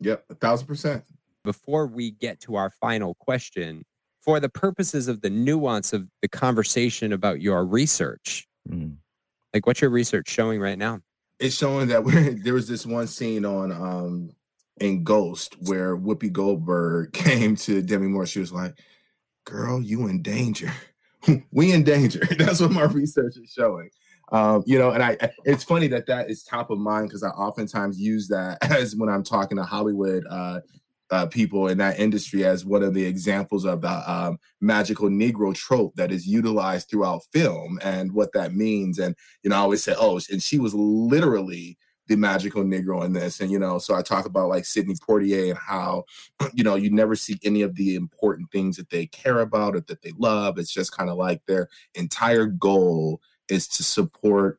Yep, 0.00 0.24
a 0.30 0.34
thousand 0.34 0.66
percent. 0.66 1.04
Before 1.44 1.86
we 1.86 2.10
get 2.10 2.40
to 2.40 2.56
our 2.56 2.70
final 2.80 3.14
question, 3.14 3.84
for 4.20 4.40
the 4.40 4.48
purposes 4.48 5.08
of 5.08 5.22
the 5.22 5.30
nuance 5.30 5.92
of 5.92 6.08
the 6.22 6.28
conversation 6.28 7.12
about 7.12 7.40
your 7.40 7.64
research, 7.64 8.46
mm. 8.68 8.94
like 9.54 9.66
what's 9.66 9.80
your 9.80 9.90
research 9.90 10.28
showing 10.28 10.60
right 10.60 10.78
now? 10.78 11.00
It's 11.38 11.56
showing 11.56 11.88
that 11.88 12.40
there 12.44 12.54
was 12.54 12.68
this 12.68 12.84
one 12.84 13.06
scene 13.06 13.44
on 13.44 13.72
um, 13.72 14.30
in 14.80 15.04
Ghost 15.04 15.56
where 15.62 15.96
Whoopi 15.96 16.30
Goldberg 16.30 17.12
came 17.14 17.56
to 17.56 17.82
Demi 17.82 18.08
Moore. 18.08 18.26
She 18.26 18.40
was 18.40 18.52
like, 18.52 18.74
"Girl, 19.44 19.80
you 19.80 20.06
in 20.08 20.22
danger. 20.22 20.72
we 21.52 21.72
in 21.72 21.84
danger." 21.84 22.20
That's 22.38 22.60
what 22.60 22.72
my 22.72 22.84
research 22.84 23.36
is 23.36 23.50
showing. 23.50 23.90
Um, 24.32 24.62
you 24.64 24.78
know, 24.78 24.90
and 24.90 25.02
I, 25.02 25.16
it's 25.44 25.64
funny 25.64 25.88
that 25.88 26.06
that 26.06 26.30
is 26.30 26.44
top 26.44 26.70
of 26.70 26.78
mind 26.78 27.08
because 27.08 27.24
I 27.24 27.30
oftentimes 27.30 27.98
use 27.98 28.28
that 28.28 28.58
as 28.62 28.94
when 28.94 29.08
I'm 29.08 29.24
talking 29.24 29.56
to 29.56 29.64
Hollywood 29.64 30.24
uh, 30.30 30.60
uh, 31.10 31.26
people 31.26 31.68
in 31.68 31.78
that 31.78 31.98
industry 31.98 32.44
as 32.44 32.64
one 32.64 32.82
of 32.82 32.94
the 32.94 33.04
examples 33.04 33.64
of 33.64 33.80
the 33.80 34.10
um, 34.10 34.38
magical 34.60 35.08
Negro 35.08 35.54
trope 35.54 35.94
that 35.96 36.12
is 36.12 36.26
utilized 36.26 36.88
throughout 36.88 37.22
film 37.32 37.78
and 37.82 38.12
what 38.12 38.32
that 38.32 38.54
means. 38.54 38.98
And 38.98 39.16
you 39.42 39.50
know, 39.50 39.56
I 39.56 39.60
always 39.60 39.82
say, 39.82 39.94
"Oh," 39.98 40.20
and 40.30 40.42
she 40.42 40.58
was 40.58 40.74
literally 40.74 41.78
the 42.10 42.16
magical 42.16 42.64
Negro 42.64 43.04
in 43.04 43.12
this. 43.12 43.38
And, 43.40 43.52
you 43.52 43.58
know, 43.58 43.78
so 43.78 43.94
I 43.94 44.02
talk 44.02 44.26
about 44.26 44.48
like 44.48 44.64
Sidney 44.64 44.96
Poitier 44.96 45.50
and 45.50 45.58
how, 45.58 46.04
you 46.52 46.64
know, 46.64 46.74
you 46.74 46.90
never 46.90 47.14
see 47.14 47.38
any 47.44 47.62
of 47.62 47.76
the 47.76 47.94
important 47.94 48.50
things 48.50 48.76
that 48.76 48.90
they 48.90 49.06
care 49.06 49.38
about 49.38 49.76
or 49.76 49.80
that 49.82 50.02
they 50.02 50.12
love. 50.18 50.58
It's 50.58 50.74
just 50.74 50.90
kind 50.90 51.08
of 51.08 51.16
like 51.16 51.40
their 51.46 51.68
entire 51.94 52.46
goal 52.46 53.20
is 53.48 53.68
to 53.68 53.84
support 53.84 54.58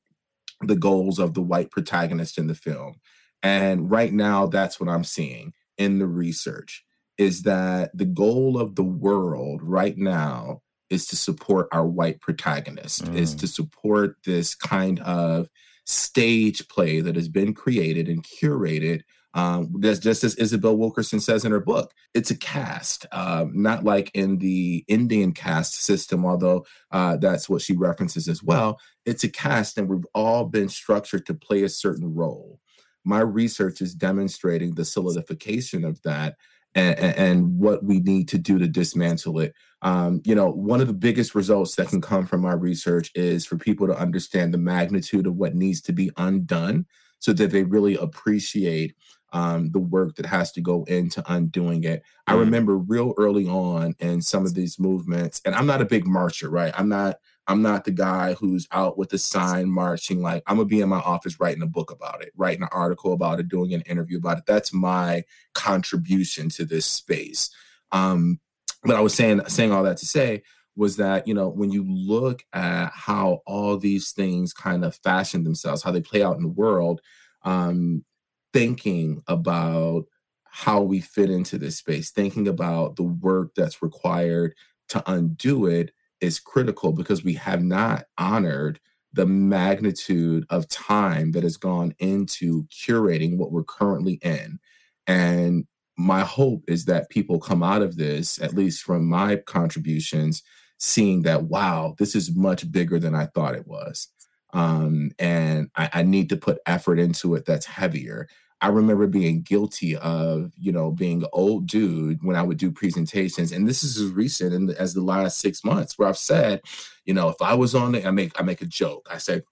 the 0.61 0.77
goals 0.77 1.19
of 1.19 1.33
the 1.33 1.41
white 1.41 1.71
protagonist 1.71 2.37
in 2.37 2.47
the 2.47 2.55
film. 2.55 2.95
And 3.43 3.91
right 3.91 4.13
now, 4.13 4.45
that's 4.45 4.79
what 4.79 4.87
I'm 4.87 5.03
seeing 5.03 5.53
in 5.81 5.99
the 5.99 6.07
research 6.07 6.83
is 7.17 7.43
that 7.43 7.91
the 7.93 8.05
goal 8.05 8.59
of 8.59 8.75
the 8.75 8.83
world 8.83 9.61
right 9.63 9.97
now 9.97 10.61
is 10.89 11.05
to 11.07 11.15
support 11.15 11.67
our 11.71 11.87
white 11.87 12.19
protagonist, 12.21 13.05
mm. 13.05 13.15
is 13.15 13.33
to 13.35 13.47
support 13.47 14.17
this 14.25 14.55
kind 14.55 14.99
of 14.99 15.47
stage 15.85 16.67
play 16.67 17.01
that 17.01 17.15
has 17.15 17.27
been 17.27 17.53
created 17.53 18.07
and 18.07 18.23
curated 18.23 19.01
um, 19.33 19.73
just, 19.81 20.03
just 20.03 20.23
as 20.23 20.35
Isabel 20.35 20.75
Wilkerson 20.75 21.19
says 21.19 21.45
in 21.45 21.51
her 21.51 21.61
book, 21.61 21.93
it's 22.13 22.31
a 22.31 22.37
cast, 22.37 23.05
um, 23.11 23.51
not 23.53 23.83
like 23.83 24.11
in 24.13 24.39
the 24.39 24.83
Indian 24.87 25.31
caste 25.31 25.75
system, 25.75 26.25
although 26.25 26.65
uh, 26.91 27.17
that's 27.17 27.47
what 27.47 27.61
she 27.61 27.75
references 27.75 28.27
as 28.27 28.43
well. 28.43 28.79
It's 29.05 29.23
a 29.23 29.29
cast, 29.29 29.77
and 29.77 29.87
we've 29.87 30.05
all 30.13 30.45
been 30.45 30.69
structured 30.69 31.25
to 31.27 31.33
play 31.33 31.63
a 31.63 31.69
certain 31.69 32.13
role. 32.13 32.59
My 33.03 33.19
research 33.19 33.81
is 33.81 33.93
demonstrating 33.95 34.75
the 34.75 34.85
solidification 34.85 35.83
of 35.85 36.01
that 36.03 36.35
and, 36.75 36.97
and 36.99 37.59
what 37.59 37.83
we 37.83 37.99
need 37.99 38.27
to 38.29 38.37
do 38.37 38.57
to 38.57 38.67
dismantle 38.67 39.39
it. 39.39 39.53
Um, 39.81 40.21
you 40.23 40.35
know, 40.35 40.49
one 40.49 40.79
of 40.81 40.87
the 40.87 40.93
biggest 40.93 41.35
results 41.35 41.75
that 41.75 41.89
can 41.89 42.01
come 42.01 42.25
from 42.25 42.45
our 42.45 42.57
research 42.57 43.11
is 43.15 43.45
for 43.45 43.57
people 43.57 43.87
to 43.87 43.97
understand 43.97 44.53
the 44.53 44.57
magnitude 44.59 45.27
of 45.27 45.35
what 45.35 45.55
needs 45.55 45.81
to 45.81 45.93
be 45.93 46.11
undone 46.17 46.85
so 47.19 47.33
that 47.33 47.51
they 47.51 47.63
really 47.63 47.95
appreciate 47.97 48.95
um, 49.33 49.71
the 49.71 49.79
work 49.79 50.15
that 50.15 50.25
has 50.25 50.51
to 50.51 50.61
go 50.61 50.83
into 50.85 51.23
undoing 51.31 51.83
it. 51.83 52.03
I 52.27 52.33
Mm. 52.33 52.39
remember 52.39 52.77
real 52.77 53.13
early 53.17 53.47
on 53.47 53.95
in 53.99 54.21
some 54.21 54.45
of 54.45 54.53
these 54.53 54.77
movements, 54.79 55.41
and 55.45 55.55
I'm 55.55 55.65
not 55.65 55.81
a 55.81 55.85
big 55.85 56.05
marcher, 56.05 56.49
right? 56.49 56.73
I'm 56.77 56.89
not. 56.89 57.17
I'm 57.51 57.61
not 57.61 57.83
the 57.83 57.91
guy 57.91 58.33
who's 58.33 58.65
out 58.71 58.97
with 58.97 59.11
a 59.11 59.17
sign 59.17 59.69
marching. 59.69 60.21
Like 60.21 60.41
I'm 60.47 60.55
gonna 60.55 60.69
be 60.69 60.79
in 60.79 60.87
my 60.87 60.99
office 60.99 61.37
writing 61.37 61.61
a 61.61 61.67
book 61.67 61.91
about 61.91 62.23
it, 62.23 62.31
writing 62.37 62.63
an 62.63 62.69
article 62.71 63.11
about 63.11 63.41
it, 63.41 63.49
doing 63.49 63.73
an 63.73 63.81
interview 63.81 64.19
about 64.19 64.37
it. 64.37 64.45
That's 64.47 64.73
my 64.73 65.25
contribution 65.53 66.47
to 66.51 66.63
this 66.63 66.85
space. 66.85 67.49
Um, 67.91 68.39
but 68.83 68.95
I 68.95 69.01
was 69.01 69.13
saying 69.13 69.41
saying 69.49 69.73
all 69.73 69.83
that 69.83 69.97
to 69.97 70.05
say 70.05 70.43
was 70.77 70.95
that 70.95 71.27
you 71.27 71.33
know 71.33 71.49
when 71.49 71.71
you 71.71 71.83
look 71.83 72.41
at 72.53 72.91
how 72.93 73.41
all 73.45 73.77
these 73.77 74.13
things 74.13 74.53
kind 74.53 74.85
of 74.85 74.95
fashion 74.95 75.43
themselves, 75.43 75.83
how 75.83 75.91
they 75.91 76.01
play 76.01 76.23
out 76.23 76.37
in 76.37 76.43
the 76.43 76.47
world, 76.47 77.01
um, 77.43 78.05
thinking 78.53 79.21
about 79.27 80.05
how 80.45 80.81
we 80.81 81.01
fit 81.01 81.29
into 81.29 81.57
this 81.57 81.79
space, 81.79 82.11
thinking 82.11 82.47
about 82.47 82.95
the 82.95 83.03
work 83.03 83.51
that's 83.57 83.81
required 83.81 84.55
to 84.87 85.03
undo 85.11 85.65
it 85.65 85.91
is 86.21 86.39
critical 86.39 86.91
because 86.91 87.23
we 87.23 87.33
have 87.33 87.63
not 87.63 88.05
honored 88.17 88.79
the 89.13 89.25
magnitude 89.25 90.45
of 90.49 90.67
time 90.69 91.31
that 91.31 91.43
has 91.43 91.57
gone 91.57 91.93
into 91.99 92.63
curating 92.65 93.37
what 93.37 93.51
we're 93.51 93.63
currently 93.63 94.13
in. 94.21 94.59
And 95.07 95.65
my 95.97 96.21
hope 96.21 96.63
is 96.67 96.85
that 96.85 97.09
people 97.09 97.39
come 97.39 97.61
out 97.61 97.81
of 97.81 97.97
this, 97.97 98.41
at 98.41 98.53
least 98.53 98.83
from 98.83 99.07
my 99.07 99.35
contributions, 99.35 100.41
seeing 100.79 101.23
that, 101.23 101.43
wow, 101.43 101.95
this 101.99 102.15
is 102.15 102.35
much 102.35 102.71
bigger 102.71 102.99
than 102.99 103.13
I 103.13 103.25
thought 103.27 103.55
it 103.55 103.67
was. 103.67 104.07
Um, 104.53 105.11
and 105.19 105.69
I, 105.75 105.89
I 105.93 106.03
need 106.03 106.29
to 106.29 106.37
put 106.37 106.59
effort 106.65 106.99
into 106.99 107.35
it 107.35 107.45
that's 107.45 107.65
heavier. 107.65 108.27
I 108.61 108.67
remember 108.67 109.07
being 109.07 109.41
guilty 109.41 109.97
of, 109.97 110.51
you 110.57 110.71
know, 110.71 110.91
being 110.91 111.25
old 111.33 111.67
dude 111.67 112.23
when 112.23 112.35
I 112.35 112.43
would 112.43 112.57
do 112.57 112.71
presentations, 112.71 113.51
and 113.51 113.67
this 113.67 113.83
is 113.83 113.97
as 113.97 114.11
recent 114.11 114.53
in 114.53 114.67
the, 114.67 114.79
as 114.79 114.93
the 114.93 115.01
last 115.01 115.39
six 115.39 115.63
months, 115.63 115.97
where 115.97 116.07
I've 116.07 116.17
said, 116.17 116.61
you 117.05 117.13
know, 117.13 117.29
if 117.29 117.41
I 117.41 117.55
was 117.55 117.73
on 117.73 117.93
the, 117.93 118.05
I 118.05 118.11
make 118.11 118.39
I 118.39 118.43
make 118.43 118.61
a 118.61 118.67
joke. 118.67 119.07
I 119.11 119.17
said, 119.17 119.43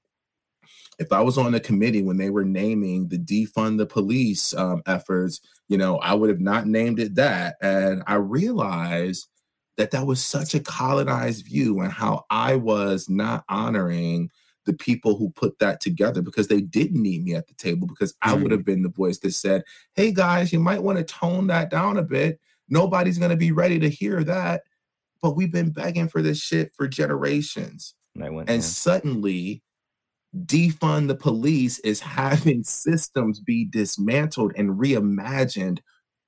if 0.99 1.11
I 1.11 1.21
was 1.21 1.37
on 1.37 1.53
the 1.53 1.59
committee 1.59 2.03
when 2.03 2.17
they 2.17 2.29
were 2.29 2.45
naming 2.45 3.07
the 3.07 3.17
defund 3.17 3.77
the 3.77 3.85
police 3.85 4.53
um, 4.53 4.83
efforts, 4.85 5.39
you 5.69 5.77
know, 5.77 5.97
I 5.97 6.13
would 6.13 6.29
have 6.29 6.41
not 6.41 6.67
named 6.67 6.99
it 6.99 7.15
that. 7.15 7.55
And 7.61 8.03
I 8.05 8.15
realized 8.15 9.27
that 9.77 9.91
that 9.91 10.05
was 10.05 10.21
such 10.21 10.53
a 10.55 10.59
colonized 10.59 11.45
view 11.45 11.79
and 11.79 11.91
how 11.91 12.25
I 12.29 12.55
was 12.57 13.09
not 13.09 13.45
honoring 13.47 14.29
the 14.69 14.75
people 14.75 15.17
who 15.17 15.31
put 15.31 15.57
that 15.57 15.81
together 15.81 16.21
because 16.21 16.47
they 16.47 16.61
didn't 16.61 17.01
need 17.01 17.23
me 17.23 17.33
at 17.33 17.47
the 17.47 17.55
table 17.55 17.87
because 17.87 18.13
I 18.21 18.35
would 18.35 18.51
have 18.51 18.63
been 18.63 18.83
the 18.83 18.89
voice 18.89 19.17
that 19.19 19.33
said, 19.33 19.63
"Hey 19.95 20.11
guys, 20.11 20.53
you 20.53 20.59
might 20.59 20.83
want 20.83 20.99
to 20.99 21.03
tone 21.03 21.47
that 21.47 21.71
down 21.71 21.97
a 21.97 22.03
bit. 22.03 22.39
Nobody's 22.69 23.17
going 23.17 23.31
to 23.31 23.35
be 23.37 23.51
ready 23.51 23.79
to 23.79 23.89
hear 23.89 24.23
that." 24.25 24.61
But 25.23 25.35
we've 25.35 25.51
been 25.51 25.71
begging 25.71 26.07
for 26.07 26.21
this 26.21 26.39
shit 26.39 26.71
for 26.77 26.87
generations. 26.87 27.95
And 28.13 28.35
went, 28.35 28.49
And 28.49 28.61
yeah. 28.61 28.67
suddenly 28.67 29.63
defund 30.45 31.07
the 31.07 31.15
police 31.15 31.79
is 31.79 31.99
having 31.99 32.63
systems 32.63 33.39
be 33.39 33.65
dismantled 33.65 34.53
and 34.55 34.77
reimagined 34.77 35.79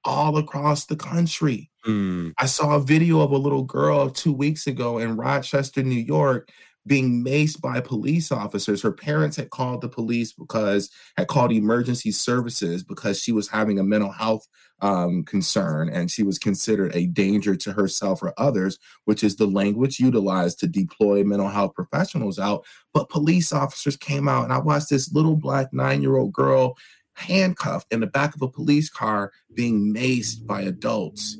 all 0.03 0.37
across 0.37 0.87
the 0.87 0.95
country. 0.95 1.69
Mm, 1.85 2.33
I 2.39 2.47
saw 2.47 2.75
a 2.75 2.81
video 2.81 3.21
of 3.21 3.29
a 3.29 3.37
little 3.37 3.63
girl 3.63 4.09
two 4.09 4.33
weeks 4.33 4.65
ago 4.65 4.97
in 4.97 5.15
Rochester, 5.15 5.83
New 5.83 5.93
York, 5.93 6.49
being 6.87 7.23
maced 7.23 7.61
by 7.61 7.79
police 7.79 8.31
officers. 8.31 8.81
Her 8.81 8.91
parents 8.91 9.37
had 9.37 9.49
called 9.49 9.81
the 9.81 9.89
police 9.89 10.33
because 10.33 10.89
had 11.17 11.27
called 11.27 11.51
emergency 11.51 12.11
services 12.11 12.83
because 12.83 13.21
she 13.21 13.31
was 13.31 13.47
having 13.47 13.79
a 13.79 13.83
mental 13.83 14.11
health 14.11 14.47
um, 14.81 15.23
concern 15.23 15.89
and 15.89 16.09
she 16.09 16.23
was 16.23 16.39
considered 16.39 16.95
a 16.95 17.05
danger 17.05 17.55
to 17.55 17.71
herself 17.71 18.23
or 18.23 18.33
others, 18.37 18.79
which 19.05 19.23
is 19.23 19.35
the 19.35 19.45
language 19.45 19.99
utilized 19.99 20.59
to 20.59 20.67
deploy 20.67 21.23
mental 21.23 21.49
health 21.49 21.75
professionals 21.75 22.39
out. 22.39 22.65
But 22.93 23.09
police 23.09 23.53
officers 23.53 23.95
came 23.95 24.27
out, 24.27 24.43
and 24.43 24.53
I 24.53 24.57
watched 24.57 24.89
this 24.89 25.13
little 25.13 25.35
black 25.35 25.71
nine 25.71 26.01
year 26.01 26.17
old 26.17 26.33
girl 26.33 26.77
handcuffed 27.13 27.93
in 27.93 27.99
the 27.99 28.07
back 28.07 28.35
of 28.35 28.41
a 28.41 28.47
police 28.47 28.89
car 28.89 29.31
being 29.53 29.93
maced 29.93 30.45
by 30.47 30.61
adults. 30.61 31.37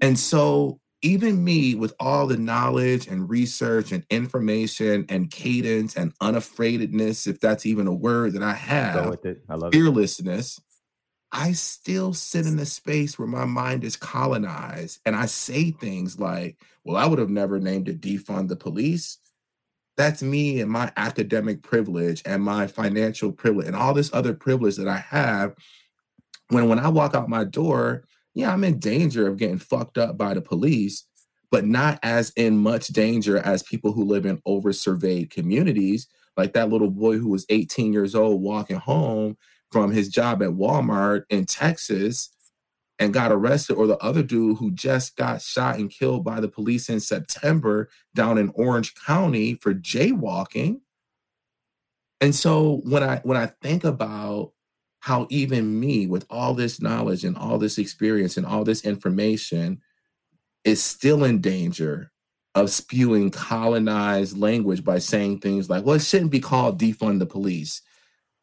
And 0.00 0.18
so, 0.18 0.78
even 1.02 1.44
me, 1.44 1.74
with 1.74 1.94
all 2.00 2.26
the 2.26 2.36
knowledge 2.36 3.06
and 3.06 3.28
research 3.28 3.92
and 3.92 4.04
information 4.10 5.04
and 5.08 5.30
cadence 5.30 5.94
and 5.96 6.16
unafraidedness, 6.18 7.26
if 7.26 7.40
that's 7.40 7.66
even 7.66 7.86
a 7.86 7.94
word 7.94 8.32
that 8.32 8.42
I 8.42 8.52
Go 8.52 8.56
have, 8.56 9.10
with 9.10 9.24
it. 9.26 9.42
I 9.48 9.54
love 9.54 9.72
it. 9.72 9.76
fearlessness, 9.76 10.60
I 11.32 11.52
still 11.52 12.14
sit 12.14 12.46
in 12.46 12.58
a 12.58 12.66
space 12.66 13.18
where 13.18 13.28
my 13.28 13.44
mind 13.44 13.84
is 13.84 13.96
colonized 13.96 15.00
and 15.04 15.14
I 15.14 15.26
say 15.26 15.70
things 15.70 16.18
like, 16.18 16.56
well, 16.84 16.96
I 16.96 17.06
would 17.06 17.18
have 17.18 17.30
never 17.30 17.58
named 17.58 17.88
it 17.88 18.00
defund 18.00 18.48
the 18.48 18.56
police. 18.56 19.18
That's 19.96 20.22
me 20.22 20.60
and 20.60 20.70
my 20.70 20.92
academic 20.96 21.62
privilege 21.62 22.22
and 22.24 22.42
my 22.42 22.66
financial 22.66 23.32
privilege 23.32 23.66
and 23.66 23.76
all 23.76 23.92
this 23.94 24.10
other 24.12 24.34
privilege 24.34 24.76
that 24.76 24.88
I 24.88 24.98
have. 24.98 25.54
When 26.48 26.68
when 26.68 26.78
I 26.78 26.88
walk 26.88 27.14
out 27.14 27.28
my 27.28 27.44
door, 27.44 28.04
yeah, 28.36 28.52
I'm 28.52 28.64
in 28.64 28.78
danger 28.78 29.26
of 29.26 29.38
getting 29.38 29.58
fucked 29.58 29.96
up 29.96 30.18
by 30.18 30.34
the 30.34 30.42
police, 30.42 31.04
but 31.50 31.64
not 31.64 31.98
as 32.02 32.32
in 32.36 32.58
much 32.58 32.88
danger 32.88 33.38
as 33.38 33.62
people 33.62 33.92
who 33.92 34.04
live 34.04 34.26
in 34.26 34.42
over-surveyed 34.44 35.30
communities, 35.30 36.06
like 36.36 36.52
that 36.52 36.68
little 36.68 36.90
boy 36.90 37.16
who 37.16 37.30
was 37.30 37.46
18 37.48 37.94
years 37.94 38.14
old 38.14 38.42
walking 38.42 38.76
home 38.76 39.38
from 39.72 39.90
his 39.90 40.10
job 40.10 40.42
at 40.42 40.50
Walmart 40.50 41.22
in 41.30 41.46
Texas 41.46 42.28
and 42.98 43.14
got 43.14 43.32
arrested, 43.32 43.74
or 43.74 43.86
the 43.86 43.96
other 43.98 44.22
dude 44.22 44.58
who 44.58 44.70
just 44.70 45.16
got 45.16 45.40
shot 45.40 45.78
and 45.78 45.90
killed 45.90 46.22
by 46.22 46.38
the 46.38 46.48
police 46.48 46.90
in 46.90 47.00
September 47.00 47.88
down 48.14 48.36
in 48.36 48.52
Orange 48.54 48.94
County 48.94 49.54
for 49.54 49.72
jaywalking. 49.72 50.80
And 52.20 52.34
so 52.34 52.82
when 52.84 53.02
I 53.02 53.20
when 53.22 53.38
I 53.38 53.46
think 53.62 53.84
about 53.84 54.52
how 55.06 55.24
even 55.30 55.78
me 55.78 56.04
with 56.08 56.26
all 56.28 56.52
this 56.52 56.82
knowledge 56.82 57.22
and 57.22 57.36
all 57.36 57.58
this 57.58 57.78
experience 57.78 58.36
and 58.36 58.44
all 58.44 58.64
this 58.64 58.84
information 58.84 59.80
is 60.64 60.82
still 60.82 61.22
in 61.22 61.40
danger 61.40 62.10
of 62.56 62.70
spewing 62.70 63.30
colonized 63.30 64.36
language 64.36 64.82
by 64.82 64.98
saying 64.98 65.38
things 65.38 65.70
like, 65.70 65.84
well, 65.84 65.94
it 65.94 66.02
shouldn't 66.02 66.32
be 66.32 66.40
called 66.40 66.80
defund 66.80 67.20
the 67.20 67.26
police. 67.26 67.82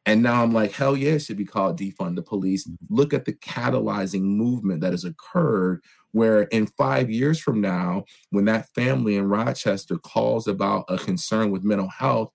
And 0.05 0.23
now 0.23 0.41
I'm 0.41 0.53
like, 0.53 0.71
hell 0.71 0.95
yeah, 0.95 1.15
it 1.15 1.19
should 1.19 1.35
be 1.35 1.43
called 1.43 1.77
defund 1.77 2.15
the 2.15 2.21
police. 2.21 2.65
Look 2.89 3.13
at 3.13 3.25
the 3.25 3.33
catalyzing 3.33 4.21
movement 4.21 4.79
that 4.79 4.93
has 4.93 5.03
occurred 5.03 5.83
where 6.13 6.43
in 6.43 6.67
five 6.67 7.11
years 7.11 7.41
from 7.41 7.59
now, 7.59 8.05
when 8.29 8.45
that 8.45 8.69
family 8.73 9.17
in 9.17 9.27
Rochester 9.27 9.97
calls 9.97 10.47
about 10.47 10.85
a 10.87 10.97
concern 10.97 11.51
with 11.51 11.65
mental 11.65 11.89
health, 11.89 12.31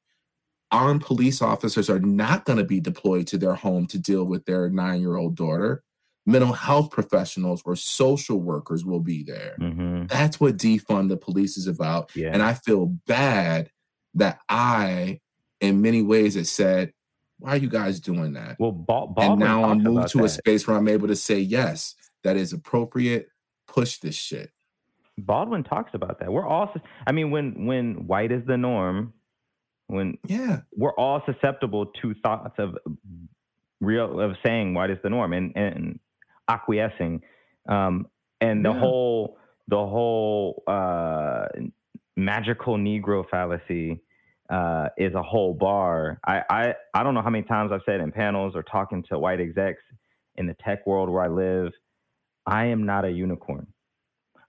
armed 0.71 1.03
police 1.03 1.41
officers 1.41 1.89
are 1.89 2.01
not 2.01 2.45
going 2.45 2.59
to 2.59 2.65
be 2.65 2.81
deployed 2.81 3.27
to 3.29 3.39
their 3.39 3.55
home 3.55 3.87
to 3.87 3.99
deal 3.99 4.25
with 4.25 4.45
their 4.45 4.69
nine 4.69 5.01
year 5.01 5.17
old 5.17 5.37
daughter. 5.37 5.83
Mental 6.27 6.53
health 6.53 6.91
professionals 6.91 7.63
or 7.65 7.75
social 7.75 8.39
workers 8.39 8.85
will 8.85 9.01
be 9.01 9.23
there. 9.23 9.55
hmm 9.59 10.05
That's 10.07 10.39
what 10.39 10.59
defund 10.59 11.09
the 11.09 11.17
police 11.17 11.57
is 11.57 11.67
about. 11.67 12.15
Yeah. 12.15 12.31
And 12.33 12.43
I 12.43 12.53
feel 12.53 12.87
bad 13.07 13.71
that 14.15 14.41
I, 14.49 15.21
in 15.61 15.81
many 15.81 16.03
ways, 16.03 16.35
have 16.35 16.47
said, 16.47 16.93
why 17.39 17.53
are 17.53 17.57
you 17.57 17.71
guys 17.71 18.01
doing 18.01 18.35
that? 18.35 18.57
well, 18.59 18.73
Bal- 18.73 19.15
and 19.17 19.39
now 19.39 19.65
I'm 19.65 19.83
moved 19.83 20.09
to 20.09 20.25
a 20.25 20.29
space 20.29 20.67
where 20.67 20.77
I'm 20.77 20.89
able 20.89 21.09
to 21.09 21.17
say, 21.17 21.39
yes, 21.39 21.95
that 22.25 22.37
is 22.37 22.53
appropriate. 22.53 23.29
Push 23.67 23.99
this 23.99 24.15
shit. 24.17 24.51
Baldwin 25.17 25.65
talks 25.65 25.95
about 25.95 26.19
that. 26.21 26.33
We're 26.33 26.47
all, 26.47 26.73
I 27.07 27.13
mean, 27.13 27.31
when 27.31 27.67
when 27.67 28.07
white 28.07 28.33
is 28.33 28.45
the 28.47 28.57
norm, 28.57 29.13
when 29.89 30.19
Yeah. 30.27 30.61
we're 30.77 30.95
all 30.95 31.23
susceptible 31.27 31.87
to 31.87 32.15
thoughts 32.23 32.55
of 32.59 32.77
real 33.81 34.21
of 34.21 34.37
saying 34.45 34.75
white 34.75 34.91
is 34.91 34.99
the 35.03 35.11
norm 35.11 35.33
and 35.33 35.57
and 35.57 35.99
acquiescing, 36.49 37.23
um, 37.69 38.07
and 38.41 38.65
the 38.65 38.73
Yeah. 38.73 38.79
whole 38.79 39.39
the 39.67 39.77
whole 39.77 40.63
uh, 40.67 41.49
magical 42.17 42.77
Negro 42.77 43.29
fallacy 43.29 44.01
uh, 44.49 44.89
is 44.97 45.15
a 45.15 45.23
whole 45.23 45.55
bar. 45.55 46.21
I, 46.27 46.43
I 46.51 46.75
I 46.95 47.03
don't 47.03 47.15
know 47.15 47.23
how 47.23 47.31
many 47.31 47.45
times 47.45 47.73
I've 47.73 47.83
said 47.85 48.01
in 48.01 48.13
panels 48.13 48.55
or 48.57 48.63
talking 48.63 49.03
to 49.11 49.19
white 49.19 49.41
execs 49.41 49.83
in 50.37 50.47
the 50.47 50.55
tech 50.65 50.87
world 50.87 51.09
where 51.11 51.23
I 51.25 51.29
live, 51.29 51.73
I 52.47 52.67
am 52.67 52.87
not 52.87 53.05
a 53.05 53.11
unicorn. 53.11 53.67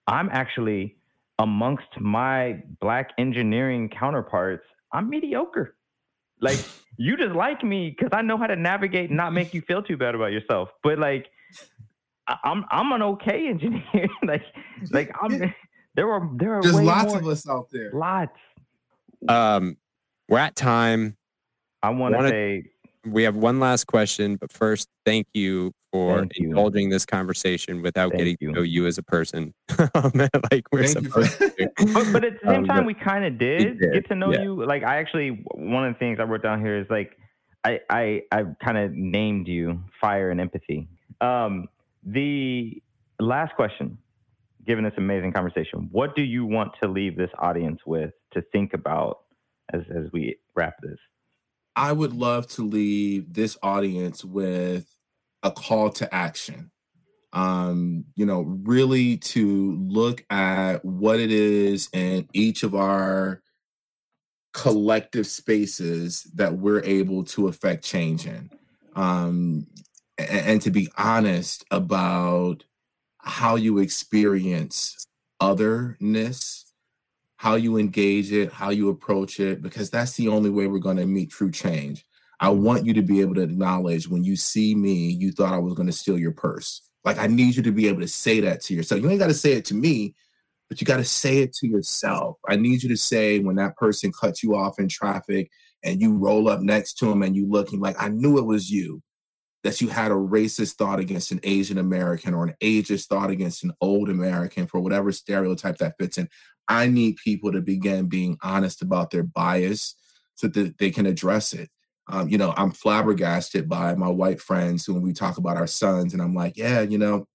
I'm 0.07 0.29
actually 0.31 0.97
amongst 1.39 1.99
my 1.99 2.61
black 2.79 3.09
engineering 3.17 3.89
counterparts, 3.89 4.65
I'm 4.91 5.09
mediocre. 5.09 5.75
Like 6.41 6.59
you 6.97 7.17
just 7.17 7.35
like 7.35 7.63
me 7.63 7.89
because 7.89 8.09
I 8.13 8.21
know 8.21 8.37
how 8.37 8.47
to 8.47 8.55
navigate 8.55 9.09
and 9.09 9.17
not 9.17 9.33
make 9.33 9.53
you 9.53 9.61
feel 9.61 9.81
too 9.83 9.97
bad 9.97 10.15
about 10.15 10.31
yourself. 10.31 10.69
But 10.83 10.97
like 10.99 11.27
I, 12.27 12.37
I'm 12.43 12.65
I'm 12.71 12.91
an 12.93 13.01
okay 13.03 13.47
engineer. 13.47 14.07
like 14.23 14.43
like 14.91 15.11
I'm 15.21 15.53
there 15.95 16.09
are 16.11 16.29
there 16.35 16.53
are 16.55 16.61
There's 16.61 16.79
lots 16.79 17.07
more, 17.13 17.17
of 17.21 17.27
us 17.27 17.47
out 17.49 17.67
there. 17.71 17.91
lots. 17.93 18.37
Um, 19.27 19.75
we're 20.29 20.37
at 20.39 20.55
time. 20.55 21.17
I 21.83 21.89
want 21.89 22.13
to 22.13 22.17
Wanna- 22.17 22.29
say 22.29 22.63
We 23.11 23.23
have 23.23 23.35
one 23.35 23.59
last 23.59 23.85
question, 23.87 24.35
but 24.35 24.51
first, 24.51 24.87
thank 25.05 25.27
you 25.33 25.71
for 25.91 26.19
Thank 26.19 26.37
you. 26.37 26.49
indulging 26.49 26.89
this 26.89 27.05
conversation 27.05 27.81
without 27.81 28.11
Thank 28.11 28.19
getting 28.19 28.37
you. 28.39 28.49
to 28.49 28.53
know 28.53 28.61
you 28.61 28.85
as 28.87 28.97
a 28.97 29.03
person. 29.03 29.53
like 29.79 30.63
we're 30.71 30.85
Thank 30.85 31.01
you 31.05 31.09
for- 31.09 31.23
to. 31.23 31.69
but, 31.93 32.13
but 32.13 32.23
at 32.25 32.33
the 32.41 32.47
same 32.47 32.55
Um, 32.61 32.65
time, 32.65 32.85
we 32.85 32.93
kind 32.93 33.25
of 33.25 33.37
did, 33.37 33.79
did, 33.79 33.93
get 33.93 34.07
to 34.09 34.15
know 34.15 34.31
yeah. 34.31 34.41
you. 34.43 34.63
Like, 34.65 34.83
I 34.83 34.97
actually, 34.97 35.43
one 35.55 35.85
of 35.85 35.93
the 35.93 35.99
things 35.99 36.19
I 36.19 36.23
wrote 36.23 36.43
down 36.43 36.59
here 36.59 36.77
is 36.77 36.87
like, 36.89 37.17
I, 37.63 37.79
I, 37.89 38.21
I 38.31 38.43
kind 38.63 38.77
of 38.77 38.91
named 38.93 39.47
you 39.47 39.83
fire 39.99 40.29
and 40.31 40.39
empathy. 40.39 40.87
Um, 41.21 41.67
the 42.03 42.81
last 43.19 43.55
question, 43.55 43.97
given 44.65 44.83
this 44.83 44.93
amazing 44.97 45.33
conversation, 45.33 45.89
what 45.91 46.15
do 46.15 46.21
you 46.21 46.45
want 46.45 46.73
to 46.81 46.87
leave 46.87 47.17
this 47.17 47.31
audience 47.39 47.79
with 47.85 48.11
to 48.31 48.41
think 48.53 48.73
about 48.73 49.21
as, 49.73 49.81
as 49.93 50.11
we 50.13 50.37
wrap 50.55 50.75
this? 50.81 50.97
I 51.79 51.93
would 51.93 52.11
love 52.13 52.45
to 52.49 52.67
leave 52.67 53.33
this 53.33 53.57
audience 53.63 54.25
with 54.25 54.85
a 55.43 55.49
call 55.49 55.89
to 55.91 56.13
action. 56.13 56.71
Um, 57.31 58.03
you 58.15 58.25
know, 58.25 58.41
really 58.41 59.15
to 59.17 59.77
look 59.77 60.25
at 60.29 60.83
what 60.83 61.21
it 61.21 61.31
is 61.31 61.87
in 61.93 62.27
each 62.33 62.63
of 62.63 62.75
our 62.75 63.41
collective 64.53 65.25
spaces 65.25 66.23
that 66.35 66.57
we're 66.57 66.83
able 66.83 67.23
to 67.23 67.47
affect 67.47 67.85
change 67.85 68.25
in. 68.25 68.49
Um, 68.95 69.67
a- 70.19 70.29
and, 70.29 70.61
to 70.63 70.71
be 70.71 70.89
honest 70.97 71.63
about 71.71 72.65
how 73.19 73.55
you 73.55 73.77
experience 73.77 75.07
otherness 75.39 76.68
how 77.39 77.55
you 77.55 77.77
engage 77.77 78.33
it, 78.33 78.51
how 78.51 78.69
you 78.69 78.89
approach 78.89 79.39
it, 79.39 79.61
because 79.61 79.89
that's 79.89 80.17
the 80.17 80.27
only 80.27 80.49
way 80.49 80.67
we're 80.67 80.77
going 80.77 80.97
to 80.97 81.05
meet 81.05 81.31
true 81.31 81.49
change. 81.49 82.05
I 82.41 82.49
want 82.49 82.85
you 82.85 82.93
to 82.95 83.01
be 83.01 83.21
able 83.21 83.35
to 83.35 83.43
acknowledge 83.43 84.09
when 84.09 84.25
you 84.25 84.35
see 84.35 84.75
me, 84.75 85.11
you 85.11 85.31
thought 85.31 85.53
I 85.53 85.57
was 85.57 85.73
going 85.73 85.87
to 85.87 85.93
steal 85.93 86.19
your 86.19 86.33
purse. 86.33 86.81
Like, 87.05 87.17
I 87.17 87.27
need 87.27 87.55
you 87.55 87.63
to 87.63 87.71
be 87.71 87.87
able 87.87 88.01
to 88.01 88.09
say 88.09 88.41
that 88.41 88.59
to 88.63 88.73
yourself. 88.73 89.01
You 89.01 89.09
ain't 89.09 89.21
got 89.21 89.27
to 89.27 89.33
say 89.33 89.53
it 89.53 89.63
to 89.65 89.73
me, 89.73 90.15
but 90.67 90.81
you 90.81 90.85
got 90.85 90.97
to 90.97 91.05
say 91.05 91.37
it 91.37 91.53
to 91.53 91.67
yourself. 91.67 92.37
I 92.45 92.57
need 92.57 92.83
you 92.83 92.89
to 92.89 92.97
say 92.97 93.39
when 93.39 93.55
that 93.55 93.77
person 93.77 94.11
cuts 94.11 94.43
you 94.43 94.57
off 94.57 94.77
in 94.77 94.89
traffic 94.89 95.49
and 95.81 96.01
you 96.01 96.17
roll 96.17 96.49
up 96.49 96.59
next 96.59 96.95
to 96.95 97.09
him 97.09 97.23
and 97.23 97.37
you 97.37 97.49
looking 97.49 97.79
like, 97.79 97.95
I 97.97 98.09
knew 98.09 98.37
it 98.37 98.45
was 98.45 98.69
you, 98.69 99.01
that 99.63 99.79
you 99.79 99.87
had 99.87 100.11
a 100.11 100.15
racist 100.15 100.75
thought 100.75 100.99
against 100.99 101.31
an 101.31 101.39
Asian 101.43 101.77
American 101.77 102.33
or 102.33 102.45
an 102.45 102.55
ageist 102.61 103.07
thought 103.07 103.29
against 103.29 103.63
an 103.63 103.71
old 103.79 104.09
American 104.09 104.67
for 104.67 104.81
whatever 104.81 105.13
stereotype 105.13 105.77
that 105.77 105.95
fits 105.97 106.17
in. 106.17 106.27
I 106.69 106.87
need 106.87 107.17
people 107.17 107.51
to 107.51 107.61
begin 107.61 108.07
being 108.07 108.37
honest 108.41 108.81
about 108.81 109.09
their 109.09 109.23
bias 109.23 109.95
so 110.35 110.47
that 110.47 110.77
they 110.77 110.91
can 110.91 111.05
address 111.05 111.51
it. 111.51 111.69
Um, 112.07 112.29
you 112.29 112.37
know, 112.37 112.53
I'm 112.55 112.71
flabbergasted 112.71 113.67
by 113.67 113.95
my 113.95 114.07
white 114.07 114.39
friends 114.39 114.87
when 114.87 115.01
we 115.01 115.13
talk 115.13 115.37
about 115.37 115.57
our 115.57 115.67
sons, 115.67 116.13
and 116.13 116.21
I'm 116.21 116.33
like, 116.33 116.57
yeah, 116.57 116.81
you 116.81 116.97
know, 116.97 117.27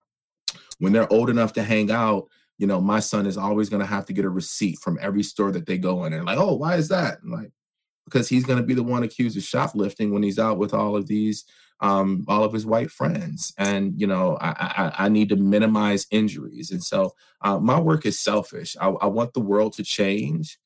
when 0.78 0.93
they're 0.93 1.12
old 1.12 1.31
enough 1.31 1.52
to 1.55 1.62
hang 1.62 1.90
out, 1.90 2.28
you 2.59 2.66
know, 2.66 2.81
my 2.81 3.01
son 3.01 3.27
is 3.27 3.36
always 3.36 3.69
going 3.69 3.81
to 3.81 3.86
have 3.86 4.05
to 4.06 4.12
get 4.12 4.24
a 4.24 4.31
receipt 4.31 4.78
from 4.78 4.98
every 5.01 5.23
store 5.23 5.52
that 5.52 5.66
they 5.66 5.78
go 5.78 6.05
in. 6.05 6.12
And 6.12 6.24
like, 6.24 6.39
oh, 6.39 6.55
why 6.55 6.77
is 6.77 6.89
that? 6.89 7.19
I'm 7.23 7.31
like, 7.31 7.52
because 8.05 8.28
he's 8.28 8.44
going 8.44 8.59
to 8.59 8.64
be 8.64 8.74
the 8.74 8.82
one 8.82 9.02
accused 9.02 9.36
of 9.36 9.43
shoplifting 9.43 10.12
when 10.12 10.22
he's 10.22 10.39
out 10.39 10.59
with 10.59 10.74
all 10.74 10.97
of 10.97 11.06
these, 11.06 11.44
um, 11.81 12.24
all 12.28 12.44
of 12.44 12.52
his 12.52 12.66
white 12.66 12.90
friends. 12.90 13.52
And 13.59 13.98
you 14.01 14.06
know, 14.06 14.36
I, 14.40 14.93
I, 14.98 15.05
I 15.06 15.09
need 15.09 15.28
to 15.31 15.36
minimize 15.36 16.06
injuries. 16.10 16.70
And 16.70 16.82
so, 16.82 17.14
uh, 17.40 17.59
my 17.59 17.78
work 17.78 18.06
is 18.06 18.18
selfish. 18.18 18.76
I, 18.81 18.89
I 18.89 19.06
want 19.06 19.35
the 19.35 19.40
world 19.40 19.74
to 19.74 19.82
change, 19.82 20.59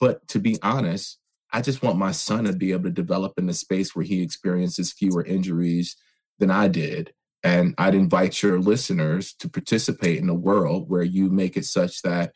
but 0.00 0.26
to 0.28 0.38
be 0.38 0.58
honest, 0.62 1.18
I 1.52 1.62
just 1.62 1.82
want 1.82 1.98
my 1.98 2.12
son 2.12 2.44
to 2.44 2.52
be 2.52 2.72
able 2.72 2.84
to 2.84 2.90
develop 2.90 3.38
in 3.38 3.48
a 3.48 3.54
space 3.54 3.94
where 3.94 4.04
he 4.04 4.22
experiences 4.22 4.92
fewer 4.92 5.24
injuries 5.24 5.96
than 6.38 6.50
I 6.50 6.68
did. 6.68 7.12
And 7.42 7.74
I'd 7.78 7.94
invite 7.94 8.42
your 8.42 8.58
listeners 8.58 9.32
to 9.34 9.48
participate 9.48 10.18
in 10.18 10.28
a 10.28 10.34
world 10.34 10.90
where 10.90 11.02
you 11.02 11.30
make 11.30 11.56
it 11.56 11.64
such 11.64 12.02
that 12.02 12.34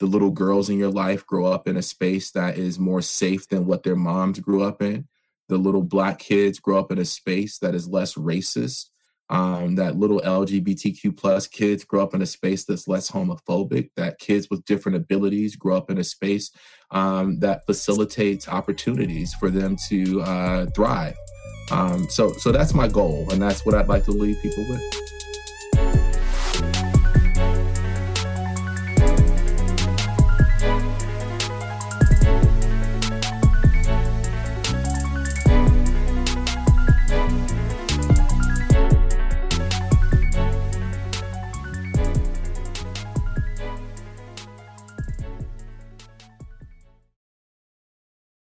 the 0.00 0.06
little 0.06 0.30
girls 0.30 0.70
in 0.70 0.78
your 0.78 0.90
life 0.90 1.26
grow 1.26 1.46
up 1.46 1.68
in 1.68 1.76
a 1.76 1.82
space 1.82 2.30
that 2.32 2.58
is 2.58 2.78
more 2.78 3.02
safe 3.02 3.46
than 3.48 3.66
what 3.66 3.82
their 3.82 3.96
moms 3.96 4.40
grew 4.40 4.62
up 4.62 4.82
in. 4.82 5.06
The 5.48 5.58
little 5.58 5.82
black 5.82 6.18
kids 6.18 6.58
grow 6.58 6.78
up 6.78 6.90
in 6.90 6.98
a 6.98 7.04
space 7.04 7.58
that 7.58 7.74
is 7.74 7.86
less 7.86 8.14
racist. 8.14 8.88
Um, 9.28 9.76
that 9.76 9.96
little 9.96 10.20
LGBTQ 10.20 11.16
plus 11.16 11.46
kids 11.46 11.84
grow 11.84 12.02
up 12.02 12.14
in 12.14 12.22
a 12.22 12.26
space 12.26 12.64
that's 12.64 12.88
less 12.88 13.10
homophobic. 13.10 13.90
That 13.96 14.18
kids 14.18 14.48
with 14.50 14.64
different 14.64 14.96
abilities 14.96 15.54
grow 15.54 15.76
up 15.76 15.90
in 15.90 15.98
a 15.98 16.04
space 16.04 16.50
um, 16.90 17.38
that 17.40 17.64
facilitates 17.66 18.48
opportunities 18.48 19.34
for 19.34 19.50
them 19.50 19.76
to 19.88 20.22
uh, 20.22 20.66
thrive. 20.74 21.14
Um, 21.70 22.08
so, 22.08 22.32
so 22.32 22.50
that's 22.50 22.74
my 22.74 22.88
goal, 22.88 23.28
and 23.30 23.40
that's 23.40 23.64
what 23.64 23.76
I'd 23.76 23.86
like 23.86 24.04
to 24.06 24.10
leave 24.10 24.40
people 24.42 24.66
with. 24.68 25.19